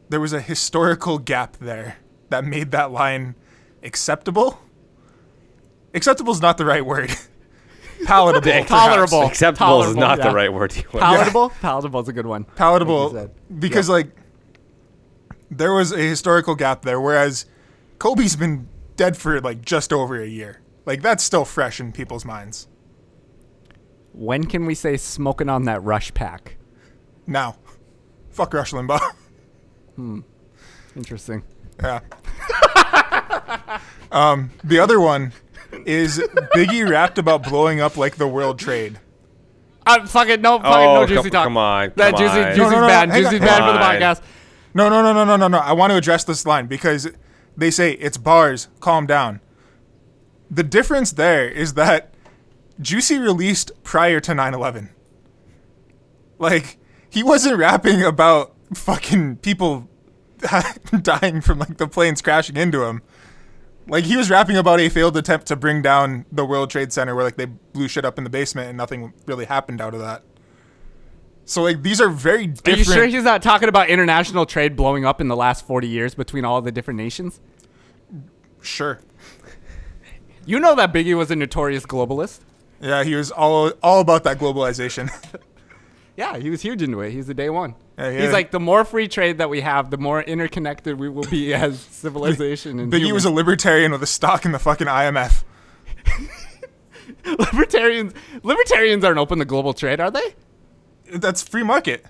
[0.10, 1.98] there was a historical gap there
[2.30, 3.36] that made that line
[3.84, 4.60] acceptable.
[5.94, 7.16] Acceptable is not the right word.
[8.07, 8.41] Palatable.
[8.52, 8.69] perhaps.
[8.69, 9.23] Tolerable.
[9.23, 10.30] Acceptable is not yeah.
[10.30, 10.76] the right word.
[10.76, 10.99] You want.
[11.03, 11.49] Palatable.
[11.61, 12.44] Palatable is a good one.
[12.56, 13.32] Palatable you said.
[13.60, 14.07] because like
[15.52, 17.45] there was a historical gap there whereas
[17.99, 22.26] kobe's been dead for like just over a year like that's still fresh in people's
[22.26, 22.68] minds
[24.11, 26.57] When can we say smoking on that rush pack?
[27.27, 27.57] now
[28.32, 28.99] fuck rush limbaugh
[29.95, 30.22] Hmm.
[30.95, 31.44] Interesting.
[31.82, 31.99] yeah
[34.11, 35.32] um the other one
[35.86, 36.20] is
[36.56, 39.00] biggie rapped about blowing up like the world trade?
[39.86, 41.44] Uh, I'm fucking no fucking Oh, no juicy come- talk.
[41.46, 42.56] come on, That come juicy on.
[42.56, 43.10] juicy's No, no, no, bad.
[43.10, 44.22] hang on, Juicy's hang bad for the podcast.
[44.74, 45.58] no no no no no no no.
[45.60, 47.08] I want to address this line because
[47.58, 48.68] they say it's bars.
[48.80, 49.40] Calm down.
[50.52, 52.14] The difference there is that
[52.80, 54.90] juicy released prior to 9-11
[56.38, 56.78] like
[57.10, 59.88] he wasn't rapping about fucking people
[61.02, 63.02] dying from like the planes crashing into him
[63.88, 67.16] like he was rapping about a failed attempt to bring down the world trade center
[67.16, 69.99] where like they blew shit up in the basement and nothing really happened out of
[69.99, 70.24] that
[71.45, 75.06] so like these are very Are you sure he's not talking about international trade blowing
[75.06, 77.40] up in the last 40 years between all the different nations?
[78.62, 78.99] sure
[80.45, 82.40] You know that Biggie was a notorious globalist.
[82.82, 85.10] Yeah, he was all all about that globalization.
[86.18, 87.12] Yeah, he was huge into it.
[87.12, 87.76] He's the day one.
[87.98, 88.22] Yeah, yeah.
[88.22, 91.54] He's like the more free trade that we have, the more interconnected we will be
[91.54, 92.80] as civilization.
[92.80, 95.44] And Biggie was a libertarian with a stock in the fucking IMF.
[97.26, 98.14] libertarians.
[98.44, 100.36] Libertarians aren't open to global trade, are they?
[101.14, 102.06] That's free market.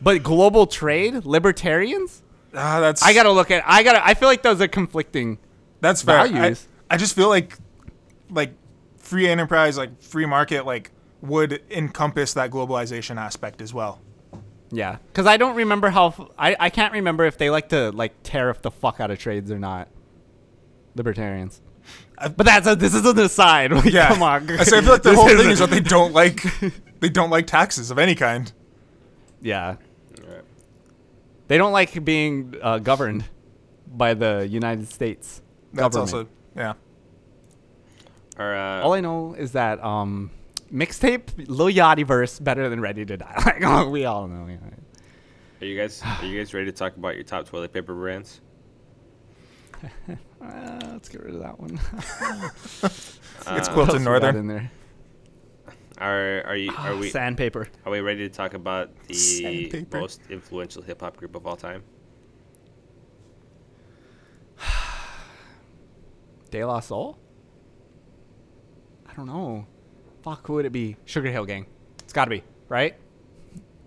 [0.00, 2.22] But global trade, libertarians.
[2.54, 3.62] Ah, that's I gotta look at.
[3.66, 4.04] I gotta.
[4.04, 5.38] I feel like those are conflicting.
[5.80, 6.18] that's fair.
[6.18, 6.68] I, values.
[6.90, 7.56] I just feel like
[8.30, 8.52] like
[8.98, 10.90] free enterprise, like free market, like
[11.22, 14.00] would encompass that globalization aspect as well.
[14.70, 16.30] Yeah, because I don't remember how.
[16.38, 19.50] I I can't remember if they like to like tariff the fuck out of trades
[19.50, 19.88] or not.
[20.94, 21.60] Libertarians.
[22.18, 23.72] But that's a, this is an aside.
[23.72, 24.48] Like, Yeah, come on.
[24.50, 26.42] I, say, I feel like the whole thing is that they don't like
[27.00, 28.50] they don't like taxes of any kind.
[29.40, 29.76] Yeah,
[30.24, 30.44] Alright.
[31.48, 33.24] they don't like being uh, governed
[33.86, 35.42] by the United States
[35.72, 36.14] That's government.
[36.14, 36.74] also yeah.
[38.38, 40.30] Or, uh, All I know is that um,
[40.72, 43.42] mixtape Lil Yachty verse better than Ready to Die.
[43.44, 44.46] Like oh, we all know.
[44.48, 44.56] yeah.
[45.60, 48.40] are you guys are you guys ready to talk about your top toilet paper brands?
[50.42, 51.78] Uh, let's get rid of that one.
[52.82, 54.36] It's Uh, Quilted What else we got Northern.
[54.36, 54.70] in there.
[55.98, 57.68] Are are you are we Sandpaper.
[57.86, 60.00] are we ready to talk about the Sandpaper.
[60.00, 61.84] most influential hip hop group of all time?
[66.50, 67.18] De La Soul?
[69.08, 69.64] I don't know.
[70.22, 70.96] Fuck, who would it be?
[71.04, 71.66] Sugar Hill Gang.
[72.04, 72.94] It's gotta be, right?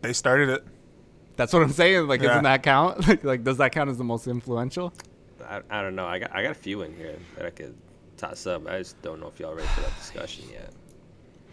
[0.02, 0.66] They started it.
[1.38, 2.08] That's what I'm saying.
[2.08, 2.30] Like, Yeah.
[2.30, 3.08] doesn't that count?
[3.08, 4.94] Like, like, does that count as the most influential?
[5.48, 6.06] I, I don't know.
[6.06, 7.76] I got I got a few in here that I could
[8.18, 8.68] toss up.
[8.68, 10.72] I just don't know if y'all ready for that discussion yet.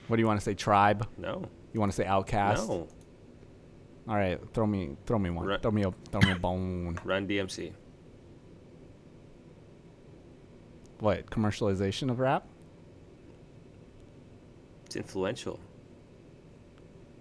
[0.09, 0.55] What do you want to say?
[0.55, 1.07] Tribe?
[1.19, 1.45] No.
[1.73, 2.69] You want to say OutKast?
[2.69, 2.89] No.
[4.09, 5.47] All right, throw me, throw me one.
[5.47, 6.99] Ru- Throw me a, throw me a bone.
[7.05, 7.73] Run DMC.
[10.99, 12.47] What commercialization of rap?
[14.93, 15.59] It's influential.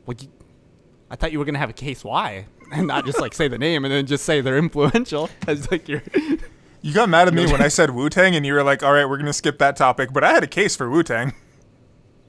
[0.06, 0.28] Well, you,
[1.10, 3.58] I thought you were gonna have a case why, and not just like say the
[3.58, 6.04] name and then just say they're influential as like you're.
[6.84, 8.92] You got mad at me when I said Wu Tang, and you were like, "All
[8.92, 11.32] right, we're gonna skip that topic." But I had a case for Wu Tang.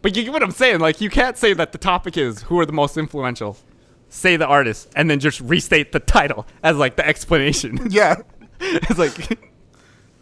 [0.02, 0.78] But you get what I'm saying.
[0.80, 3.56] Like you can't say that the topic is who are the most influential.
[4.10, 7.80] Say the artist and then just restate the title as like the explanation.
[7.88, 8.16] Yeah,
[8.60, 9.38] it's like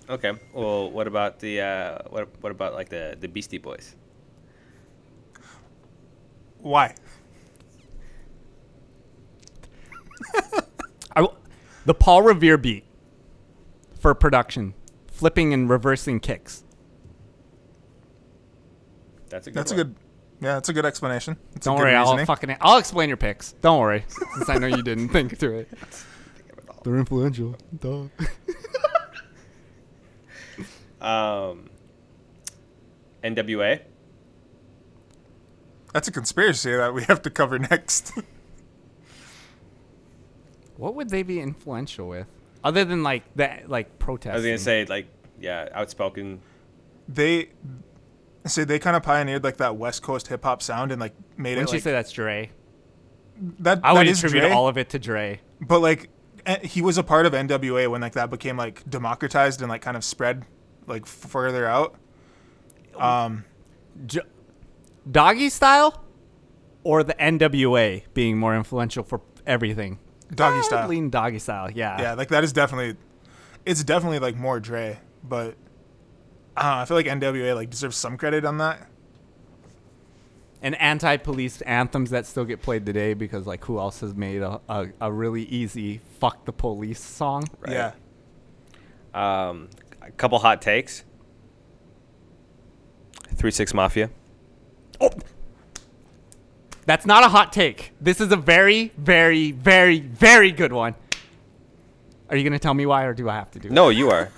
[0.09, 0.33] Okay.
[0.55, 3.97] Well, what about the uh, what what about like the the Beastie Boys?
[6.63, 6.95] Why?
[11.17, 11.35] I w
[11.87, 12.85] the Paul Revere beat
[13.99, 14.75] for production
[15.07, 16.65] flipping and reversing kicks.
[19.29, 19.59] That's a good.
[19.59, 19.95] That's a good.
[20.41, 21.37] Yeah, that's a good explanation.
[21.55, 22.27] It's Don't a good worry, I'll reasoning.
[22.27, 23.53] fucking I'll explain your picks.
[23.53, 24.05] Don't worry,
[24.37, 25.69] since I know you didn't think through it.
[26.83, 27.57] They're influential.
[27.79, 28.05] Duh.
[31.01, 31.69] Um,
[33.23, 33.81] NWA.
[35.93, 38.13] That's a conspiracy that we have to cover next.
[40.77, 42.27] What would they be influential with,
[42.65, 44.33] other than like that, like protest?
[44.33, 45.09] I was gonna say like
[45.39, 46.41] yeah, outspoken.
[47.07, 47.51] they
[48.47, 51.51] say they kind of pioneered like that West Coast hip hop sound and like made
[51.59, 52.51] Wouldn't it you like say that's Dre?
[53.59, 53.81] that.
[53.85, 55.41] I would that is attribute Dre, all of it to Dre.
[55.61, 56.09] but like
[56.47, 59.83] eh, he was a part of NWA when like that became like democratized and like
[59.83, 60.47] kind of spread
[60.87, 61.95] like further out.
[62.97, 63.45] Um,
[64.07, 64.21] J-
[65.11, 66.05] Doggy style,
[66.85, 69.99] or the NWA being more influential for everything.
[70.35, 70.89] doggy I style.
[70.89, 71.71] lean doggy style.
[71.71, 72.01] Yeah.
[72.01, 72.97] Yeah, like that is definitely,
[73.67, 75.57] it's definitely like more Dre, but
[76.57, 76.77] I don't know.
[76.83, 78.87] I feel like NWA like deserves some credit on that.
[80.63, 84.61] and anti-police anthems that still get played today because like who else has made a,
[84.69, 87.73] a, a really easy fuck the police song Right.
[87.73, 87.93] Yeah,
[89.49, 89.71] Um,
[90.03, 91.05] a couple hot takes.
[93.37, 94.11] Three Six Mafia.
[95.01, 95.11] Oh.
[96.87, 97.93] that's not a hot take.
[98.01, 100.95] This is a very very very very good one.
[102.29, 103.73] Are you gonna tell me why or do i have to do it?
[103.73, 104.31] No, you are.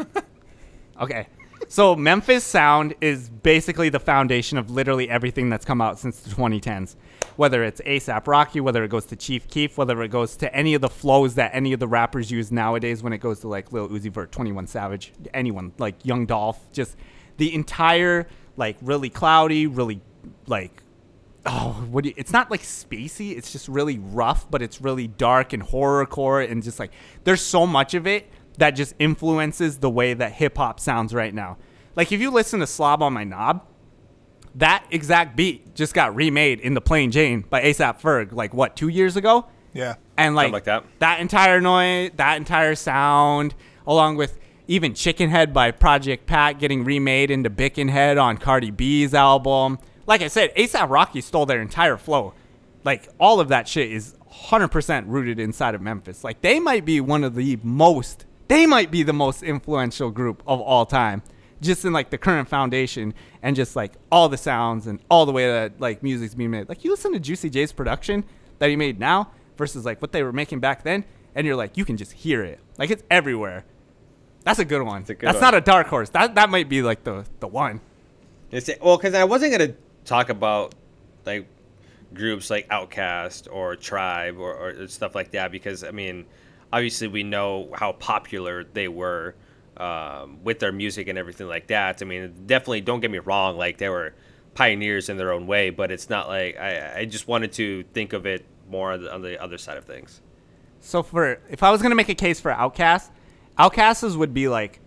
[1.01, 1.27] okay.
[1.69, 6.31] So memphis sound is basically the foundation of literally everything that's come out since the
[6.31, 6.97] 2010s
[7.37, 10.75] whether it's asap rocky whether it goes to chief keef whether it goes to any
[10.75, 13.73] of the flows that any of the rappers use nowadays when it goes to like
[13.73, 16.97] lil uzi vert 21 savage anyone like young dolph just
[17.39, 18.27] the entire
[18.57, 20.01] like really cloudy really
[20.47, 20.83] like
[21.45, 25.09] oh what do you, it's not like spacey it's just really rough but it's really
[25.09, 26.93] dark and horrorcore and just like
[27.25, 28.29] there's so much of it
[28.59, 31.57] that just influences the way that hip hop sounds right now
[31.97, 33.67] like if you listen to slob on my knob
[34.55, 38.77] that exact beat just got remade in the plain jane by asap ferg like what
[38.77, 39.95] two years ago yeah.
[40.17, 40.65] and like, Something like
[40.99, 41.21] that.
[41.21, 43.55] entire noise, that entire sound,
[43.87, 44.39] along with
[44.69, 49.79] even Chicken Head by Project Pat getting remade into Bicken Head on Cardi B's album.
[50.07, 52.35] Like I said, ASAP Rocky stole their entire flow.
[52.85, 56.25] Like all of that shit is 100% rooted inside of Memphis.
[56.25, 60.43] Like they might be one of the most, they might be the most influential group
[60.47, 61.23] of all time.
[61.61, 65.33] Just in like the current foundation and just like all the sounds and all the
[65.33, 66.69] way that like music's being made.
[66.69, 68.25] Like you listen to Juicy J's production
[68.59, 71.05] that he made now versus like what they were making back then,
[71.37, 72.59] and you're like you can just hear it.
[72.79, 73.65] Like it's everywhere.
[74.43, 75.03] That's a good one.
[75.03, 75.41] a good That's one.
[75.43, 76.09] not a dark horse.
[76.11, 77.81] That that might be like the the one.
[78.51, 79.75] It's, well, because I wasn't gonna
[80.05, 80.75] talk about
[81.25, 81.47] like
[82.15, 86.27] groups like OutKast or Tribe or, or stuff like that because I mean,
[86.73, 89.35] obviously we know how popular they were
[89.77, 92.03] um, with their music and everything like that.
[92.03, 94.15] I mean, definitely don't get me wrong, like they were
[94.55, 98.13] pioneers in their own way, but it's not like I, I just wanted to think
[98.13, 100.21] of it more on the, on the other side of things.
[100.81, 103.11] So for if I was gonna make a case for OutKast,
[103.59, 104.81] OutKasts would be like,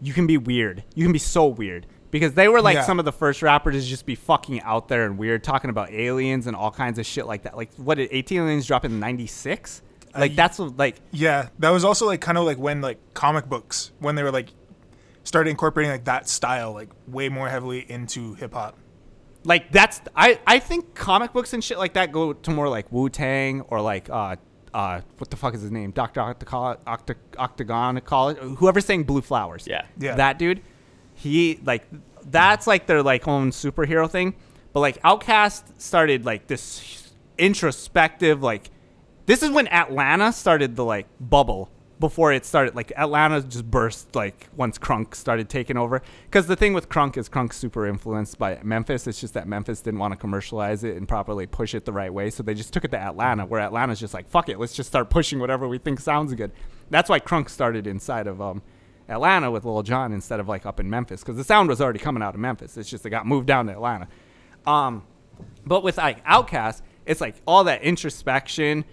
[0.00, 0.82] you can be weird.
[0.94, 2.82] You can be so weird because they were like Yeah.
[2.84, 5.90] some of the first rappers to just be fucking out there and weird, talking about
[5.90, 7.56] aliens and all kinds of shit like that.
[7.56, 9.82] Like what did ATLiens drop in '96?
[10.14, 12.98] Like Uh, that's what like Yeah, that was also like kind of like when like
[13.14, 14.50] comic books when they were like
[15.24, 18.76] started incorporating like that style like way more heavily into hip hop.
[19.44, 22.92] like that's I I think comic books and shit like that go to more like
[22.92, 24.36] Wu Tang or like uh
[24.74, 29.20] uh what the fuck is his name Doctor Octagon Octa, Octagon College whoever sang Blue
[29.22, 29.86] Flowers Yeah.
[29.98, 30.16] Yeah.
[30.16, 30.60] that dude
[31.22, 31.86] he like
[32.24, 34.34] that's like their like own superhero thing.
[34.72, 38.70] But like OutKast started like this introspective like
[39.26, 41.70] this is when Atlanta started the like bubble
[42.00, 46.02] before it started like Atlanta just burst like once Crunk started taking over.
[46.24, 49.06] Because the thing with Crunk is Crunk's super influenced by Memphis.
[49.06, 52.12] It's just that Memphis didn't want to commercialize it and properly push it the right
[52.12, 52.30] way.
[52.30, 54.88] So they just took it to Atlanta where Atlanta's just like fuck it let's just
[54.88, 56.50] start pushing whatever we think sounds good.
[56.90, 58.62] That's why Crunk started inside of um
[59.08, 61.98] Atlanta with Lil Jon instead of like up in Memphis because the sound was already
[61.98, 64.08] coming out of Memphis it's just it got moved down to Atlanta
[64.66, 65.02] um
[65.64, 68.84] but with like OutKast, it's like all that introspection,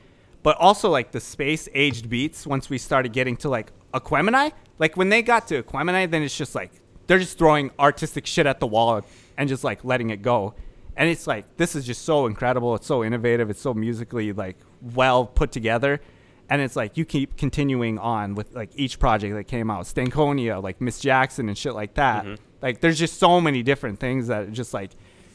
[0.43, 4.51] but also like the space aged beats once we started getting to like Aquemini.
[4.77, 6.71] Like when they got to Aquemini, then it's just like
[7.07, 9.01] they're just throwing artistic shit at the wall
[9.37, 10.53] and just like letting it go.
[10.95, 12.75] And it's like this is just so incredible.
[12.75, 13.49] It's so innovative.
[13.49, 14.57] It's so musically like
[14.93, 16.01] well put together.
[16.49, 20.61] And it's like you keep continuing on with like each project that came out, Stankonia,
[20.61, 22.25] like Miss Jackson and shit like that.
[22.61, 24.91] Like there's just so many different things that are just like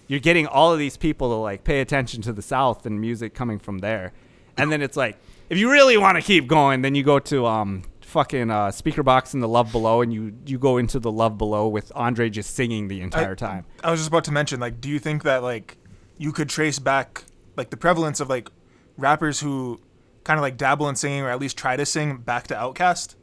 [0.09, 3.35] you're getting all of these people to like pay attention to the South and music
[3.35, 4.13] coming from there.
[4.57, 5.17] And then it's like,
[5.49, 9.35] if you really want to keep going, then you go to um, fucking uh, Speakerboxxx
[9.35, 12.55] in the Love Below, and you you go into the Love Below with Andre just
[12.55, 13.67] singing the entire time.
[13.83, 15.77] I was just about to mention, like, do you think that like
[16.19, 17.25] you could trace back
[17.57, 18.49] like the prevalence of like
[18.97, 19.81] rappers who
[20.25, 23.15] kind of like dabble in singing or at least try to sing back to Outkast?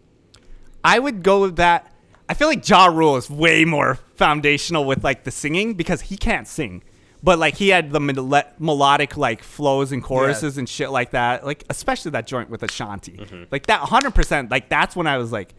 [0.84, 1.94] I would go with that.
[2.30, 6.18] I feel like Ja Rule is way more foundational with like the singing because he
[6.18, 6.84] can't sing.
[7.23, 11.45] But like he had the mel- melodic like flows and choruses and shit like that.
[11.45, 13.18] Like especially that joint with Ashanti.
[13.18, 13.44] Mm-hmm.
[13.52, 15.53] Like that 100% like that's when I was like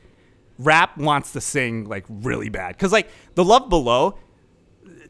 [0.58, 4.18] rap wants to sing like really bad cuz like the Love Below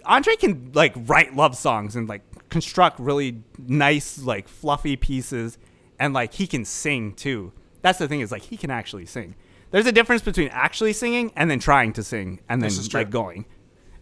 [0.04, 5.58] Andre can like write love songs and like construct really nice like fluffy pieces
[6.02, 7.52] and like he can sing too.
[7.80, 9.36] That's the thing is like he can actually sing.
[9.70, 12.88] There's a difference between actually singing and then trying to sing and then This is
[12.88, 13.00] true.
[13.00, 13.46] like going.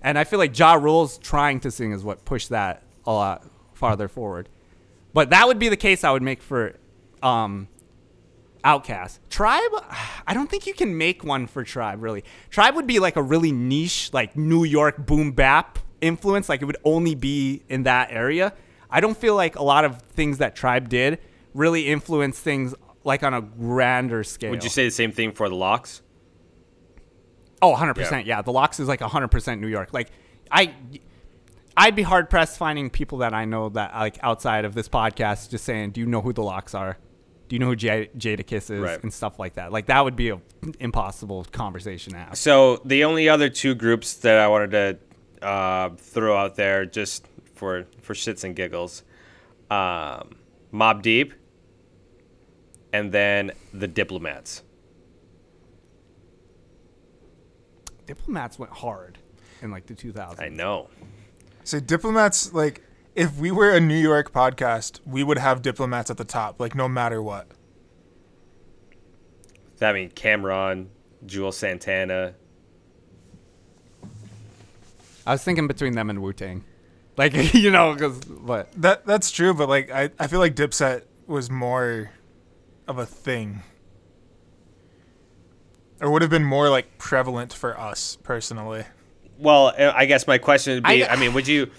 [0.01, 3.45] And I feel like Ja Rule's trying to sing is what pushed that a lot
[3.75, 4.49] farther forward.
[5.13, 6.77] But that would be the case I would make for
[7.23, 7.69] um
[8.65, 9.19] OutKast.
[9.29, 9.71] Tribe,
[10.27, 12.25] I don't think you can make one for Tribe really.
[12.49, 16.49] Tribe would be like a really niche, like New York boom bap influence.
[16.49, 18.55] Like it would only be in that area.
[18.91, 21.19] I don't feel like a lot of things that Tribe did
[21.55, 22.75] really influence things
[23.05, 24.51] like on a grander scale.
[24.51, 26.03] Would you say the same thing for the LOX?
[27.63, 28.25] Oh, 100%.
[28.27, 28.43] Yeah.
[28.43, 29.91] The LOX is like 100% New York.
[29.93, 30.11] Like
[30.51, 30.75] I
[31.77, 35.51] I'd be hard pressed finding people that I know that like outside of this podcast
[35.51, 36.99] just saying, "Do you know who the LOX are?
[37.49, 39.03] Do you know who J- Jadakiss is?" Right.
[39.03, 39.73] and stuff like that.
[39.73, 40.41] Like that would be a
[40.79, 42.37] impossible conversation to have.
[42.37, 44.71] So the only other two groups that I wanted
[45.41, 49.03] to uh, throw out there, just for for shits and giggles,
[49.71, 50.37] um,
[50.73, 51.35] Mobb Deep,
[52.93, 54.63] and then the Diplomats.
[58.07, 59.19] Diplomats went hard
[59.63, 60.41] in like the 2000s.
[60.41, 60.89] I know.
[61.65, 62.83] So diplomats, like,
[63.15, 66.75] if we were a New York podcast, we would have diplomats at the top, like
[66.75, 67.47] no matter what.
[69.81, 70.89] I mean, Cam'ron,
[71.25, 72.35] Juelz Santana.
[75.27, 76.65] I was thinking between them and Wu Tang.
[77.17, 81.03] Like, you know, because, but That that's true, but like I, I feel like Dipset
[81.27, 82.11] was more
[82.91, 83.63] of a thing.
[86.01, 88.85] Or would have been more like prevalent for us personally.
[89.39, 91.71] Well, uh, I guess my question would be: I- I, mean, would you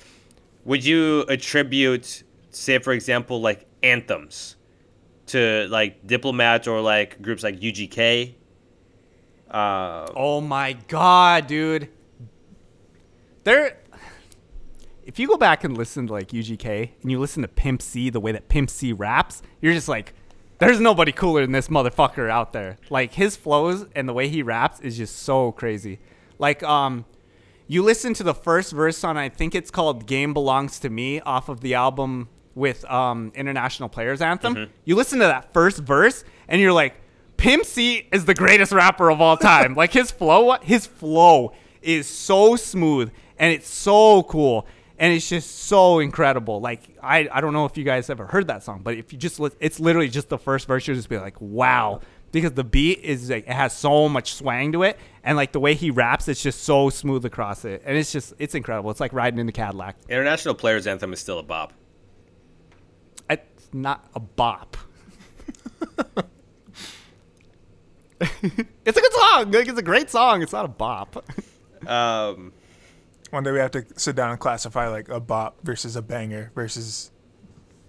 [0.63, 4.55] would you attribute, say, for example, like anthems,
[5.27, 8.35] to like diplomats or like groups like UGK?
[9.49, 11.89] Uh, Oh my god, dude.
[13.43, 13.77] There
[15.03, 18.09] if you go back and listen to like UGK and you listen to Pimp C,
[18.09, 20.13] the way that Pimp C raps, you're just like
[20.61, 22.77] there's nobody cooler than this motherfucker out there.
[22.91, 25.99] Like his flows and the way he raps is just so crazy.
[26.37, 27.05] Like um
[27.67, 31.19] you listen to the first verse on I think it's called Game Belongs to Me
[31.21, 34.69] off of the album with um International Players Anthem.
[34.85, 36.93] You listen to that first verse and you're like
[37.37, 39.73] Pimp C is the greatest rapper of all time.
[39.83, 44.67] like his flow, his flow is so smooth and it's so cool
[45.01, 46.61] and it's just so incredible.
[46.61, 49.17] Like I, I don't know if you guys ever heard that song, but if you
[49.17, 52.01] just li- it's literally just the first verse, you'll just be like, wow,
[52.31, 55.59] because the beat is like it has so much swang to it, and like the
[55.59, 58.91] way he raps, it's just so smooth across it, and it's just it's incredible.
[58.91, 59.95] It's like riding in the Cadillac.
[60.07, 61.73] International Players Anthem is still a bop.
[63.27, 64.77] It's not a bop.
[68.19, 69.51] it's a good song.
[69.51, 70.43] Like, it's a great song.
[70.43, 71.25] It's not a bop.
[71.87, 72.53] Um,
[73.31, 76.51] One day we have to sit down and classify like a bop versus a banger
[76.53, 77.11] versus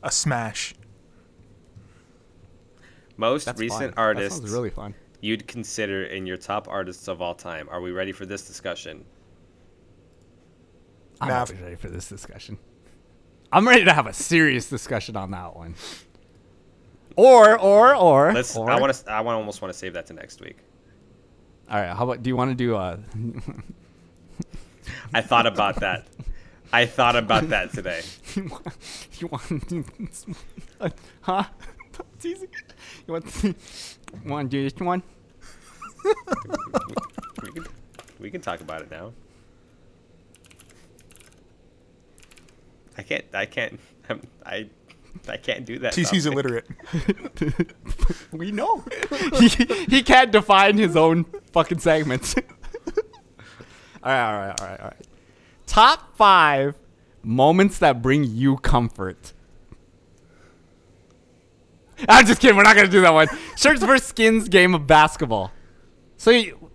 [0.03, 0.75] a smash.
[3.17, 3.91] most That's recent fun.
[3.91, 4.95] That artists sounds really fun.
[5.21, 7.69] you'd consider in your top artists of all time.
[7.71, 9.05] Are we ready for this discussion?
[11.21, 11.51] I'm Mav.
[11.51, 12.59] always ready for this discussion.
[13.53, 15.75] I'm ready to have a serious discussion on that one.
[17.17, 18.33] Or, or, or.
[18.33, 18.57] Let's.
[18.57, 19.11] or, I want to.
[19.11, 20.59] I want almost want to save that to next week.
[21.71, 21.95] All right.
[21.95, 22.23] How about?
[22.23, 22.77] Do you want to do?
[22.77, 22.97] Uh,
[25.15, 26.07] I thought about that.
[26.73, 28.03] I thought about that today.
[28.35, 28.77] you want?
[29.21, 30.25] You want?
[31.21, 31.45] huh?
[32.15, 32.49] It's easy.
[33.07, 33.57] You want?
[34.25, 35.03] Want to do this one?
[37.43, 37.67] We can,
[38.21, 39.13] we can talk about it now.
[42.97, 43.25] I can't.
[43.35, 43.81] I can't.
[44.09, 44.71] I'm, I.
[45.29, 45.93] I can't do that.
[45.93, 46.65] TC's Dominic.
[47.35, 47.75] illiterate.
[48.33, 48.83] We know.
[49.39, 49.49] he,
[49.89, 52.35] he can't define his own fucking segments.
[54.03, 55.07] All right, all right, all right, all right.
[55.67, 56.77] Top five
[57.23, 59.33] moments that bring you comfort.
[62.09, 62.57] I'm just kidding.
[62.57, 63.29] We're not gonna do that one.
[63.57, 65.53] Shirts versus skins game of basketball.
[66.17, 66.71] So, you,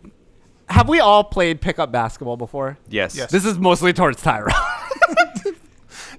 [0.69, 2.77] have we all played pickup basketball before?
[2.87, 3.15] Yes.
[3.15, 3.31] Yes.
[3.31, 4.53] This is mostly towards Tyra.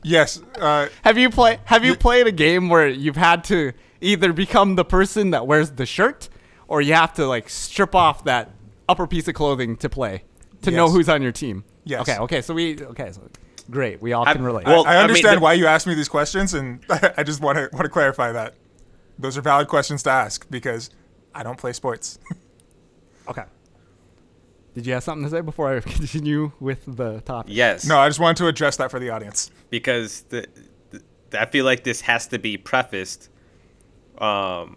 [0.02, 0.40] Yes.
[0.58, 4.76] Uh, have you play Have you played a game where you've had to either become
[4.76, 6.28] the person that wears the shirt
[6.68, 8.50] or you have to like strip off that
[8.88, 10.22] upper piece of clothing to play
[10.62, 11.64] to know who's on your team.
[11.84, 12.02] Yes.
[12.02, 12.18] Okay.
[12.18, 12.42] Okay.
[12.42, 12.82] So we.
[12.82, 13.12] Okay.
[13.12, 13.22] So
[13.70, 14.00] great.
[14.02, 14.66] We all I- can relate.
[14.66, 16.84] well- I I mean, understand the- why you asked me these questions, and
[17.16, 18.54] I just want to want to clarify that
[19.18, 20.90] those are valid questions to ask because
[21.34, 22.18] I don't play sports.
[23.28, 23.44] okay.
[24.74, 27.52] Did you have something to say before I continue with the topic?
[27.54, 27.84] Yes.
[27.86, 29.50] no, I just wanted to address that for the audience.
[29.70, 30.46] because the,
[30.90, 31.02] the
[31.40, 33.28] I feel like this has to be prefaced
[34.18, 34.76] um,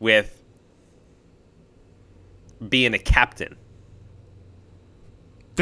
[0.00, 0.42] with
[2.66, 3.56] being a captain.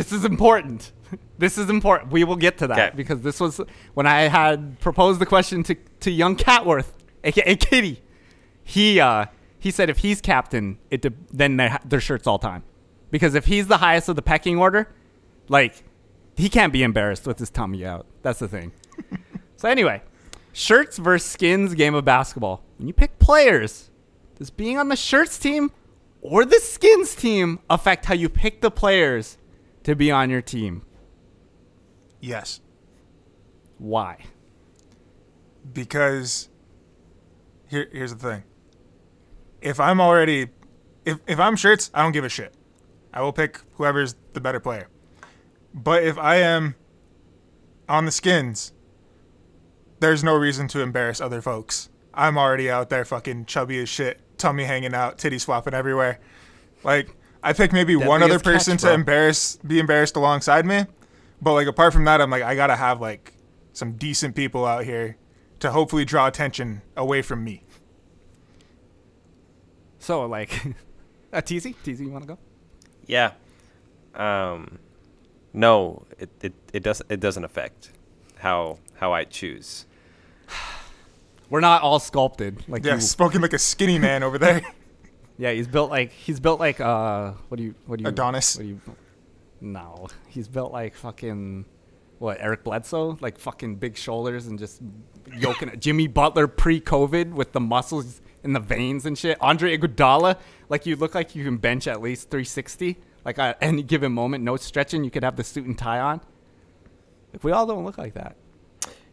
[0.00, 0.92] This is important.
[1.36, 2.10] This is important.
[2.10, 2.96] We will get to that Okay.
[2.96, 3.60] because this was
[3.94, 8.00] when I had proposed the question to, to young Catworth, aka Kitty.
[8.64, 9.26] He uh,
[9.58, 12.62] he said if he's captain, it de- then their their shirts all time,
[13.10, 14.88] because if he's the highest of the pecking order,
[15.48, 15.82] like
[16.34, 18.06] he can't be embarrassed with his tummy out.
[18.22, 18.72] That's the thing.
[19.56, 20.00] so anyway,
[20.54, 22.62] shirts versus skins game of basketball.
[22.78, 23.90] When you pick players,
[24.38, 25.72] does being on the shirts team
[26.22, 29.36] or the skins team affect how you pick the players
[29.84, 30.82] to be on your team?
[32.20, 32.60] Yes,
[33.78, 34.18] Why?
[35.72, 36.48] because
[37.68, 38.42] here here's the thing.
[39.60, 40.48] If I'm already
[41.04, 42.54] if if I'm shirts, I don't give a shit.
[43.12, 44.88] I will pick whoever's the better player.
[45.74, 46.74] But if I am
[47.88, 48.72] on the skins,
[50.00, 51.88] there's no reason to embarrass other folks.
[52.12, 56.18] I'm already out there fucking chubby as shit, tummy hanging out, titty swapping everywhere.
[56.82, 60.84] Like I pick maybe one other person catch, to embarrass be embarrassed alongside me.
[61.40, 63.34] But like apart from that, I'm like I gotta have like
[63.72, 65.16] some decent people out here
[65.60, 67.62] to hopefully draw attention away from me.
[69.98, 70.50] So like,
[71.32, 72.38] uh, Teasy, Teasy, you want to go?
[73.06, 73.32] Yeah.
[74.14, 74.78] Um,
[75.52, 77.90] no, it, it, it doesn't it doesn't affect
[78.38, 79.86] how how I choose.
[81.50, 83.00] We're not all sculpted like Yeah, you.
[83.00, 84.62] spoken like a skinny man over there.
[85.40, 88.56] Yeah, he's built like he's built like uh, what do you what do you Adonis.
[88.56, 88.80] What do you?
[89.62, 91.64] No, he's built like fucking
[92.18, 94.82] what Eric Bledsoe, like fucking big shoulders and just
[95.34, 95.80] yoking it.
[95.80, 99.38] Jimmy Butler pre-COVID with the muscles in the veins and shit.
[99.40, 100.36] Andre Iguodala,
[100.68, 102.98] like you look like you can bench at least 360.
[103.24, 106.20] Like at any given moment, no stretching, you could have the suit and tie on.
[107.32, 108.36] If we all don't look like that,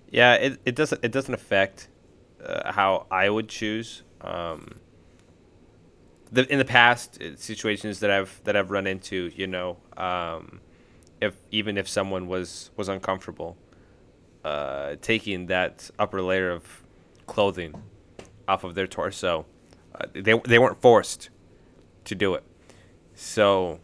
[0.10, 1.88] Yeah, it, it doesn't it doesn't affect
[2.44, 4.04] uh, how I would choose.
[4.20, 4.82] Um,
[6.32, 10.62] the, in the past uh, situations that I've that I've run into, you know, um,
[11.22, 13.58] if even if someone was was uncomfortable,
[14.44, 16.84] uh, taking that upper layer of
[17.26, 17.74] clothing
[18.48, 19.45] off of their torso,
[19.95, 21.30] uh, they they weren't forced
[22.06, 22.44] to do it.
[23.16, 23.80] So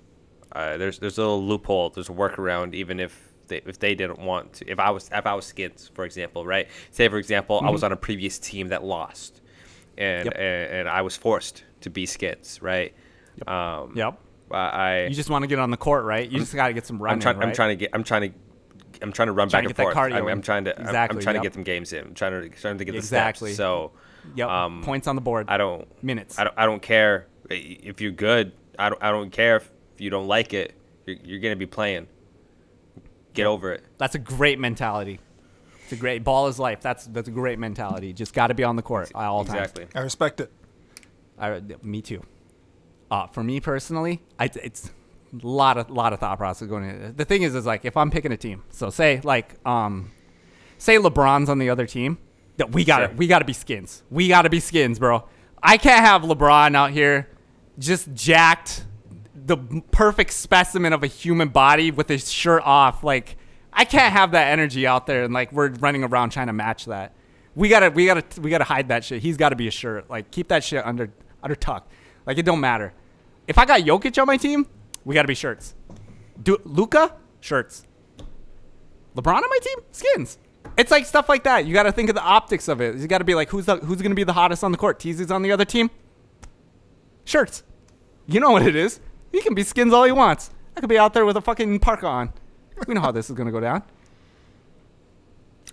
[0.52, 1.90] uh, there's there's a little loophole.
[1.90, 4.70] There's a workaround, even if they, if they didn't want to.
[4.72, 6.68] If I was if I was skins, for example, right?
[6.92, 9.42] Say for example, I was on a previous team that lost,
[9.98, 10.34] and Yep.
[10.36, 12.94] and, and I was forced to be skits, right?
[13.38, 13.48] Yep.
[13.50, 14.20] Um, yep.
[14.52, 16.30] I You just want to get on the court, right?
[16.30, 17.16] You just got to get some running.
[17.16, 17.38] I'm trying.
[17.38, 17.48] right?
[17.48, 17.90] I'm trying to get.
[17.94, 18.38] I'm trying to.
[19.02, 20.12] I'm trying to run Trying back to and that forth.
[20.12, 20.78] cardio I'm, I'm trying to.
[20.78, 21.42] I'm- I'm, trying yep.
[21.44, 22.06] to get them games in.
[22.06, 23.50] I'm trying to trying to get the Exactly.
[23.54, 23.58] steps.
[23.58, 23.92] So,
[24.36, 24.48] Yep.
[24.48, 25.48] um, Points on the board.
[25.50, 25.88] I don't.
[26.04, 26.38] Minutes.
[26.40, 26.54] I don't.
[26.58, 28.54] I don't care if you're good.
[28.80, 29.02] I don't.
[29.04, 30.74] I don't care if you don't like it.
[31.06, 32.08] You're, you're gonna be playing.
[33.34, 33.84] Get over it.
[33.98, 35.20] That's a great mentality.
[35.84, 36.82] It's a great ball is life.
[36.82, 38.14] That's that's a great mentality.
[38.14, 39.60] Just got to be on the court at all times.
[39.72, 39.88] Exactly.
[39.96, 40.52] I respect it.
[41.38, 42.24] I, me too.
[43.12, 44.92] Uh, for me personally, I, it's
[45.34, 47.16] a lot of lot of thought process going in.
[47.16, 50.12] The thing is, is like if I'm picking a team, so say like um,
[50.78, 52.18] say LeBron's on the other team,
[52.58, 53.16] that we got Sure.
[53.18, 54.04] we got to be skins.
[54.10, 55.24] We got to be skins, bro.
[55.62, 57.30] I can't have LeBron out here
[57.80, 58.86] just jacked,
[59.34, 59.58] the
[59.92, 63.04] perfect specimen of a human body with his shirt off.
[63.04, 63.38] Like
[63.72, 66.86] I can't have that energy out there, and like we're running around trying to match
[66.86, 67.14] that.
[67.56, 69.22] We gotta, we gotta, we gotta hide that shit.
[69.22, 70.10] He's got to be a shirt.
[70.10, 71.12] Like keep that shit under,
[71.44, 71.90] under tuck.
[72.26, 72.94] Like it don't matter.
[73.48, 74.66] If I got Jokic on my team,
[75.06, 75.76] we gotta be shirts.
[76.42, 77.86] Do Luka shirts.
[79.16, 80.38] LeBron on my team, skins.
[80.78, 81.66] It's like stuff like that.
[81.66, 82.96] You got to think of the optics of it.
[82.96, 85.00] You got to be like, who's the, who's gonna be the hottest on the court?
[85.00, 85.92] Teasy's on the other team.
[87.26, 87.64] Shirts.
[88.26, 89.00] You know what it is.
[89.32, 90.50] He can be skins all he wants.
[90.76, 92.34] I could be out there with a fucking parka on.
[92.88, 93.84] We know how this is gonna go down.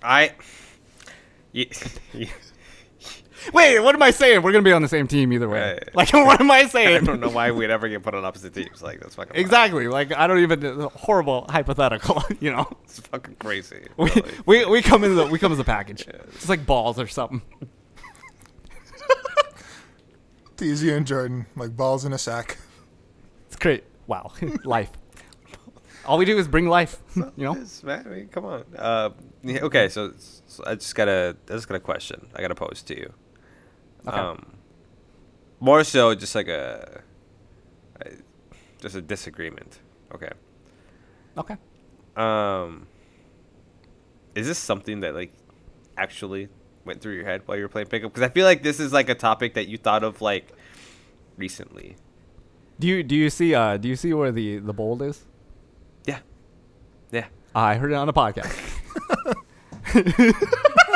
[0.03, 0.35] I.
[1.53, 2.29] Yeah,
[3.53, 4.43] Wait, what am I saying?
[4.43, 5.73] We're gonna be on the same team either way.
[5.75, 5.89] Right.
[5.95, 7.03] Like, what am I saying?
[7.03, 8.83] I don't know why we'd ever get put on opposite teams.
[8.83, 9.33] Like that's fucking.
[9.35, 9.41] wild.
[9.41, 9.89] Exactly.
[9.89, 12.23] Like, I don't even horrible hypothetical.
[12.41, 13.87] You know, It's fucking crazy.
[13.97, 14.33] we, really.
[14.47, 16.07] we, we come in the we come as a package.
[16.09, 17.43] It's like balls or something.
[20.63, 22.59] Easy and Jordan, like balls in a sack.
[23.47, 23.83] It's great.
[24.07, 24.33] Wow,
[24.65, 24.91] life.
[26.05, 26.99] All we do is bring life.
[27.17, 27.55] You know.
[27.57, 28.05] Yes, man.
[28.07, 28.65] I mean, come on.
[28.77, 29.11] Uh,
[29.43, 32.27] yeah, okay, so, so I just got a I just got a question.
[32.35, 33.13] I got to pose to you.
[34.07, 34.17] Okay.
[34.17, 34.55] Um,
[35.61, 37.03] More so, just like a,
[38.01, 38.11] a
[38.81, 39.79] just a disagreement.
[40.15, 40.31] Okay.
[41.37, 41.57] Okay.
[42.17, 42.87] Um,
[44.35, 45.33] is this something that like
[45.97, 46.49] actually
[46.85, 48.13] went through your head while you were playing pickup?
[48.13, 50.53] Because I feel like this is like a topic that you thought of like
[51.37, 51.97] recently.
[52.79, 55.27] Do you do you see uh do you see where the the bold is?
[56.07, 56.21] Yeah.
[57.13, 57.27] Yeah.
[57.55, 58.57] I heard it on a podcast.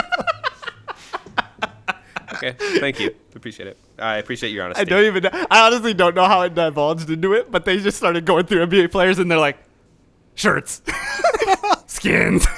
[2.35, 2.55] Okay.
[2.81, 3.15] Thank you.
[3.35, 3.78] Appreciate it.
[3.98, 4.81] I appreciate your honesty.
[4.81, 5.27] I don't even.
[5.27, 8.66] I honestly don't know how it divulged into it, but they just started going through
[8.66, 9.59] NBA players, and they're like,
[10.35, 10.82] shirts,
[11.86, 12.47] skins,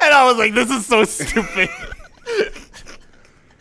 [0.00, 1.68] and I was like, this is so stupid.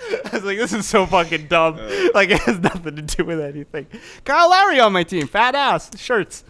[0.10, 1.76] I was like, this is so fucking dumb.
[1.76, 2.10] Uh.
[2.14, 3.88] like it has nothing to do with anything.
[4.24, 6.44] Kyle Lowry on my team, fat ass, shirts.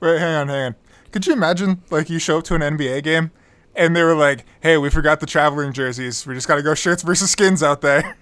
[0.00, 0.74] Wait, hang on, hang on.
[1.10, 3.32] Could you imagine, like, you show up to an NBA game
[3.78, 6.26] and they were like, hey, we forgot the traveling jerseys.
[6.26, 8.16] We just got to go shirts versus skins out there.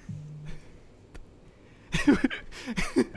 [2.06, 3.10] You'd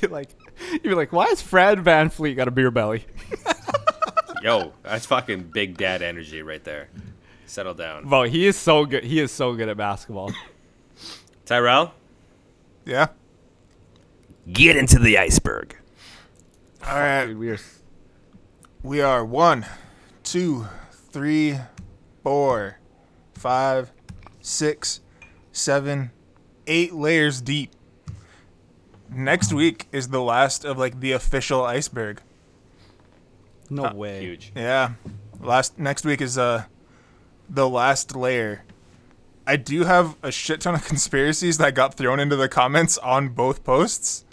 [0.00, 0.30] be like,
[0.72, 3.04] you'd be like, why is Fred VanVleet got a beer belly?
[4.42, 6.88] Yo, that's fucking big dad energy right there.
[7.46, 8.08] Settle down.
[8.08, 9.04] Bro, he is so good.
[9.04, 10.32] He is so good at basketball.
[11.44, 11.94] Tyrell,
[12.84, 13.08] Yeah.
[14.52, 15.76] get into the iceberg.
[16.86, 17.26] All right.
[17.26, 17.58] Dude, we are.
[18.82, 19.66] We are one,
[20.22, 20.66] two,
[21.16, 21.58] three,
[22.22, 22.78] four,
[23.32, 23.90] five,
[24.42, 25.00] six,
[25.50, 26.10] seven,
[26.66, 27.70] eight layers deep.
[29.10, 32.20] Next week is the last of like the official iceberg.
[33.70, 34.20] No way.
[34.20, 34.52] Huge.
[34.54, 34.90] Yeah.
[35.40, 36.64] Last next week is uh
[37.48, 38.64] the last layer.
[39.46, 43.30] I do have a shit ton of conspiracies that got thrown into the comments on
[43.30, 44.26] both posts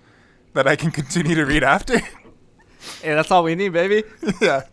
[0.51, 1.99] that I can continue to read after.
[1.99, 4.03] Hey, that's all we need, baby.
[4.41, 4.63] yeah.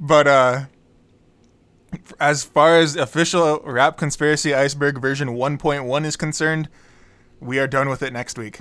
[0.00, 0.60] But uh
[2.20, 6.68] as far as official rap conspiracy iceberg version 1.1 is concerned,
[7.40, 8.60] we are done with it next week.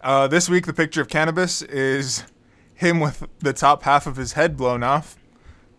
[0.00, 2.24] Uh, this week, the picture of Canibus is
[2.74, 5.16] him with the top half of his head blown off,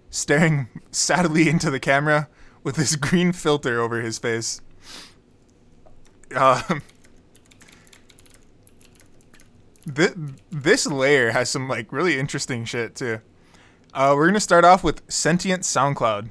[0.10, 2.30] staring sadly into the camera
[2.64, 4.62] with this green filter over his face.
[6.36, 6.82] Um,
[9.96, 10.14] Th-
[10.52, 13.20] this layer has some like really interesting shit too.
[13.94, 16.30] Uh, we're gonna start off with sentient SoundCloud,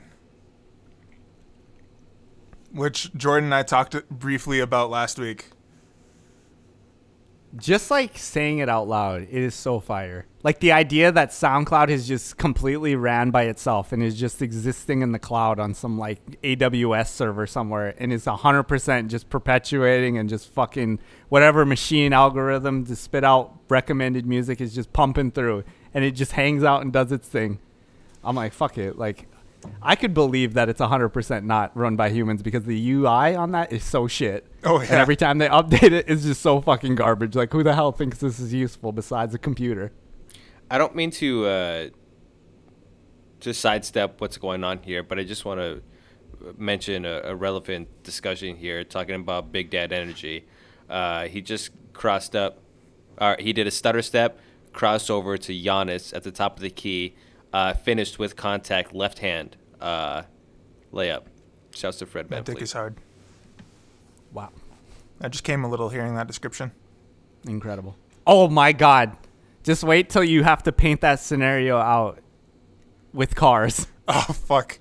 [2.73, 5.51] which Jordan and I talked briefly about last week.
[7.57, 10.25] Just like saying it out loud, it is so fire.
[10.43, 15.03] Like the idea that SoundCloud is just completely ran by itself and is just existing
[15.03, 20.31] in the cloud on some like AWS server somewhere and is 100% just perpetuating and
[20.31, 25.65] just fucking whatever machine algorithm to spit out recommended music is just pumping through
[25.95, 27.59] and it just hangs out and does its thing.
[28.23, 28.99] I'm like, fuck it.
[28.99, 29.27] Like,
[29.83, 33.73] I could believe that it's 100% not run by humans because the UI on that
[33.73, 34.47] is so shit.
[34.65, 34.89] Oh, yeah.
[34.89, 37.35] And every time they update it, it's just so fucking garbage.
[37.35, 39.93] Like, who the hell thinks this is useful besides a computer?
[40.71, 41.89] I don't mean to uh,
[43.41, 45.83] just sidestep what's going on here, but I just want to
[46.57, 50.47] mention a, a relevant discussion here, talking about Big Dad Energy.
[50.89, 52.59] Uh, he just crossed up,
[53.19, 54.39] or he did a stutter step,
[54.73, 57.15] crossed over to Giannis at the top of the key,
[57.53, 60.23] uh, finished with contact left hand uh,
[60.93, 61.25] layup.
[61.75, 62.97] Shouts to Fred That dick is hard.
[64.33, 64.51] Wow.
[65.21, 66.73] I just came a little hearing that description.
[67.47, 67.97] Incredible.
[68.27, 69.17] Oh my God.
[69.63, 72.19] Just wait till you have to paint that scenario out
[73.13, 73.87] with cars.
[74.13, 74.81] Oh fuck,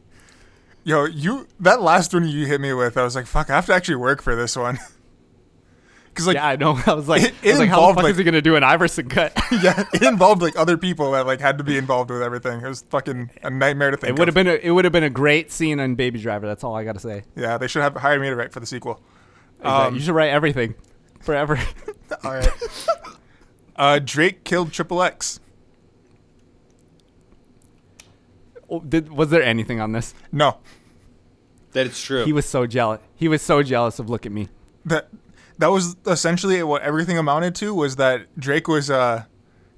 [0.84, 3.68] yo, you that last one you hit me with, I was like, fuck, I have
[3.68, 4.80] to actually work for this one.
[6.20, 6.80] Cause like yeah, I know.
[6.86, 8.42] I was like, it- I was like how the fuck like- is he going to
[8.42, 9.34] do an Iverson cut?
[9.64, 12.62] yeah, it involved like other people that like had to be involved with everything.
[12.62, 14.10] It was fucking a nightmare to think.
[14.16, 16.46] it would have been a, it would have been a great scene on Baby Driver.
[16.48, 17.24] That's all I got to say.
[17.36, 19.02] Yeah, they should have hired me to write for the sequel.
[19.60, 19.88] Exactly.
[19.88, 20.76] Um, you should write everything
[21.20, 21.60] forever.
[22.24, 22.50] All right.
[23.76, 25.40] uh, Drake killed Triple X.
[28.70, 30.14] Oh, Did, was there anything on this?
[30.32, 30.58] No,
[31.72, 32.24] That it's true.
[32.26, 33.02] He was so jealous.
[33.16, 34.48] He was so jealous of look at me.
[34.86, 35.10] that
[35.60, 39.26] that was essentially what everything amounted to was that Drake was uh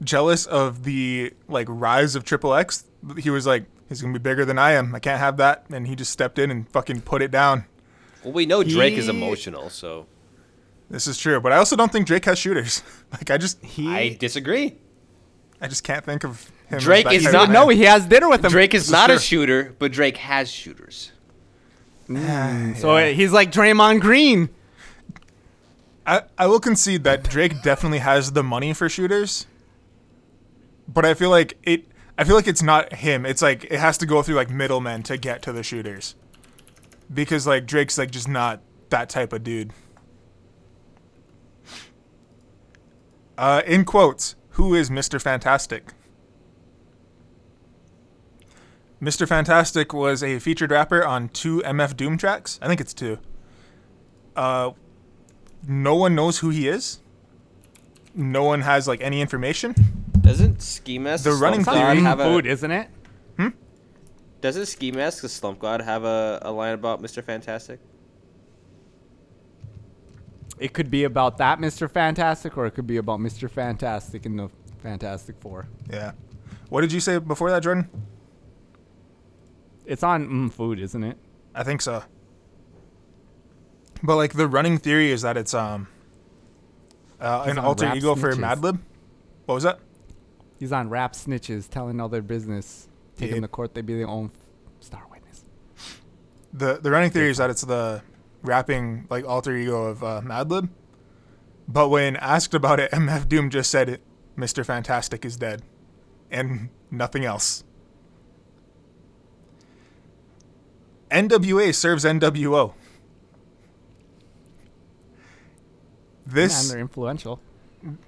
[0.03, 2.85] jealous of the like rise of Triple X.
[3.17, 4.95] He was like, he's gonna be bigger than I am.
[4.95, 7.65] I can't have that, and he just stepped in and fucking put it down.
[8.23, 10.05] well, we know Drake is emotional, so
[10.89, 12.83] This is true, but I also don't think Drake has shooters.
[13.11, 14.75] like I just He I disagree.
[15.59, 16.79] I just can't think of him.
[16.79, 18.51] Drake that is type not- of no, he has dinner with him.
[18.51, 21.11] Drake is is not a shooter, but Drake has shooters.
[22.77, 24.49] so he's like Draymond Green.
[26.05, 29.45] I, I will concede that Drake definitely has the money for shooters,
[30.87, 31.85] but I feel like it.
[32.17, 33.25] I feel like it's not him.
[33.25, 36.15] It's like it has to go through like middlemen to get to the shooters.
[37.13, 39.71] because like Drake's like just not that type of dude.
[43.37, 45.19] Uh, in quotes, who is Mr.
[45.21, 45.93] Fantastic?
[49.01, 49.27] Mr.
[49.27, 52.59] Fantastic was a featured rapper on two MF Doom tracks.
[52.61, 53.17] I think it's two.
[54.35, 54.71] Uh,
[55.67, 56.99] no one knows who he is.
[58.13, 59.73] No one has like any information.
[60.21, 62.87] Doesn't Ski Mask The running Slump theory- God have a food, isn't it?
[63.37, 63.47] Hmm.
[64.41, 67.23] Doesn't Ski Mask the Slump God have a, a line about Mr.
[67.23, 67.79] Fantastic?
[70.59, 71.89] It could be about that Mr.
[71.89, 73.49] Fantastic, or it could be about Mr.
[73.49, 74.49] Fantastic in the
[74.83, 75.67] Fantastic Four.
[75.89, 76.11] Yeah.
[76.69, 77.89] What did you say before that, Jordan?
[79.85, 81.17] It's on mm, food, isn't it?
[81.55, 82.03] I think so.
[84.03, 85.87] But like the running theory is that it's um
[87.19, 88.79] uh, an alter ego for Madlib.
[89.45, 89.79] What was that?
[90.59, 92.87] He's on rap snitches, telling all their business,
[93.17, 93.41] taking Yeah.
[93.41, 94.31] the court they be their own
[94.79, 95.43] star witness.
[96.53, 98.01] The the running theory is that it's the
[98.41, 100.69] rapping like alter ego of uh, Madlib.
[101.67, 104.01] But when asked about it, MF Doom just said it,
[104.37, 104.65] Mr.
[104.65, 105.61] Fantastic is dead.
[106.31, 107.63] And nothing else.
[111.11, 112.73] NWA serves NWO.
[116.31, 117.39] This Man, they're influential.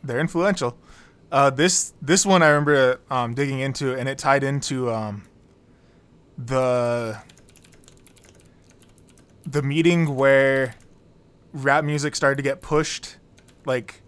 [0.04, 0.78] they're influential.
[1.32, 5.24] Uh, this this one I remember um, digging into, and it tied into um,
[6.38, 7.18] the
[9.46, 10.76] the meeting where
[11.52, 13.18] rap music started to get pushed,
[13.66, 14.02] like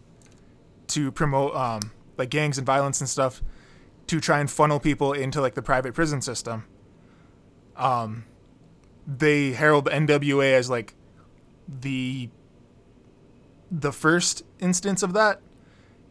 [0.88, 3.42] to promote um, like gangs and violence and stuff,
[4.08, 6.66] to try and funnel people into like the private prison system.
[7.76, 8.26] Um,
[9.06, 10.94] they herald the NWA as like
[11.68, 12.30] the
[13.80, 15.42] the first instance of that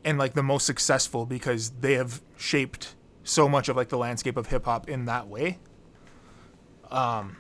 [0.05, 4.36] and like the most successful because they have shaped so much of like the landscape
[4.36, 5.59] of hip hop in that way.
[6.91, 7.36] Um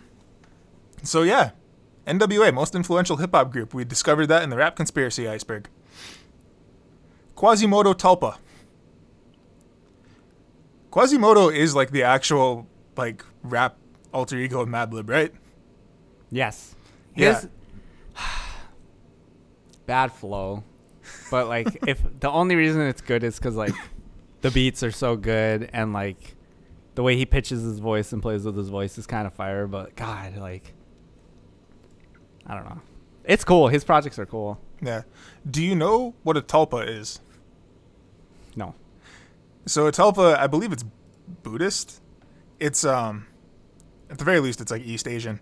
[1.02, 1.50] so yeah,
[2.06, 3.74] NWA most influential hip hop group.
[3.74, 5.68] We discovered that in the rap conspiracy iceberg.
[7.36, 8.38] Quasimoto Tulpa.
[10.90, 13.76] Quasimoto is like the actual like rap
[14.12, 15.34] alter ego of Madlib, right?
[17.14, 17.42] Yes.
[17.44, 17.44] Yeah.
[19.86, 20.64] Bad flow,
[21.30, 23.74] but like if the only reason it's good is because like
[24.40, 26.36] the beats are so good and like
[26.94, 29.66] the way he pitches his voice and plays with his voice is kind of fire.
[29.66, 30.72] But God, like
[32.46, 32.80] I don't know,
[33.24, 33.68] it's cool.
[33.68, 34.60] His projects are cool.
[34.82, 35.02] Yeah.
[35.48, 37.20] Do you know what a tulpa is?
[38.56, 38.74] No,
[39.66, 40.84] So a tulpa, I believe it's
[41.42, 42.00] Buddhist.
[42.60, 43.26] It's um,
[44.10, 45.40] at the very least, it's like East Asian.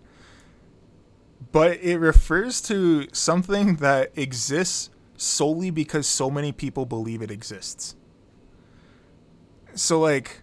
[1.51, 7.95] But it refers to something that exists solely because so many people believe it exists.
[9.75, 10.41] So like,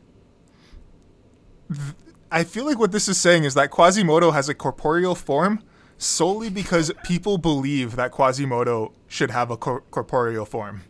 [1.72, 1.94] th-
[2.30, 5.62] I feel like what this is saying is that Quasimoto has a corporeal form
[5.98, 10.82] solely because people believe that Quasimoto should have a cor- corporeal form.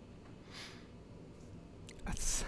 [2.05, 2.45] that's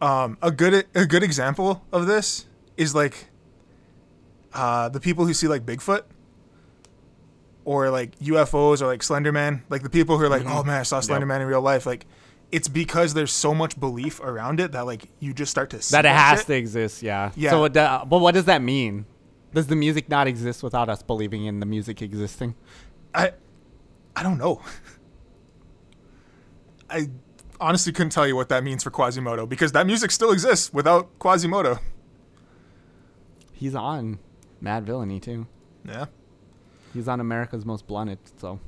[0.00, 3.28] Um, a good a good example of this is like
[4.54, 6.02] uh, the people who see like Bigfoot
[7.68, 10.56] or like UFOs or like Slenderman, like the people who are like, Mm-hmm.
[10.56, 12.06] "Oh man, I saw Slenderman in real life." Like,
[12.50, 15.92] it's because there's so much belief around it that like you just start to see
[15.92, 16.46] that it has shit.
[16.46, 17.02] to exist.
[17.02, 17.30] Yeah.
[17.36, 17.50] Yeah.
[17.50, 19.04] So, it, but what does that mean?
[19.52, 22.54] Does the music not exist without us believing in the music existing?
[23.14, 23.32] I
[24.16, 24.62] I don't know.
[26.90, 27.10] I
[27.60, 31.18] honestly couldn't tell you what that means for Quasimoto because that music still exists without
[31.18, 31.80] Quasimoto.
[33.52, 34.20] He's on
[34.62, 35.46] Madvillainy too.
[35.84, 36.06] Yeah.
[36.94, 38.58] He's on America's Most Blunted, so.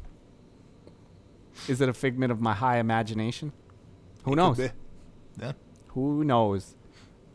[1.69, 3.53] Is it a figment of my high imagination?
[4.25, 4.59] Who knows?
[5.39, 5.53] Yeah.
[5.89, 6.77] Who knows?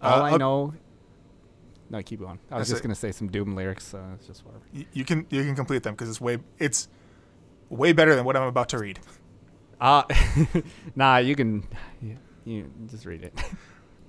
[0.02, 0.74] Uh, All I I'll- know.
[1.90, 2.40] No, keep going.
[2.50, 2.84] I was just it.
[2.84, 3.86] gonna say some Doom lyrics.
[3.86, 4.64] So it's just whatever.
[4.74, 6.88] Y- You can you can complete them because it's way it's
[7.70, 9.00] way better than what I'm about to read.
[9.80, 10.02] Uh,
[10.96, 11.68] nah, you can.
[12.02, 13.34] You, you just read it.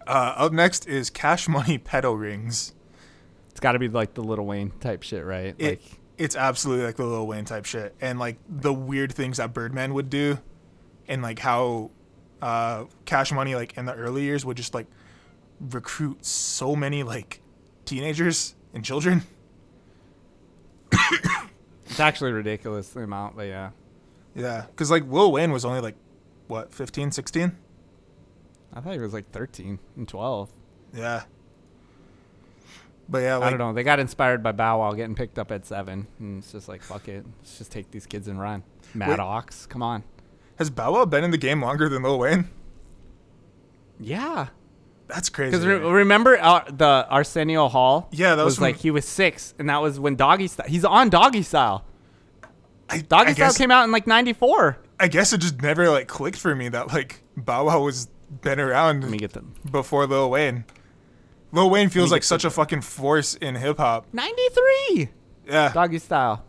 [0.08, 2.72] Uh, up next is Cash Money Pedal Rings.
[3.50, 5.52] It's got to be like the Lil Wayne type shit, right?
[5.58, 5.82] It, like,
[6.18, 9.94] it's absolutely like the Lil Wayne type shit, and like the weird things that Birdman
[9.94, 10.38] would do,
[11.08, 11.90] and like how
[12.42, 14.86] uh, Cash Money like in the early years would just like
[15.60, 17.40] recruit so many like
[17.84, 19.22] teenagers and children.
[21.86, 23.70] it's actually ridiculous the amount, but yeah.
[24.34, 25.96] Yeah, because like Lil Wayne was only like
[26.46, 27.56] what 15, 16?
[28.74, 30.52] I thought he was like 13 and 12.
[30.94, 31.22] Yeah.
[33.08, 33.72] But yeah, like I don't know.
[33.72, 36.82] They got inspired by Bow Wow getting picked up at seven, and it's just like
[36.82, 37.24] fuck it.
[37.38, 38.64] Let's just take these kids and run.
[38.94, 40.02] Maddox, come on.
[40.56, 42.48] has Bow Wow been in the game longer than Lil Wayne?
[43.98, 44.48] Yeah,
[45.06, 45.52] That's crazy.
[45.52, 48.08] Because re- remember uh, the Arsenio Hall?
[48.12, 50.66] Yeah, that was was like he was six, and that was when Doggy Style.
[50.68, 51.84] He's on Doggy Style.
[52.90, 54.78] I, Doggy I Style guess, came out in like '94.
[55.00, 58.08] I guess it just never like clicked for me that like Bow Wow was
[58.42, 59.54] been around Let me get them.
[59.70, 60.64] before Lil Wayne.
[61.52, 64.06] Lil Wayne feels like such a fucking force in hip hop.
[64.12, 65.08] '93.
[65.48, 66.44] Yeah, Doggy Style.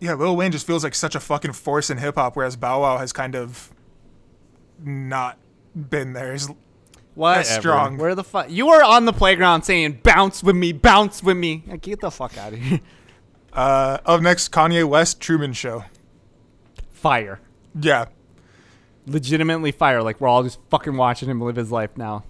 [0.00, 0.14] yeah.
[0.14, 2.98] Lil Wayne just feels like such a fucking force in hip hop, whereas Bow Wow
[2.98, 3.72] has kind of
[4.82, 5.38] not
[5.74, 6.32] been there.
[6.32, 6.48] He's,
[7.14, 7.46] What?
[7.46, 7.96] strong.
[7.98, 8.50] Where the fuck?
[8.50, 12.10] You were on the playground saying "bounce with me, bounce with me." Like, get the
[12.10, 12.80] fuck out of here.
[13.52, 15.84] uh, up next, Kanye West Truman Show.
[16.92, 17.40] Fire.
[17.80, 18.06] Yeah,
[19.06, 20.02] Legitimately fire.
[20.02, 22.24] Like we're all just fucking watching him live his life now.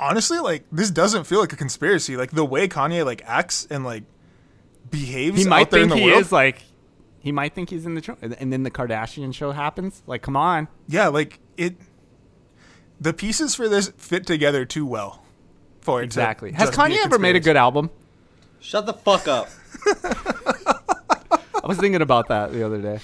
[0.00, 2.16] Honestly, like this doesn't feel like a conspiracy.
[2.16, 4.04] Like the way Kanye like acts and like
[4.90, 6.20] behaves He out might there think in the he world.
[6.22, 6.62] is like.
[7.20, 10.00] He might think he's in the tr- and then the Kardashian show happens.
[10.06, 10.68] Like, come on.
[10.86, 11.74] yeah, like it.
[13.00, 15.22] The pieces for this fit together too well.
[15.80, 16.52] For Exactly.
[16.52, 17.90] Has Kanye ever made a good album?
[18.60, 19.48] Shut the fuck up.
[19.86, 23.00] I was thinking about that the other day.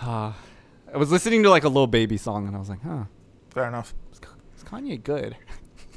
[0.00, 0.32] Uh,
[0.94, 3.04] I was listening to like a little baby song and I was like, huh,
[3.50, 3.92] Fair enough.
[4.12, 5.36] is Kanye good?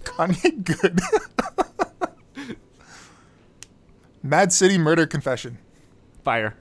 [0.03, 0.99] Kanye good.
[4.21, 5.57] Mad City Murder Confession.
[6.23, 6.55] Fire.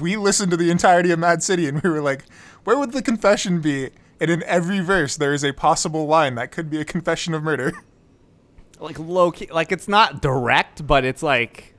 [0.00, 2.24] We listened to the entirety of Mad City and we were like,
[2.64, 3.90] where would the confession be?
[4.18, 7.42] And in every verse, there is a possible line that could be a confession of
[7.42, 7.72] murder.
[8.78, 11.74] Like low key, like it's not direct, but it's like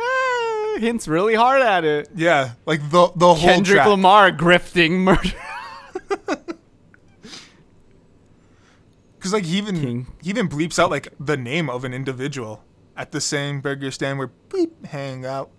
[0.00, 2.08] eh, hints really hard at it.
[2.14, 3.86] Yeah, like the the whole Kendrick track.
[3.86, 5.30] Lamar grifting murder.
[9.20, 10.06] Because like he even King.
[10.22, 12.64] he even bleeps out like the name of an individual
[12.96, 15.50] at the same burger stand where bleep hang out.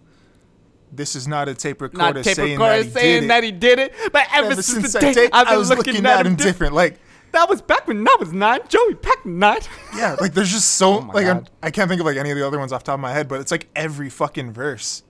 [0.91, 3.51] This is not a tape recorder not tape saying recorder that he saying that he
[3.51, 6.03] did it, but ever, Ever since, since the that day I've been I was looking,
[6.03, 6.37] at him different.
[6.39, 6.73] different.
[6.73, 6.99] Like
[7.33, 8.61] That was back when I was nine.
[8.67, 9.59] Joey Pack nine.
[9.95, 12.37] yeah, like there's just so Oh like I'm, I can't think of like any of
[12.39, 15.03] the other ones off the top of my head, but it's like every fucking verse.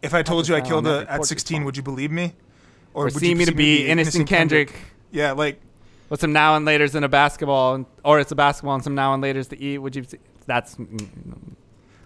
[0.00, 2.32] If I told you I uh, killed a, at 16, would you believe me?
[2.94, 4.72] Or would see you see me to be innocent Kendrick.
[5.10, 5.60] Yeah, like
[6.10, 8.94] With some now and later's in a basketball, and- or it's a basketball and some
[8.94, 9.78] now and later's to eat.
[9.78, 10.04] Would you?
[10.46, 11.08] That's mm,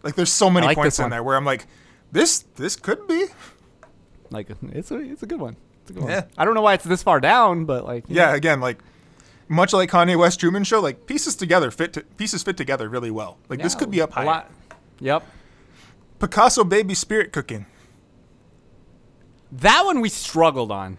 [0.02, 1.10] like there's so many like points in one.
[1.10, 1.66] there where I'm like,
[2.12, 3.26] this this could be.
[4.30, 5.56] like it's a it's a good one.
[5.82, 6.20] It's a good Yeah.
[6.20, 6.30] one.
[6.38, 8.78] I don't know why it's this far down, but like Yeah, again, like
[9.48, 13.10] much like Kanye West Truman Show, like pieces together fit to, pieces fit together really
[13.10, 13.38] well.
[13.48, 14.50] Like this could be up a lot.
[15.00, 15.24] Yep.
[16.20, 17.66] Picasso Baby Spirit Cooking.
[19.50, 20.98] That one we struggled on.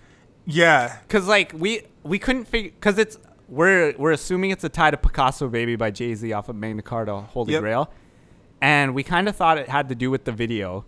[0.52, 3.18] Yeah, Cause like we we couldn't figure because it's
[3.48, 6.82] we're we're assuming it's a tie to Picasso Baby by Jay Z off of Magna
[6.82, 7.62] Carta Holy Yep.
[7.62, 7.94] Grail,
[8.62, 10.86] and we kind of thought it had to do with the video,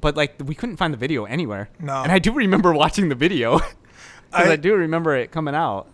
[0.00, 1.68] but like we couldn't find the video anywhere.
[1.78, 2.02] No.
[2.02, 3.60] and I do remember watching the video
[4.32, 5.88] I, I- do remember it coming out.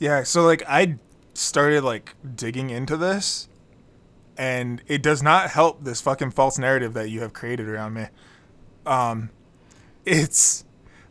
[0.00, 0.24] yeah.
[0.24, 0.96] So like I
[1.34, 3.48] started like digging into this,
[4.36, 8.06] and it does not help this fucking false narrative that you have created around me.
[8.84, 9.30] Um,
[10.04, 10.64] it's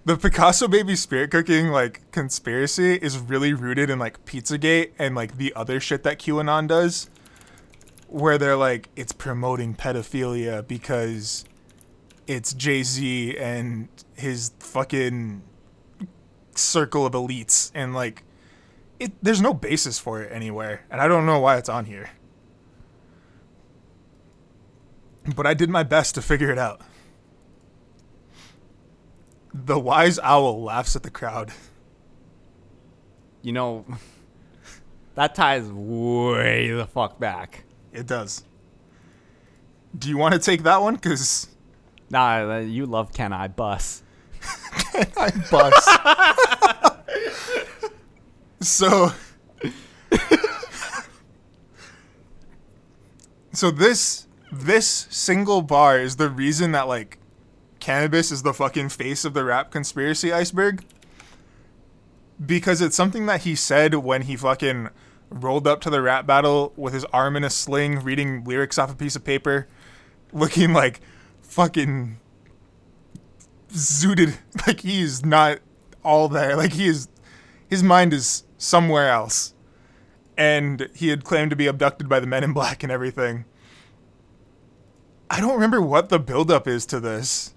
[0.07, 5.35] the Picasso Baby Spirit Cooking like conspiracy is really rooted in like Pizzagate and like
[5.35, 7.09] the other shit that QAnon does,
[8.07, 11.43] where they're like it's promoting pedophilia because
[12.25, 15.41] it's Jay Z and his fucking
[16.55, 18.23] circle of elites and like
[19.01, 22.11] it there's no basis for it anywhere and I don't know why it's on here.
[25.35, 26.79] But I did my best to figure it out.
[29.53, 31.51] The wise owl laughs at the crowd.
[33.41, 33.85] You know,
[35.15, 37.63] that ties way the fuck back.
[37.91, 38.43] It does.
[39.97, 40.95] Do you want to take that one?
[40.95, 41.47] Because
[42.09, 44.03] Nah, uh, you love Can I Bus?
[44.93, 45.89] can I bust.
[48.61, 49.11] so,
[53.51, 57.16] so this this single bar is the reason that like
[57.87, 60.83] Canibus is the fucking face of the rap conspiracy iceberg.
[62.45, 64.89] Because it's something that he said when he fucking
[65.29, 68.91] rolled up to the rap battle with his arm in a sling, reading lyrics off
[68.91, 69.67] a piece of paper,
[70.33, 70.99] looking like
[71.41, 72.19] fucking
[73.69, 74.35] zooted.
[74.67, 75.59] Like he is not
[76.03, 76.57] all there.
[76.57, 77.07] Like he is
[77.69, 79.53] his mind is somewhere else.
[80.37, 83.45] And he had claimed to be abducted by the men in black and everything.
[85.29, 87.53] I don't remember what the buildup is to this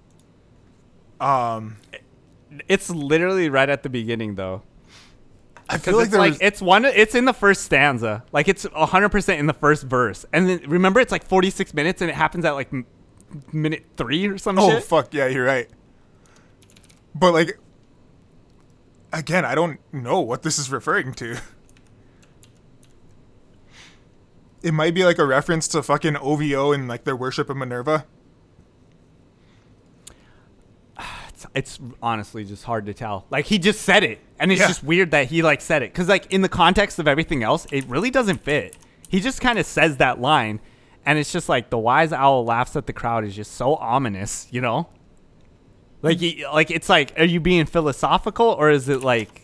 [1.20, 1.76] um
[2.68, 4.62] It's literally right at the beginning though.
[5.68, 6.84] i feel like it's like was it's one.
[6.84, 8.24] It's in the first stanza.
[8.32, 11.72] Like it's hundred percent in the first verse, and then remember it's like forty six
[11.74, 12.86] minutes, and it happens at like m-
[13.52, 14.82] minute three or some oh shit.
[14.82, 15.68] fuck yeah you're right
[17.14, 17.58] but like
[19.12, 21.36] again, I don't know what this is referring to.
[24.62, 28.04] It might be like a reference to fucking OVO and like their worship of Minerva.
[31.54, 33.26] It's, it's honestly just hard to tell.
[33.30, 34.68] Like he just said it, and it's Yeah.
[34.68, 37.66] just weird that he like said it because like in the context of everything else,
[37.72, 38.76] it really doesn't fit.
[39.08, 40.60] He just kind of says that line,
[41.06, 44.46] and it's just like the wise owl laughs at the crowd is just so ominous,
[44.50, 44.88] you know.
[46.02, 49.42] Like, he, like it's like, are you being philosophical or is it like,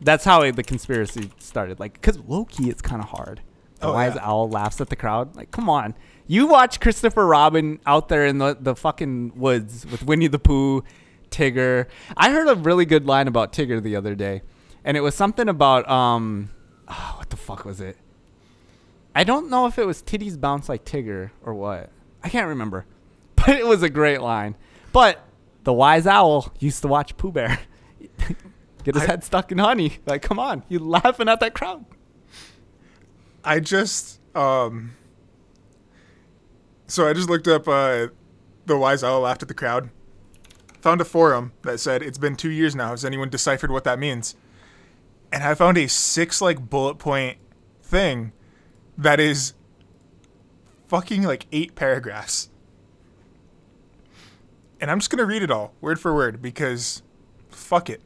[0.00, 1.78] that's how it, the conspiracy started?
[1.78, 3.40] Like, because low key, it's kind of hard.
[3.80, 4.24] The Oh, wise yeah.
[4.26, 5.36] owl laughs at the crowd.
[5.36, 5.94] Like, come on.
[6.26, 10.82] You watch Christopher Robin out there in the, the fucking woods with Winnie the Pooh,
[11.36, 11.86] Tigger.
[12.16, 14.42] I heard a really good line about Tigger the other day,
[14.84, 16.50] and it was something about um,
[16.88, 17.98] oh, what the fuck was it?
[19.14, 21.90] I don't know if it was titties bounce like Tigger or what.
[22.22, 22.86] I can't remember,
[23.36, 24.56] but it was a great line.
[24.92, 25.22] But
[25.64, 27.58] the wise owl used to watch Pooh Bear
[28.84, 29.98] get his I- head stuck in honey.
[30.06, 31.84] Like, come on, you laughing at that crowd?
[33.44, 34.96] I just um
[36.88, 38.08] so I just looked up uh
[38.64, 39.90] the wise owl laughed at the crowd.
[40.86, 42.90] Found a forum that said it's been two years now.
[42.90, 44.36] Has anyone deciphered what that means?
[45.32, 47.38] And I found a six like bullet point
[47.82, 48.30] thing
[48.96, 49.54] that is
[50.86, 52.50] fucking like eight paragraphs.
[54.80, 57.02] And I'm just gonna read it all, word for word, because
[57.50, 58.00] fuck it.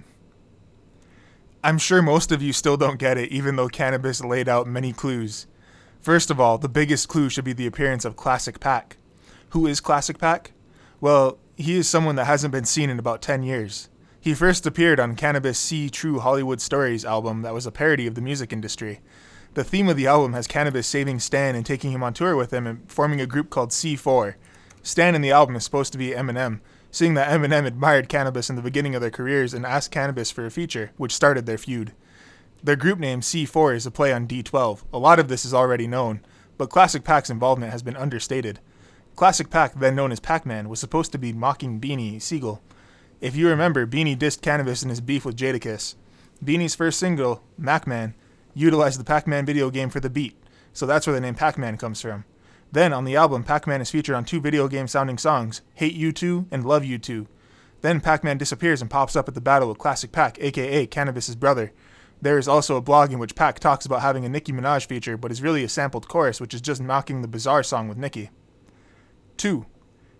[1.62, 4.94] I'm sure most of you still don't get it, even though Canibus laid out many
[4.94, 5.46] clues.
[6.00, 8.96] First of all, the biggest clue should be the appearance of Classic Pack.
[9.50, 10.52] Who is Classic Pack?
[10.98, 13.90] Well, he is someone that hasn't been seen in about 10 years.
[14.18, 18.14] He first appeared on Canibus C True Hollywood Stories album that was a parody of
[18.14, 19.00] the music industry.
[19.52, 22.52] The theme of the album has Canibus saving Stan and taking him on tour with
[22.52, 24.36] him and forming a group called C4.
[24.82, 26.60] Stan in the album is supposed to be Eminem,
[26.90, 30.46] seeing that Eminem admired Canibus in the beginning of their careers and asked Canibus for
[30.46, 31.92] a feature, which started their feud.
[32.62, 34.84] Their group name C4 is a play on D12.
[34.94, 36.20] A lot of this is already known,
[36.56, 38.60] but Classic Pack's involvement has been understated.
[39.20, 42.62] Classic Pack, then known as Pac Man, was supposed to be mocking Beanie Sigel.
[43.20, 45.94] If you remember, Beanie dissed Canibus in his beef with Jadakiss.
[46.42, 48.14] Beanie's first single, Mac Man,
[48.54, 50.42] utilized the Pac Man video game for the beat,
[50.72, 52.24] so that's where the name Pac Man comes from.
[52.72, 55.92] Then, on the album, Pac Man is featured on two video game sounding songs, Hate
[55.92, 57.26] You 2 and Love You 2.
[57.82, 61.36] Then Pac Man disappears and pops up at the battle with Classic Pac, aka Canibus's
[61.36, 61.72] brother.
[62.22, 65.18] There is also a blog in which Pac talks about having a Nicki Minaj feature,
[65.18, 68.30] but is really a sampled chorus, which is just mocking the Bizarre song with Nicki.
[69.40, 69.64] 2.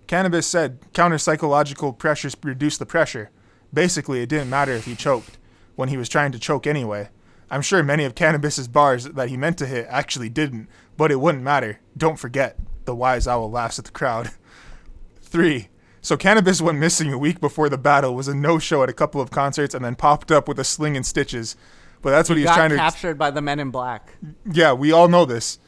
[0.09, 3.31] Canibus said counter psychological pressures reduce the pressure.
[3.73, 5.37] Basically, it didn't matter if he choked,
[5.77, 7.11] when he was trying to choke anyway.
[7.51, 11.21] I'm sure many of Canibus's bars that he meant to hit actually didn't, but it
[11.21, 11.81] wouldn't matter.
[11.95, 14.31] Don't forget, the wise owl laughs at the crowd.
[15.21, 15.69] 3.
[16.01, 19.21] So Canibus went missing a week before the battle, was a no-show at a couple
[19.21, 21.57] of concerts, and then popped up with a sling and stitches.
[22.01, 22.77] But that's what he, was trying to.
[22.77, 24.15] captured by the men in black.
[24.51, 25.59] Yeah, we all know this.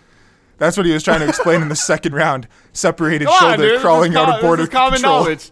[0.63, 2.47] That's what he was trying to explain in the second round.
[2.73, 3.81] Separated on, shoulder dude.
[3.81, 5.25] Crawling out com- of border common control.
[5.25, 5.51] knowledge.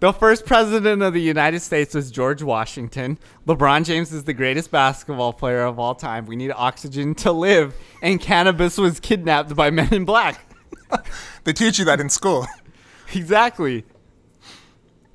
[0.00, 3.18] The first president of the United States was George Washington.
[3.46, 6.26] LeBron James is the greatest basketball player of all time.
[6.26, 7.74] We need oxygen to live.
[8.02, 10.44] And Canibus was kidnapped by men in black.
[11.44, 12.46] They teach you that in school.
[13.14, 13.84] Exactly.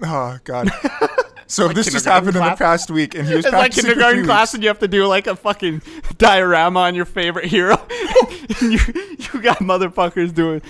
[0.04, 0.70] Oh God.
[1.48, 4.26] So if this just happened in the past week, and he was It's like kindergarten
[4.26, 5.82] class, and you have to do like a fucking
[6.18, 7.76] diorama on your favorite hero.
[8.62, 8.80] and you,
[9.34, 10.62] you got motherfuckers doing,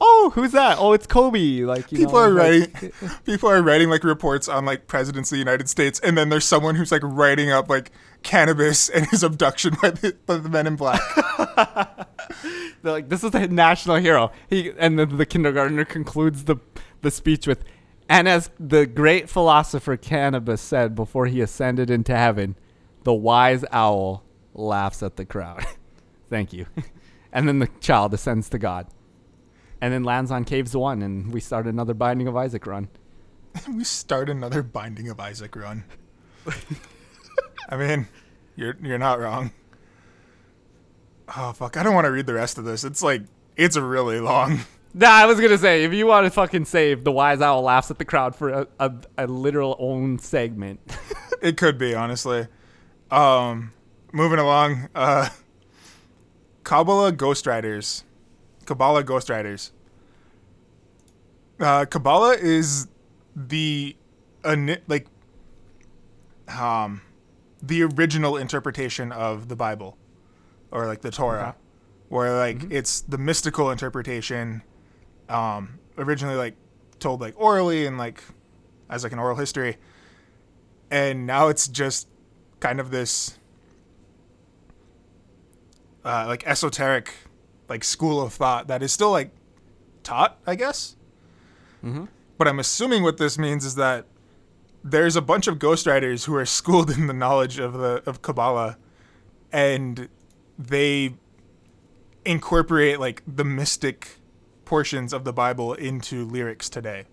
[0.00, 0.78] oh, who's that?
[0.78, 1.60] Oh, it's Kobe.
[1.60, 2.92] Like you people know, are like- writing,
[3.24, 6.44] people are writing like reports on like presidents of the United States, and then there's
[6.44, 7.92] someone who's like writing up like
[8.24, 11.00] Canibus and his abduction by the, by the men in black.
[12.82, 14.32] They're like, this is a national hero.
[14.50, 16.56] He and then the kindergartner concludes the
[17.02, 17.62] the speech with,
[18.14, 22.54] and as the great philosopher Canibus said before he ascended into heaven,
[23.02, 24.22] the wise owl
[24.54, 25.66] laughs at the crowd.
[26.30, 26.66] Thank you.
[27.32, 28.86] and then the child ascends to God,
[29.80, 32.88] and then lands on caves one, and we start another Binding of Isaac run.
[33.68, 35.82] we start another Binding of Isaac run.
[37.68, 38.06] I mean,
[38.54, 39.50] you're you're not wrong.
[41.36, 41.76] Oh fuck!
[41.76, 42.84] I don't want to read the rest of this.
[42.84, 43.22] It's like
[43.56, 44.60] it's really long.
[44.96, 47.90] Nah, I was gonna say if you want to fucking save the wise owl laughs
[47.90, 50.80] at the crowd for a, a, a literal own segment.
[51.42, 52.46] It could be, honestly.
[53.10, 53.74] Um,
[54.12, 55.28] moving along, uh,
[56.62, 58.02] Kabbalah Ghostwriters.
[58.64, 59.72] Kabbalah Ghostwriters.
[61.60, 62.88] Uh, Kabbalah is
[63.36, 63.94] the,
[64.42, 65.06] ini- like,
[66.48, 67.02] um,
[67.62, 69.98] the original interpretation of the Bible,
[70.70, 71.56] or like the Torah,
[72.08, 74.62] where like it's the mystical interpretation,
[75.28, 76.54] um, originally like
[76.98, 78.22] told like orally and like
[78.88, 79.76] as like an oral history
[80.90, 82.08] and now it's just
[82.60, 83.38] kind of this
[86.04, 87.12] uh, like esoteric
[87.68, 89.30] like school of thought that is still like
[90.02, 90.96] taught, I guess.
[91.84, 92.04] Mm-hmm.
[92.38, 94.06] But I'm assuming what this means is that
[94.82, 98.76] there's a bunch of ghostwriters who are schooled in the knowledge of the of Kabbalah,
[99.50, 100.08] and
[100.58, 101.14] they
[102.24, 104.18] incorporate like the mystic
[104.64, 107.04] portions of the Bible into lyrics today.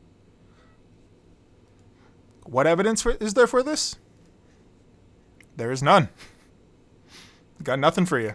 [2.46, 3.98] What evidence is there for this?
[5.56, 6.10] There is none.
[7.64, 8.34] Got nothing for you.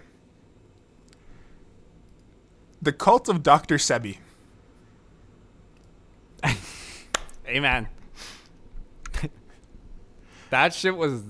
[2.80, 3.76] The cult of Dr.
[3.76, 4.18] Sebi.
[7.48, 7.88] Amen.
[10.50, 11.22] that shit was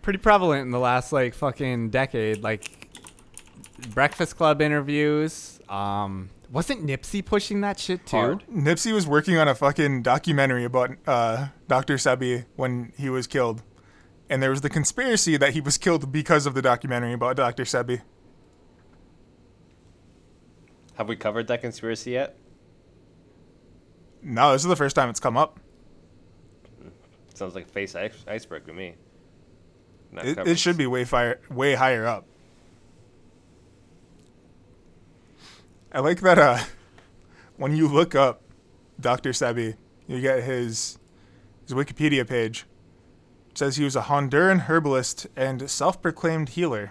[0.00, 2.42] pretty prevalent in the last like fucking decade.
[2.42, 2.88] Like
[3.90, 5.53] Breakfast Club interviews.
[5.74, 8.16] Um, wasn't Nipsey pushing that shit too?
[8.16, 8.44] Hard.
[8.48, 11.96] Nipsey was working on a fucking documentary about uh, Dr.
[11.96, 13.62] Sebi when he was killed.
[14.30, 17.64] And there was the conspiracy that he was killed because of the documentary about Dr.
[17.64, 18.02] Sebi.
[20.94, 22.36] Have we covered that conspiracy yet?
[24.22, 25.58] No, this is the first time it's come up.
[27.34, 28.94] Sounds like face ice- iceberg to me.
[30.12, 32.28] It, it should be way fire, way higher up.
[35.94, 36.58] I like that uh,
[37.56, 38.42] when you look up
[38.98, 39.30] Dr.
[39.30, 39.76] Sebi,
[40.08, 40.98] you get his
[41.62, 42.66] his Wikipedia page.
[43.50, 46.90] It says he was a Honduran herbalist and self-proclaimed healer.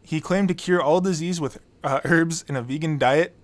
[0.00, 3.34] He claimed to cure all disease with uh, herbs in a vegan diet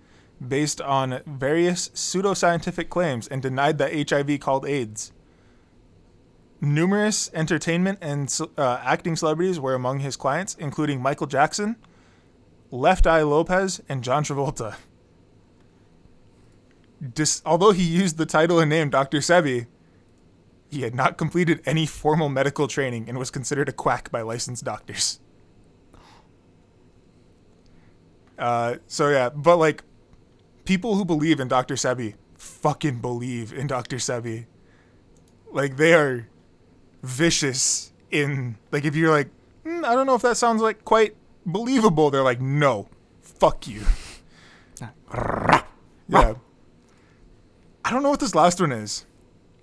[0.47, 5.13] based on various pseudoscientific claims and denied that HIV called AIDS.
[6.61, 11.75] Numerous entertainment and uh, acting celebrities were among his clients, including Michael Jackson,
[12.75, 14.75] Left Eye Lopes, and John Travolta.
[17.15, 19.19] Dis- although he used the title and name Dr.
[19.19, 19.67] Sebi,
[20.71, 24.65] he had not completed any formal medical training and was considered a quack by licensed
[24.65, 25.21] doctors.
[28.37, 29.85] Uh, so yeah, but like
[30.65, 31.77] people who believe in Dr.
[31.77, 33.97] Sebi fucking believe in Dr.
[33.97, 34.47] Sebi.
[35.53, 36.29] Like they are
[37.05, 39.29] vicious in like if you're like
[39.65, 41.15] "Hmm, I don't know if that sounds like quite
[41.47, 42.11] believable.
[42.11, 42.89] They're like no,
[43.21, 43.83] fuck you.
[45.11, 45.67] Ah.
[46.09, 46.35] yeah.
[47.85, 49.05] I don't know what this last one is.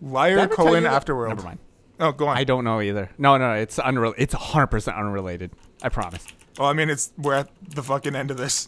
[0.04, 1.30] Lyor Cohen Afterworld.
[1.30, 1.60] Never mind.
[2.00, 2.38] Oh, go on.
[2.38, 3.12] I don't know either.
[3.18, 4.14] No, no, it's unrel.
[4.18, 5.52] It's 100% unrelated.
[5.84, 6.26] I promise.
[6.58, 8.68] well, I mean, it's we're at the fucking end of this.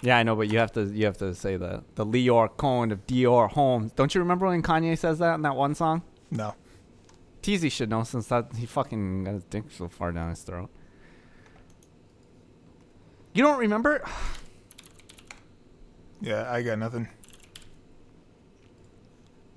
[0.00, 2.92] Yeah, I know, but you have to you have to say the the Lyor Cohen
[2.92, 3.92] of Dior Holmes.
[3.92, 6.02] Don't you remember when Kanye says that in that one song?
[6.30, 6.54] No.
[7.42, 10.70] TZ should know since that he fucking got his dick so far down his throat.
[13.34, 14.02] You don't remember?
[16.20, 17.06] Yeah, I got nothing.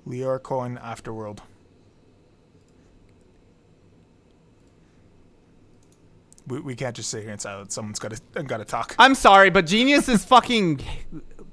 [0.06, 1.38] Lyor Cohen Afterworld.
[6.46, 7.74] We, we can't just sit here in silence.
[7.74, 8.94] Someone's got to got to talk.
[8.98, 10.82] I'm sorry, but Genius is fucking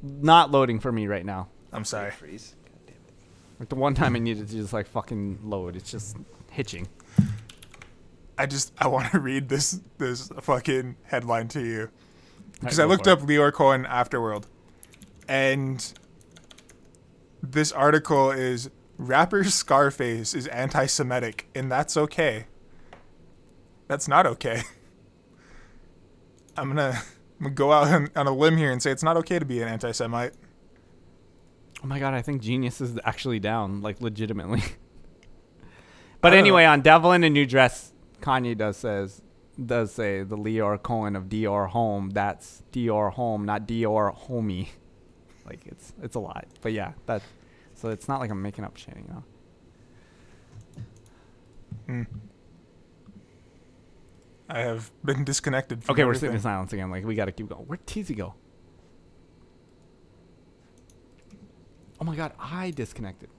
[0.01, 1.47] not loading for me right now.
[1.71, 2.11] I'm sorry.
[2.11, 2.55] Freeze.
[2.65, 3.59] God damn it.
[3.61, 6.17] Like the one time I needed to just like fucking load, it's just
[6.51, 6.89] hitching.
[8.37, 11.89] I just I want to read this this fucking headline to you
[12.59, 14.45] because I looked up Lyor Cohen Afterworld,
[15.27, 15.93] and
[17.41, 22.45] this article is rapper Scarface is anti-Semitic, and that's okay.
[23.87, 24.63] That's not okay.
[26.57, 27.01] I'm gonna,
[27.39, 29.45] I'm gonna go out on, on a limb here and say it's not okay to
[29.45, 30.33] be an anti-Semite.
[31.83, 34.63] Oh my god, I think Genius is actually down, like legitimately.
[36.21, 37.91] but anyway, on Devil in a New Dress,
[38.21, 39.21] Kanye does says
[39.63, 42.09] does say the Lyor Cohen of Dior Homme.
[42.09, 44.69] That's Dior Homme, not Dior Homie.
[45.45, 46.47] Like it's it's a lot.
[46.61, 47.21] But yeah, that
[47.75, 49.23] so it's not like I'm making up shit, you know.
[51.85, 52.03] Hmm.
[54.49, 55.83] I have been disconnected.
[55.83, 56.89] From Okay, we're sitting in silence again.
[56.89, 57.61] Like we gotta keep going.
[57.65, 58.33] Where'd TZ go?
[62.01, 63.29] Oh my god, I disconnected.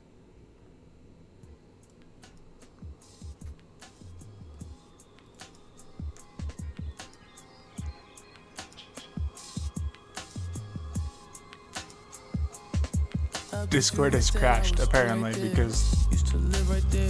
[13.70, 16.06] Discord has crashed apparently because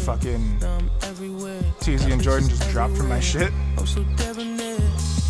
[0.04, 0.58] fucking
[1.80, 3.52] TZ and Jordan just dropped from my shit.
[3.78, 4.04] I'm so.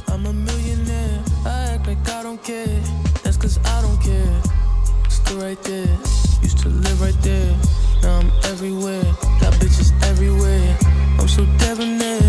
[0.08, 1.22] I'm a millionaire.
[1.44, 2.80] I act like I don't care.
[3.22, 4.42] That's cause I don't care.
[5.10, 5.88] Still right there.
[6.42, 7.54] Used to live right there.
[8.02, 9.02] Now I'm everywhere.
[9.40, 10.76] Got bitches everywhere.
[11.18, 12.22] I'm so debonair.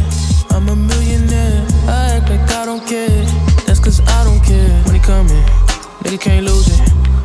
[0.49, 1.65] I'm a millionaire.
[1.87, 3.25] I act like I don't care.
[3.65, 4.83] That's cause I don't care.
[4.83, 5.43] When he coming,
[6.03, 7.16] nigga can't lose it.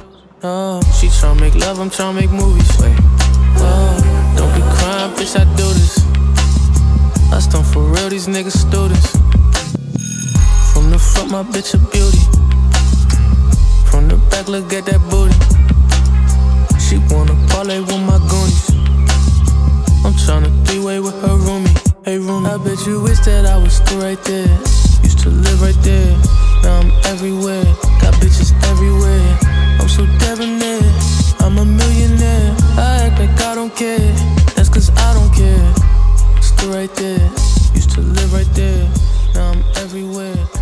[0.44, 2.66] Oh, she tryna make love, I'm tryna make movies.
[2.81, 2.97] Wait,
[3.62, 6.02] oh, don't be crying, bitch, I do this.
[7.32, 9.12] I stunt for real, these niggas students.
[10.73, 12.19] From the front, my bitch a beauty.
[13.86, 15.39] From the back, look at that booty.
[16.82, 18.66] She wanna parlay with my goonies.
[20.02, 21.70] I'm tryna three-way with her roomie.
[22.05, 24.51] Hey roomie, I bet you wish that I was still right there.
[25.06, 26.16] Used to live right there.
[26.64, 27.62] Now I'm everywhere.
[28.02, 29.41] Got bitches everywhere.
[29.82, 30.80] I'm so debonair.
[31.40, 32.54] I'm a millionaire.
[32.78, 34.12] I act like I don't care.
[34.54, 35.74] That's cause I don't care.
[36.40, 37.18] Still right there.
[37.74, 38.88] Used to live right there.
[39.34, 40.61] Now I'm everywhere.